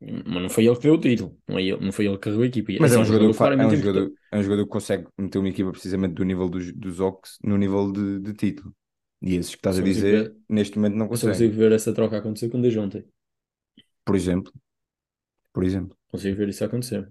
Mas 0.01 0.43
não 0.43 0.49
foi 0.51 0.67
ele 0.67 0.77
que 0.77 0.83
deu 0.83 0.95
o 0.95 1.01
título. 1.01 1.37
Não, 1.49 1.59
é 1.59 1.63
ele, 1.63 1.85
não 1.85 1.93
foi 1.93 2.07
ele 2.07 2.15
que 2.17 2.21
carregou 2.23 2.45
a 2.45 2.47
equipa. 2.47 2.73
Mas 2.79 2.93
é 2.93 2.95
assim, 2.95 2.99
um 2.99 3.05
jogador, 3.05 3.35
que 3.35 3.63
é 3.63 3.67
um 3.67 3.75
jogador, 3.77 4.13
é 4.31 4.39
um 4.39 4.43
jogador 4.43 4.65
que 4.65 4.71
consegue 4.71 5.09
meter 5.19 5.39
uma 5.39 5.49
equipa 5.49 5.71
precisamente 5.73 6.15
do 6.15 6.25
nível 6.25 6.49
dos, 6.49 6.73
dos 6.73 7.01
Ox 7.01 7.39
no 7.43 7.57
nível 7.57 7.91
de, 7.93 8.21
de 8.21 8.33
título. 8.35 8.75
E 9.21 9.35
esses 9.35 9.51
que 9.53 9.59
estás 9.59 9.77
Só 9.77 9.81
a 9.81 9.83
dizer, 9.83 10.05
ver- 10.07 10.37
neste 10.49 10.77
momento 10.79 10.95
não 10.97 11.09
conseguem. 11.09 11.35
consigo 11.39 11.55
ver 11.57 11.73
essa 11.73 11.95
troca 11.95 12.19
acontecer 12.19 12.49
com 12.51 12.59
o 12.59 12.63
Dijonte. 12.63 13.05
Por 14.05 14.17
exemplo. 14.17 14.53
Por 15.53 15.65
exemplo. 15.65 15.97
Consigo 16.11 16.37
ver 16.37 16.49
isso 16.49 16.65
acontecer. 16.65 17.11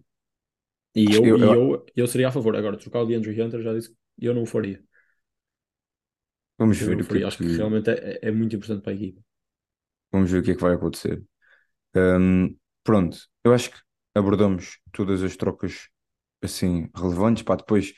E 0.96 1.14
eu, 1.16 1.26
eu- 1.26 1.38
e 1.38 1.52
eu- 1.54 1.54
eu, 1.54 1.86
eu 1.96 2.08
seria 2.08 2.30
a 2.30 2.32
favor. 2.32 2.56
Agora, 2.56 2.78
trocar 2.78 3.02
o 3.02 3.06
DeAndre 3.08 3.40
Hunter, 3.42 3.62
já 3.62 3.74
disse 3.74 3.92
que 3.92 3.98
eu 4.28 4.34
não 4.34 4.44
o 4.44 4.46
faria. 4.46 4.84
Vamos 6.60 6.80
ver 6.80 7.02
o 7.02 7.08
que, 7.08 7.18
é 7.20 7.28
Acho 7.28 7.40
que 7.42 7.48
realmente 7.58 7.90
é, 7.92 8.20
é 8.30 8.32
muito 8.32 8.56
importante 8.56 8.84
para 8.84 8.92
a 8.94 8.96
equipa. 8.96 9.22
vamos 10.12 10.32
ver 10.32 10.40
o 10.40 10.44
que 10.44 10.52
é 10.52 10.56
que 10.56 10.62
vai 10.62 10.74
acontecer. 10.74 11.24
Hum, 11.96 12.56
pronto, 12.84 13.20
eu 13.44 13.54
acho 13.54 13.72
que 13.72 13.78
abordamos 14.16 14.80
todas 14.94 15.24
as 15.24 15.36
trocas 15.38 15.90
assim 16.44 16.90
relevantes. 16.96 17.44
Pá, 17.44 17.56
depois 17.56 17.94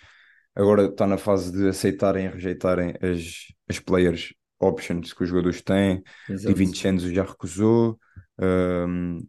agora 0.55 0.85
está 0.87 1.07
na 1.07 1.17
fase 1.19 1.51
de 1.53 1.69
aceitarem 1.69 2.25
e 2.27 2.29
rejeitarem 2.29 2.93
as, 3.01 3.47
as 3.69 3.79
players 3.79 4.33
options 4.59 5.13
que 5.13 5.23
os 5.23 5.29
jogadores 5.29 5.61
têm. 5.61 6.03
Exato. 6.27 6.69
DiVincenzo 6.73 7.13
já 7.13 7.23
recusou. 7.23 7.99
hum, 8.39 9.27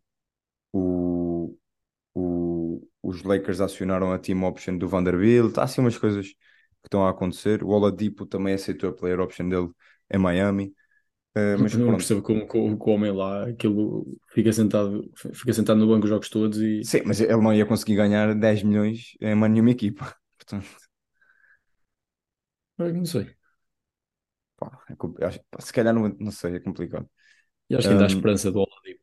o, 0.73 1.57
o- 2.15 2.89
os 3.03 3.23
Lakers 3.25 3.61
acionaram 3.61 4.13
a 4.13 4.19
team 4.19 4.45
option 4.45 4.79
do 4.79 4.89
Vanderbilt. 4.89 5.59
Há 5.59 5.65
assim 5.65 5.81
umas 5.81 5.99
coisas 5.99 6.35
que 6.83 6.89
estão 6.89 7.07
a 7.07 7.11
acontecer. 7.11 7.63
O 7.65 7.69
Oladipo 7.69 8.27
também 8.27 8.55
aceitou 8.55 8.91
a 8.91 8.93
player 8.95 9.21
option 9.21 9.49
dele 9.49 9.71
em 10.13 10.19
Miami. 10.19 10.75
Uh, 11.37 11.59
mas 11.59 11.77
não 11.77 11.85
pronto. 11.85 11.97
percebo 11.97 12.23
como, 12.23 12.47
o 12.53 12.91
homem 12.91 13.13
lá 13.13 13.47
aquilo 13.49 14.19
fica 14.33 14.53
sentado, 14.53 15.11
fica 15.35 15.53
sentado 15.53 15.79
no 15.81 15.87
banco 15.89 16.05
os 16.05 16.11
jogos 16.11 16.29
todos 16.29 16.59
e 16.61 16.89
Sim, 16.89 17.03
mas 17.07 17.21
ele 17.21 17.37
não 17.37 17.53
ia 17.53 17.67
conseguir 17.67 17.97
ganhar 17.97 18.35
10 18.35 18.63
milhões 18.63 19.15
em 19.21 19.35
mais 19.35 19.53
nenhuma 19.53 19.71
equipa. 19.71 20.17
Portanto, 20.39 20.67
Ah, 22.79 22.89
não 22.93 23.05
sei. 23.07 23.37
pá, 24.57 24.71
é 25.21 25.63
se 25.63 25.73
calhar 25.73 25.95
não, 25.95 26.09
não 26.19 26.31
sei, 26.33 26.57
é 26.57 26.61
complicado. 26.61 27.09
E 27.69 27.77
acho 27.77 27.87
que 27.87 27.93
ainda 27.95 28.05
há 28.05 28.07
Um, 28.07 28.09
esperança 28.09 28.51
do 28.53 28.61
Oladipo 28.61 29.03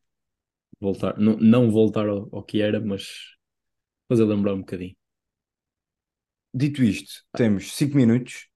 voltar, 0.80 1.18
não, 1.18 1.36
não 1.38 1.70
voltar 1.72 2.08
ao, 2.08 2.28
ao 2.34 2.42
que 2.44 2.60
era, 2.62 2.80
mas 2.80 3.36
fazer 4.08 4.24
lembrar 4.24 4.54
um 4.54 4.60
bocadinho. 4.60 4.96
Dito 6.58 6.82
isto, 6.82 7.12
temos 7.36 7.72
5 7.74 7.96
minutos. 7.96 8.48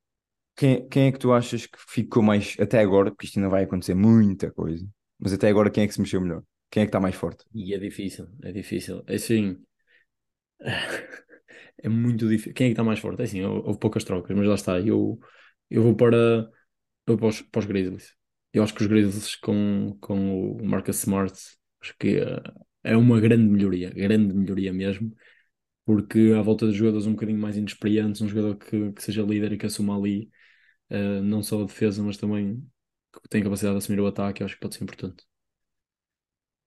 Quem, 0.56 0.88
quem 0.88 1.08
é 1.08 1.12
que 1.12 1.18
tu 1.20 1.32
achas 1.32 1.66
que 1.66 1.78
ficou 1.88 2.22
mais 2.22 2.56
até 2.60 2.80
agora? 2.80 3.10
Porque 3.10 3.26
isto 3.26 3.38
ainda 3.38 3.50
vai 3.50 3.64
acontecer 3.64 3.94
muita 3.94 4.50
coisa. 4.52 4.86
Mas 5.18 5.32
até 5.34 5.48
agora, 5.48 5.70
quem 5.70 5.84
é 5.84 5.88
que 5.88 5.94
se 5.94 6.00
mexeu 6.02 6.20
melhor? 6.20 6.42
Quem 6.70 6.82
é 6.82 6.86
que 6.86 6.90
está 6.90 7.00
mais 7.00 7.16
forte? 7.16 7.44
E 7.54 7.74
é 7.74 7.78
difícil, 7.78 8.26
é 8.42 8.50
difícil. 8.52 9.04
É 9.06 9.14
assim, 9.16 9.64
é 11.82 11.88
muito 11.88 12.28
difícil. 12.28 12.54
Quem 12.54 12.66
é 12.66 12.70
que 12.70 12.72
está 12.74 12.84
mais 12.84 12.98
forte? 13.00 13.20
É 13.22 13.24
assim, 13.24 13.42
hou- 13.44 13.64
houve 13.66 13.78
poucas 13.80 14.04
trocas, 14.04 14.36
mas 14.36 14.46
lá 14.48 14.54
está. 14.54 14.80
Eu, 14.80 15.18
eu 15.70 15.82
vou 15.82 15.96
para, 15.96 16.50
eu 17.06 17.18
para 17.18 17.28
os, 17.28 17.42
para 17.42 17.60
os 17.60 17.66
Grizzlies. 17.66 18.14
Eu 18.52 18.62
acho 18.64 18.74
que 18.74 18.82
os 18.82 18.88
Grizzlies 18.88 19.36
com, 19.36 19.96
com 20.00 20.52
o 20.58 20.64
Marcus 20.66 20.98
Smart, 21.00 21.34
acho 21.82 21.94
que 21.98 22.18
eh, 22.18 22.42
é 22.84 22.96
uma 22.96 23.20
grande 23.20 23.44
melhoria, 23.48 23.90
grande 23.90 24.34
melhoria 24.34 24.72
mesmo, 24.72 25.14
porque 25.84 26.34
à 26.38 26.42
volta 26.42 26.66
de 26.68 26.72
jogadores 26.74 27.06
um 27.06 27.12
bocadinho 27.14 27.38
mais 27.40 27.56
inexperientes, 27.56 28.20
um 28.22 28.28
jogador 28.28 28.56
que, 28.56 28.92
que 28.92 29.02
seja 29.02 29.22
líder 29.22 29.52
e 29.52 29.58
que 29.58 29.66
assuma 29.66 29.96
ali 29.98 30.30
eh, 30.90 31.20
não 31.22 31.42
só 31.42 31.62
a 31.62 31.66
defesa, 31.66 32.02
mas 32.02 32.16
também 32.18 32.62
que 33.12 33.28
tem 33.30 33.42
capacidade 33.44 33.74
de 33.78 33.84
assumir 33.84 34.00
o 34.00 34.06
ataque, 34.08 34.44
acho 34.44 34.54
que 34.56 34.60
pode 34.62 34.76
ser 34.76 34.84
importante. 34.84 35.24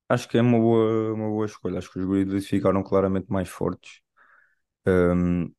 Acho 0.10 0.28
que 0.30 0.38
é 0.38 0.42
uma 0.42 0.60
boa, 0.60 1.14
uma 1.14 1.28
boa 1.30 1.46
escolha. 1.46 1.80
Acho 1.80 1.92
que 1.92 2.00
os 2.00 2.06
Grizzlies 2.06 2.48
ficaram 2.48 2.84
claramente 2.84 3.28
mais 3.32 3.50
fortes. 3.50 4.02
Um, 4.88 5.52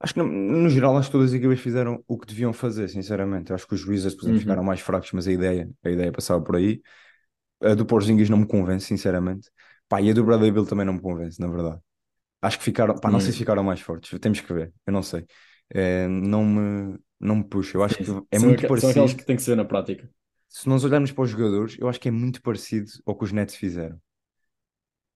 acho 0.00 0.14
que 0.14 0.20
no, 0.20 0.26
no 0.28 0.70
geral 0.70 0.96
acho 0.98 1.08
que 1.08 1.12
todas 1.12 1.30
as 1.30 1.36
equipas 1.36 1.60
fizeram 1.60 2.04
o 2.08 2.18
que 2.18 2.26
deviam 2.28 2.52
fazer, 2.52 2.88
sinceramente. 2.88 3.52
Acho 3.52 3.66
que 3.68 3.74
os 3.74 3.86
Wizards, 3.86 4.16
por 4.16 4.24
exemplo, 4.24 4.40
Uhum. 4.40 4.42
ficaram 4.42 4.64
mais 4.64 4.80
fracos, 4.80 5.12
mas 5.12 5.28
a 5.28 5.32
ideia, 5.32 5.70
a 5.84 5.90
ideia 5.90 6.12
passava 6.12 6.42
por 6.44 6.56
aí. 6.56 6.82
A 7.62 7.74
do 7.74 7.86
Porzingis 7.86 8.30
não 8.30 8.38
me 8.38 8.46
convence, 8.48 8.86
sinceramente. 8.86 9.50
Pá, 9.88 10.00
e 10.02 10.10
a 10.10 10.14
do 10.14 10.24
Bradley 10.24 10.52
Beal 10.52 10.66
também 10.66 10.86
não 10.86 10.94
me 10.94 11.00
convence, 11.02 11.40
na 11.40 11.48
verdade. 11.48 11.80
Acho 12.46 12.58
que 12.58 12.64
ficaram, 12.64 12.98
pá, 13.00 13.10
não 13.10 13.20
sei 13.20 13.32
se 13.32 13.38
Hum. 13.38 13.38
ficaram 13.38 13.62
mais 13.64 13.80
fortes. 13.80 14.18
Temos 14.20 14.40
que 14.40 14.52
ver, 14.52 14.72
eu 14.86 14.92
não 14.92 15.02
sei. 15.02 15.26
Eh, 15.74 16.06
não 16.08 16.44
me, 16.44 16.98
não 17.20 17.36
me 17.36 17.44
puxa. 17.44 17.76
Eu 17.78 17.82
acho 17.84 17.96
que 17.98 18.04
é 18.30 18.38
são, 18.38 18.50
muito 18.50 18.66
aqu- 18.66 18.76
são 18.78 18.92
parecido. 18.92 19.16
que 19.16 19.24
tem 19.24 19.36
que 19.36 19.42
ser 19.42 19.56
na 19.56 19.64
prática. 19.64 20.08
Se 20.48 20.66
nós 20.70 20.84
olharmos 20.84 21.12
para 21.12 21.24
os 21.24 21.28
jogadores, 21.30 21.76
eu 21.78 21.86
acho 21.86 22.00
que 22.00 22.08
é 22.08 22.10
muito 22.10 22.40
parecido 22.40 22.90
ao 23.04 23.14
que 23.14 23.24
os 23.24 23.32
Nets 23.32 23.56
fizeram. 23.56 24.00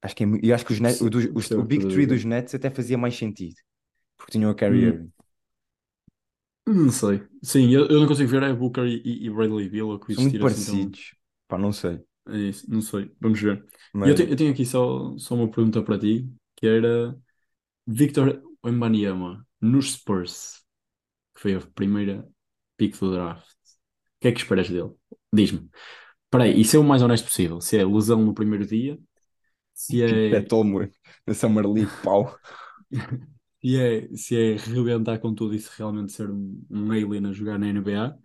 Acho 0.02 0.14
que 0.16 0.22
é, 0.24 0.26
mu- 0.26 0.38
e 0.42 0.52
acho 0.52 0.64
que 0.66 0.72
os 0.72 0.80
Nets, 0.80 1.00
o, 1.00 1.10
dos- 1.10 1.28
os- 1.34 1.50
Percebo 1.50 1.62
o 1.62 1.62
o 1.62 1.66
que 1.66 1.70
Big 1.70 1.84
estás 1.84 1.86
a 1.86 1.90
Three 1.92 2.06
dizer. 2.06 2.06
dos 2.06 2.24
Nets 2.24 2.54
até 2.54 2.70
fazia 2.70 2.98
mais 2.98 3.16
sentido. 3.16 3.56
Porque 4.18 4.32
tinham 4.32 4.50
a 4.50 4.56
Kyrie 4.56 4.84
Hum. 4.84 4.86
Irving. 4.86 5.12
Não 6.66 6.90
sei. 6.92 7.26
Sim, 7.42 7.70
eu, 7.72 7.86
eu 7.88 8.00
não 8.00 8.06
consigo 8.06 8.28
ver 8.30 8.42
é 8.42 8.52
Booker 8.52 8.84
e, 8.86 9.26
e 9.26 9.30
Bradley 9.30 9.68
Beal 9.68 9.88
ou 9.88 9.98
que 9.98 10.12
São 10.14 10.22
muito 10.24 10.36
existir 10.36 10.42
assim 10.42 10.64
tão. 10.64 10.94
parecidos. 10.94 11.14
Pá, 11.48 11.56
não 11.58 11.72
sei. 11.72 12.04
É 12.28 12.36
isso, 12.36 12.70
não 12.70 12.80
sei. 12.82 13.10
Vamos 13.20 13.40
ver. 13.40 13.64
E 14.02 14.08
eu, 14.08 14.14
Mas 14.14 14.14
te- 14.14 14.22
eu 14.30 14.36
tenho 14.36 14.52
aqui 14.52 14.64
só, 14.66 15.16
só 15.18 15.34
uma 15.34 15.50
pergunta 15.50 15.82
para 15.82 15.98
ti, 15.98 16.30
que 16.58 16.66
era 16.66 17.16
Victor 17.86 18.42
Wembanyama 18.64 19.46
nos 19.60 19.92
Spurs, 19.92 20.64
que 21.34 21.42
foi 21.42 21.54
a 21.54 21.60
primeira 21.60 22.28
pick 22.76 22.98
do 22.98 23.12
draft. 23.12 23.46
O 23.46 24.20
que 24.20 24.28
é 24.28 24.32
que 24.32 24.40
esperas 24.40 24.68
dele? 24.68 24.92
Diz-me. 25.32 25.70
Espera 26.24 26.44
aí, 26.44 26.60
e 26.60 26.64
ser 26.64 26.78
o 26.78 26.84
mais 26.84 27.02
honesto 27.02 27.26
possível? 27.26 27.60
Se 27.60 27.78
é 27.78 27.84
lesão 27.84 28.24
no 28.24 28.34
primeiro 28.34 28.66
dia, 28.66 28.98
se 29.74 30.02
é 30.02 30.32
é, 30.36 30.42
Tomo 30.42 30.80
na 31.26 31.34
Summer 31.34 31.66
League, 31.66 31.90
pau. 32.02 32.36
se 33.60 33.76
é, 33.78 34.16
se 34.16 34.36
é 34.36 34.56
rebentar 34.56 35.20
com 35.20 35.34
tudo 35.34 35.54
e 35.54 35.60
se 35.60 35.70
realmente 35.78 36.12
ser 36.12 36.30
um, 36.30 36.64
um 36.70 36.90
alien 36.90 37.26
a 37.26 37.32
jogar 37.32 37.58
na 37.58 37.68
NBA, 37.68 38.16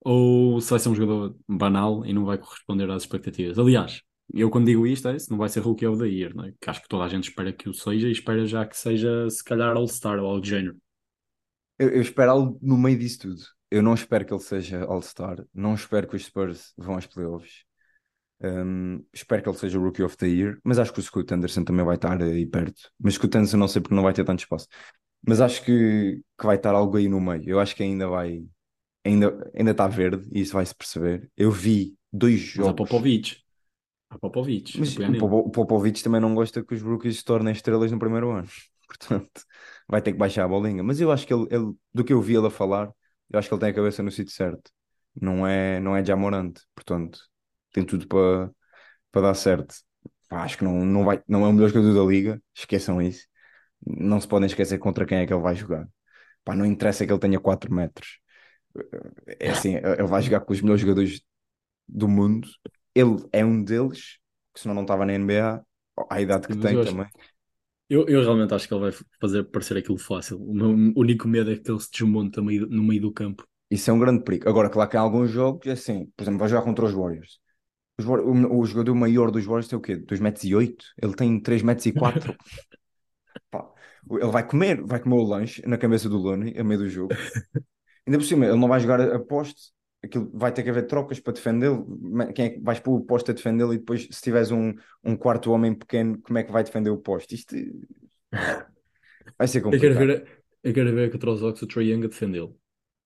ou 0.00 0.60
se 0.60 0.70
vai 0.70 0.78
ser 0.78 0.90
um 0.90 0.94
jogador 0.94 1.36
banal 1.48 2.04
e 2.06 2.12
não 2.12 2.24
vai 2.24 2.38
corresponder 2.38 2.90
às 2.90 3.02
expectativas. 3.02 3.58
Aliás, 3.58 4.02
eu 4.32 4.50
quando 4.50 4.66
digo 4.66 4.86
isto 4.86 5.08
é 5.08 5.18
se 5.18 5.30
não 5.30 5.38
vai 5.38 5.48
ser 5.48 5.60
Rookie 5.60 5.86
of 5.86 6.00
the 6.00 6.08
Year, 6.08 6.34
não 6.34 6.44
é? 6.44 6.52
que 6.60 6.70
acho 6.70 6.82
que 6.82 6.88
toda 6.88 7.04
a 7.04 7.08
gente 7.08 7.28
espera 7.28 7.52
que 7.52 7.68
o 7.68 7.74
seja 7.74 8.08
e 8.08 8.12
espera 8.12 8.46
já 8.46 8.66
que 8.66 8.76
seja 8.76 9.28
se 9.28 9.42
calhar 9.42 9.76
All-Star 9.76 10.18
ou 10.18 10.26
algo 10.26 10.40
do 10.40 10.46
género. 10.46 10.76
Eu, 11.78 11.88
eu 11.88 12.02
espero 12.02 12.30
algo 12.30 12.58
no 12.62 12.76
meio 12.76 12.98
disso 12.98 13.20
tudo. 13.20 13.42
Eu 13.70 13.82
não 13.82 13.94
espero 13.94 14.26
que 14.26 14.32
ele 14.32 14.42
seja 14.42 14.84
All-Star. 14.84 15.44
Não 15.54 15.74
espero 15.74 16.06
que 16.06 16.16
os 16.16 16.24
Spurs 16.24 16.72
vão 16.76 16.94
aos 16.94 17.06
playoffs. 17.06 17.64
Um, 18.42 19.04
espero 19.12 19.42
que 19.42 19.48
ele 19.48 19.58
seja 19.58 19.78
Rookie 19.78 20.02
of 20.02 20.16
the 20.16 20.26
Year. 20.26 20.58
Mas 20.64 20.78
acho 20.78 20.92
que 20.92 21.00
o 21.00 21.02
Scoot 21.02 21.32
Anderson 21.32 21.64
também 21.64 21.84
vai 21.84 21.94
estar 21.94 22.20
aí 22.20 22.46
perto. 22.46 22.90
Mas 22.98 23.14
Scoot 23.14 23.36
Anderson 23.36 23.56
não 23.56 23.68
sei 23.68 23.80
porque 23.80 23.94
não 23.94 24.02
vai 24.02 24.12
ter 24.12 24.24
tanto 24.24 24.40
espaço. 24.40 24.66
Mas 25.26 25.40
acho 25.40 25.64
que, 25.64 26.20
que 26.38 26.46
vai 26.46 26.56
estar 26.56 26.74
algo 26.74 26.96
aí 26.96 27.08
no 27.08 27.20
meio. 27.20 27.44
Eu 27.46 27.60
acho 27.60 27.74
que 27.76 27.82
ainda 27.82 28.08
vai. 28.08 28.42
Ainda, 29.04 29.50
ainda 29.54 29.70
está 29.70 29.86
verde 29.86 30.28
e 30.32 30.40
isso 30.40 30.52
vai-se 30.52 30.74
perceber. 30.74 31.30
Eu 31.36 31.50
vi 31.50 31.96
dois 32.12 32.40
Mas 32.40 32.66
há 32.66 32.70
jogos. 32.70 32.88
Popovich. 32.88 33.42
Há 34.10 34.18
Popovich. 34.18 34.78
Mas 34.78 34.96
o 34.96 35.00
nele. 35.10 35.16
Popo- 35.16 35.38
o 35.48 35.50
Popovich 35.50 36.02
também 36.02 36.20
não 36.20 36.34
gosta 36.34 36.64
que 36.64 36.74
os 36.74 36.82
rookies 36.82 37.18
se 37.18 37.24
tornem 37.24 37.52
estrelas 37.52 37.90
no 37.92 37.98
primeiro 37.98 38.30
ano. 38.30 38.48
Portanto, 38.86 39.42
vai 39.88 40.02
ter 40.02 40.12
que 40.12 40.18
baixar 40.18 40.44
a 40.44 40.48
bolinha. 40.48 40.82
Mas 40.82 41.00
eu 41.00 41.10
acho 41.12 41.26
que 41.26 41.32
ele, 41.34 41.46
ele- 41.50 41.74
do 41.94 42.04
que 42.04 42.12
eu 42.12 42.20
vi 42.20 42.36
ele 42.36 42.46
a 42.46 42.50
falar, 42.50 42.90
eu 43.30 43.38
acho 43.38 43.48
que 43.48 43.54
ele 43.54 43.60
tem 43.60 43.70
a 43.70 43.74
cabeça 43.74 44.02
no 44.02 44.10
sítio 44.10 44.32
certo. 44.34 44.70
não 45.20 45.46
é, 45.46 45.80
não 45.80 45.96
é 45.96 46.04
Jamorante, 46.04 46.62
portanto, 46.74 47.20
tem 47.72 47.84
tudo 47.84 48.06
para 48.08 48.50
para 49.12 49.22
dar 49.22 49.34
certo. 49.34 49.74
Pá, 50.28 50.44
acho 50.44 50.58
que 50.58 50.64
não, 50.64 50.84
não, 50.86 51.04
vai, 51.04 51.22
não 51.28 51.44
é 51.46 51.48
o 51.48 51.52
melhor 51.54 51.68
jogador 51.70 51.94
da 51.94 52.04
liga, 52.10 52.42
esqueçam 52.54 53.02
isso. 53.02 53.26
Não 53.86 54.20
se 54.20 54.28
podem 54.28 54.46
esquecer 54.48 54.78
contra 54.78 55.06
quem 55.06 55.18
é 55.18 55.26
que 55.26 55.32
ele 55.34 55.42
vai 55.42 55.56
jogar. 55.56 55.88
Pá, 56.44 56.56
não 56.56 56.66
interessa 56.66 57.06
que 57.06 57.12
ele 57.12 57.20
tenha 57.20 57.40
4 57.40 57.72
metros. 57.74 58.20
É 59.38 59.50
assim, 59.50 59.74
ele 59.76 60.04
vai 60.06 60.22
jogar 60.22 60.40
com 60.40 60.52
os 60.52 60.60
melhores 60.60 60.80
jogadores 60.80 61.20
do 61.88 62.08
mundo. 62.08 62.48
Ele 62.94 63.16
é 63.32 63.44
um 63.44 63.62
deles, 63.64 64.18
que 64.54 64.60
senão 64.60 64.74
não 64.74 64.82
estava 64.82 65.06
na 65.06 65.14
NBA, 65.14 65.62
à 66.10 66.20
idade 66.20 66.48
que 66.48 66.56
Mas 66.56 66.58
tem 66.58 66.76
eu 66.76 66.82
acho- 66.82 66.96
também. 66.96 67.08
Eu, 67.90 68.08
eu 68.08 68.22
realmente 68.22 68.54
acho 68.54 68.68
que 68.68 68.74
ele 68.74 68.82
vai 68.82 68.92
fazer 69.20 69.44
parecer 69.44 69.76
aquilo 69.78 69.98
fácil. 69.98 70.40
O 70.42 70.54
meu 70.54 70.68
único 70.96 71.28
medo 71.28 71.52
é 71.52 71.56
que 71.58 71.70
ele 71.70 71.80
se 71.80 71.90
desmonte 71.92 72.38
no 72.38 72.44
meio, 72.44 72.66
no 72.68 72.82
meio 72.84 73.02
do 73.02 73.12
campo. 73.12 73.46
Isso 73.70 73.90
é 73.90 73.92
um 73.92 73.98
grande 73.98 74.24
perigo. 74.24 74.48
Agora, 74.48 74.68
claro 74.70 74.90
que 74.90 74.96
há 74.96 75.00
alguns 75.00 75.30
jogos, 75.30 75.66
é 75.66 75.72
assim, 75.72 76.06
por 76.16 76.22
exemplo, 76.24 76.40
vai 76.40 76.48
jogar 76.48 76.62
contra 76.64 76.84
os 76.84 76.92
Warriors. 76.92 77.38
Os 77.98 78.06
o, 78.06 78.58
o 78.60 78.66
jogador 78.66 78.94
maior 78.94 79.30
dos 79.30 79.44
Warriors 79.46 79.68
tem 79.68 79.78
o 79.78 79.82
quê? 79.82 79.96
2 79.96 80.20
metros 80.20 80.44
e 80.44 80.54
8? 80.54 80.86
Ele 81.02 81.14
tem 81.14 81.40
3 81.40 81.62
metros 81.62 81.86
e 81.86 81.92
4. 81.92 82.34
Pá, 83.50 83.70
ele 84.10 84.26
vai 84.30 84.46
comer, 84.46 84.82
vai 84.84 85.00
comer 85.00 85.16
o 85.16 85.24
lanche 85.24 85.62
na 85.66 85.78
cabeça 85.78 86.08
do 86.08 86.16
Looney, 86.18 86.58
a 86.58 86.64
meio 86.64 86.80
do 86.80 86.88
jogo. 86.88 87.16
Ainda 88.06 88.18
por 88.18 88.24
cima, 88.26 88.46
ele 88.46 88.56
não 88.58 88.68
vai 88.68 88.80
jogar 88.80 89.00
a 89.00 89.16
a 89.16 89.20
poste, 89.20 89.72
aquilo 90.02 90.30
vai 90.34 90.52
ter 90.52 90.62
que 90.62 90.70
haver 90.70 90.86
trocas 90.86 91.20
para 91.20 91.32
defendê-lo. 91.34 91.86
Quem 92.34 92.44
é 92.46 92.50
que 92.50 92.60
vais 92.60 92.80
pôr 92.80 92.96
o 92.98 93.04
poste 93.04 93.30
a 93.30 93.34
defendê-lo 93.34 93.72
e 93.74 93.78
depois, 93.78 94.08
se 94.10 94.22
tiveres 94.22 94.50
um, 94.50 94.74
um 95.04 95.16
quarto 95.16 95.50
homem 95.52 95.74
pequeno, 95.74 96.18
como 96.22 96.38
é 96.38 96.42
que 96.44 96.52
vai 96.52 96.64
defender 96.64 96.90
o 96.90 96.98
poste? 96.98 97.34
Isto 97.34 97.54
vai 99.38 99.48
ser 99.48 99.60
Eu 99.70 99.80
quero 99.80 99.94
complicado. 99.94 100.06
ver, 100.06 100.42
eu 100.62 100.74
quero 100.74 100.94
ver 100.94 101.10
contra 101.10 101.30
os 101.30 101.42
Hawks 101.42 101.62
o 101.62 101.66
Trae 101.66 101.90
Young 101.90 102.04
a 102.04 102.08
defendê-lo. 102.08 102.58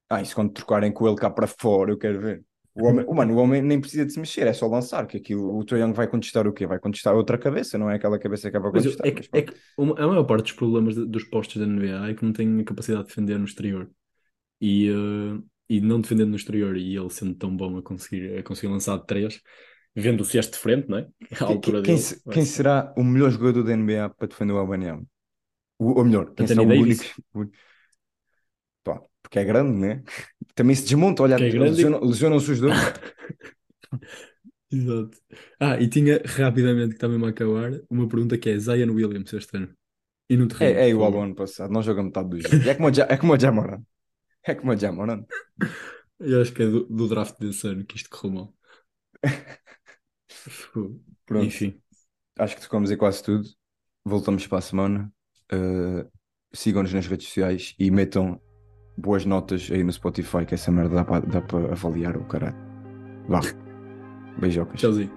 Ah, 0.09 0.21
isso 0.23 0.35
quando 0.35 0.53
trocarem 0.53 0.93
com 0.93 1.07
ele 1.07 1.17
cá 1.17 1.31
para 1.31 1.47
fora, 1.47 1.91
eu 1.93 1.99
quero 1.99 2.21
ver. 2.21 2.45
O 2.75 2.87
homem, 2.89 3.05
o, 3.09 3.15
mano, 3.15 3.35
o 3.35 3.39
homem 3.39 3.63
nem 3.63 3.81
precisa 3.81 4.05
de 4.05 4.13
se 4.13 4.19
mexer, 4.19 4.47
é 4.47 4.53
só 4.53 4.67
lançar, 4.67 5.07
que 5.07 5.17
aquilo, 5.17 5.57
o 5.57 5.65
Trae 5.65 5.81
Young 5.81 5.93
vai 5.93 6.09
contestar 6.09 6.47
o 6.47 6.53
quê? 6.53 6.67
Vai 6.67 6.79
contestar 6.79 7.15
outra 7.15 7.39
cabeça, 7.39 7.79
não 7.79 7.89
é 7.89 7.95
aquela 7.97 8.19
cabeça 8.19 8.51
que 8.51 8.57
é 8.57 8.61
para 8.61 8.73
Mas 8.73 8.85
eu- 8.85 8.93
contestar. 8.93 9.07
é, 9.07 9.13
mas 9.13 9.29
que, 9.29 9.39
é 9.39 9.43
que 9.43 9.55
uma- 9.77 9.95
a 9.99 10.07
maior 10.09 10.25
parte 10.25 10.45
dos 10.45 10.53
problemas 10.53 10.95
de- 10.95 11.07
dos 11.07 11.25
postos 11.25 11.57
da 11.57 11.65
NBA 11.67 12.11
é 12.11 12.15
que 12.15 12.25
não 12.25 12.33
têm 12.33 12.61
a 12.61 12.65
capacidade 12.65 13.05
de 13.05 13.09
defender 13.11 13.39
no 13.39 13.45
exterior. 13.45 13.91
E, 14.61 14.89
eh, 14.91 15.43
e 15.69 15.81
não 15.81 16.01
defendendo 16.01 16.31
no 16.31 16.37
exterior 16.37 16.77
e 16.77 16.97
ele 16.97 17.11
sendo 17.11 17.35
tão 17.35 17.57
bom 17.57 17.79
a 17.79 17.83
conseguir, 17.83 18.39
a 18.39 18.43
conseguir 18.43 18.69
lançar 18.73 18.99
de 18.99 19.07
três, 19.07 19.41
vendo 19.95 20.23
o 20.23 20.25
cesto 20.25 20.53
de 20.55 20.59
frente, 20.59 20.89
não 20.89 20.99
é? 20.99 21.09
À 21.41 21.45
Quem, 21.47 21.47
altura 21.47 21.83
quem- 21.83 21.83
dele. 21.83 22.03
quem 22.31 22.45
ser- 22.45 22.45
será 22.45 22.93
o 22.97 23.05
melhor 23.05 23.31
jogador 23.31 23.63
da 23.65 23.73
NBA 23.73 24.11
para 24.11 24.29
defender 24.29 24.53
o 24.53 24.59
Aubameyang? 24.59 25.07
O, 25.79 25.99
ou 25.99 26.05
melhor, 26.05 26.35
quem 26.35 26.47
será 26.47 26.63
Anthony 26.63 26.67
o 26.67 26.69
Davis. 26.69 27.03
único... 27.05 27.05
o- 27.35 27.47
Pá, 28.83 29.01
porque 29.23 29.39
é 29.39 29.45
grande, 29.45 29.79
né? 29.79 30.03
Também 30.55 30.77
se 30.77 30.85
desmonta, 30.85 31.23
olha, 31.23 31.37
é 31.37 31.51
grande 31.51 31.83
e- 31.83 31.87
lesionam- 31.87 32.01
lesionam-se 32.05 32.51
os 32.53 32.61
dois. 32.61 32.75
Exato. 34.71 35.19
Ah, 35.61 35.81
e 35.81 35.89
tinha 35.89 36.21
rapidamente, 36.25 36.91
que 36.91 36.95
está 36.97 37.09
mesmo 37.09 37.27
a 37.27 37.31
acabar, 37.31 37.73
uma 37.89 38.09
pergunta 38.09 38.37
que 38.39 38.51
é 38.51 38.59
Zion 38.59 38.91
Williams 38.93 39.33
este 39.33 39.57
ano. 39.57 39.75
E 40.29 40.37
no 40.37 40.49
terreno, 40.49 40.79
É, 40.79 40.85
é 40.85 40.89
igual 40.89 41.13
ao 41.15 41.23
ano 41.23 41.35
passado, 41.35 41.73
não 41.73 41.83
joga 41.83 42.03
metade 42.03 42.29
do 42.31 42.41
jogo. 42.41 42.61
E 42.65 42.69
É 42.69 42.75
como 42.75 42.89
o 42.89 42.93
Ja- 42.95 43.07
é 43.11 43.17
como 43.17 43.33
o 43.35 43.39
Jamoran. 43.41 43.83
É 44.47 44.55
como 44.55 44.73
o 44.73 44.77
Jamoran. 44.77 45.25
Eu 46.21 46.43
acho 46.43 46.53
que 46.53 46.63
é 46.63 46.67
do, 46.67 46.85
do 46.85 47.09
draft 47.09 47.39
desse 47.39 47.67
ano 47.67 47.85
que 47.85 47.97
isto 47.97 48.11
correu 48.11 48.35
mal. 48.35 48.55
Pronto. 51.27 51.47
Enfim, 51.47 51.81
Acho 52.39 52.57
que 52.57 52.63
tocamos 52.63 52.91
em 52.91 52.97
quase 52.97 53.23
tudo. 53.23 53.49
Voltamos 54.05 54.47
para 54.47 54.59
a 54.59 54.63
semana. 54.63 55.13
Uh, 55.53 56.11
Sigam-nos 56.53 56.93
nas 56.93 57.07
redes 57.07 57.27
sociais 57.29 57.75
e 57.79 57.91
metam 57.91 58.41
boas 58.97 59.25
notas 59.25 59.69
aí 59.73 59.83
no 59.83 59.93
Spotify, 59.93 60.45
que 60.47 60.55
essa 60.55 60.71
merda 60.71 60.97
dá 60.97 61.05
para 61.05 61.27
dá 61.27 61.41
para 61.41 61.73
avaliar 61.73 62.17
o 62.17 62.25
caralho. 62.25 62.57
Vá. 63.29 63.41
Beijocas. 64.39 64.81
tchauzinho. 64.81 65.11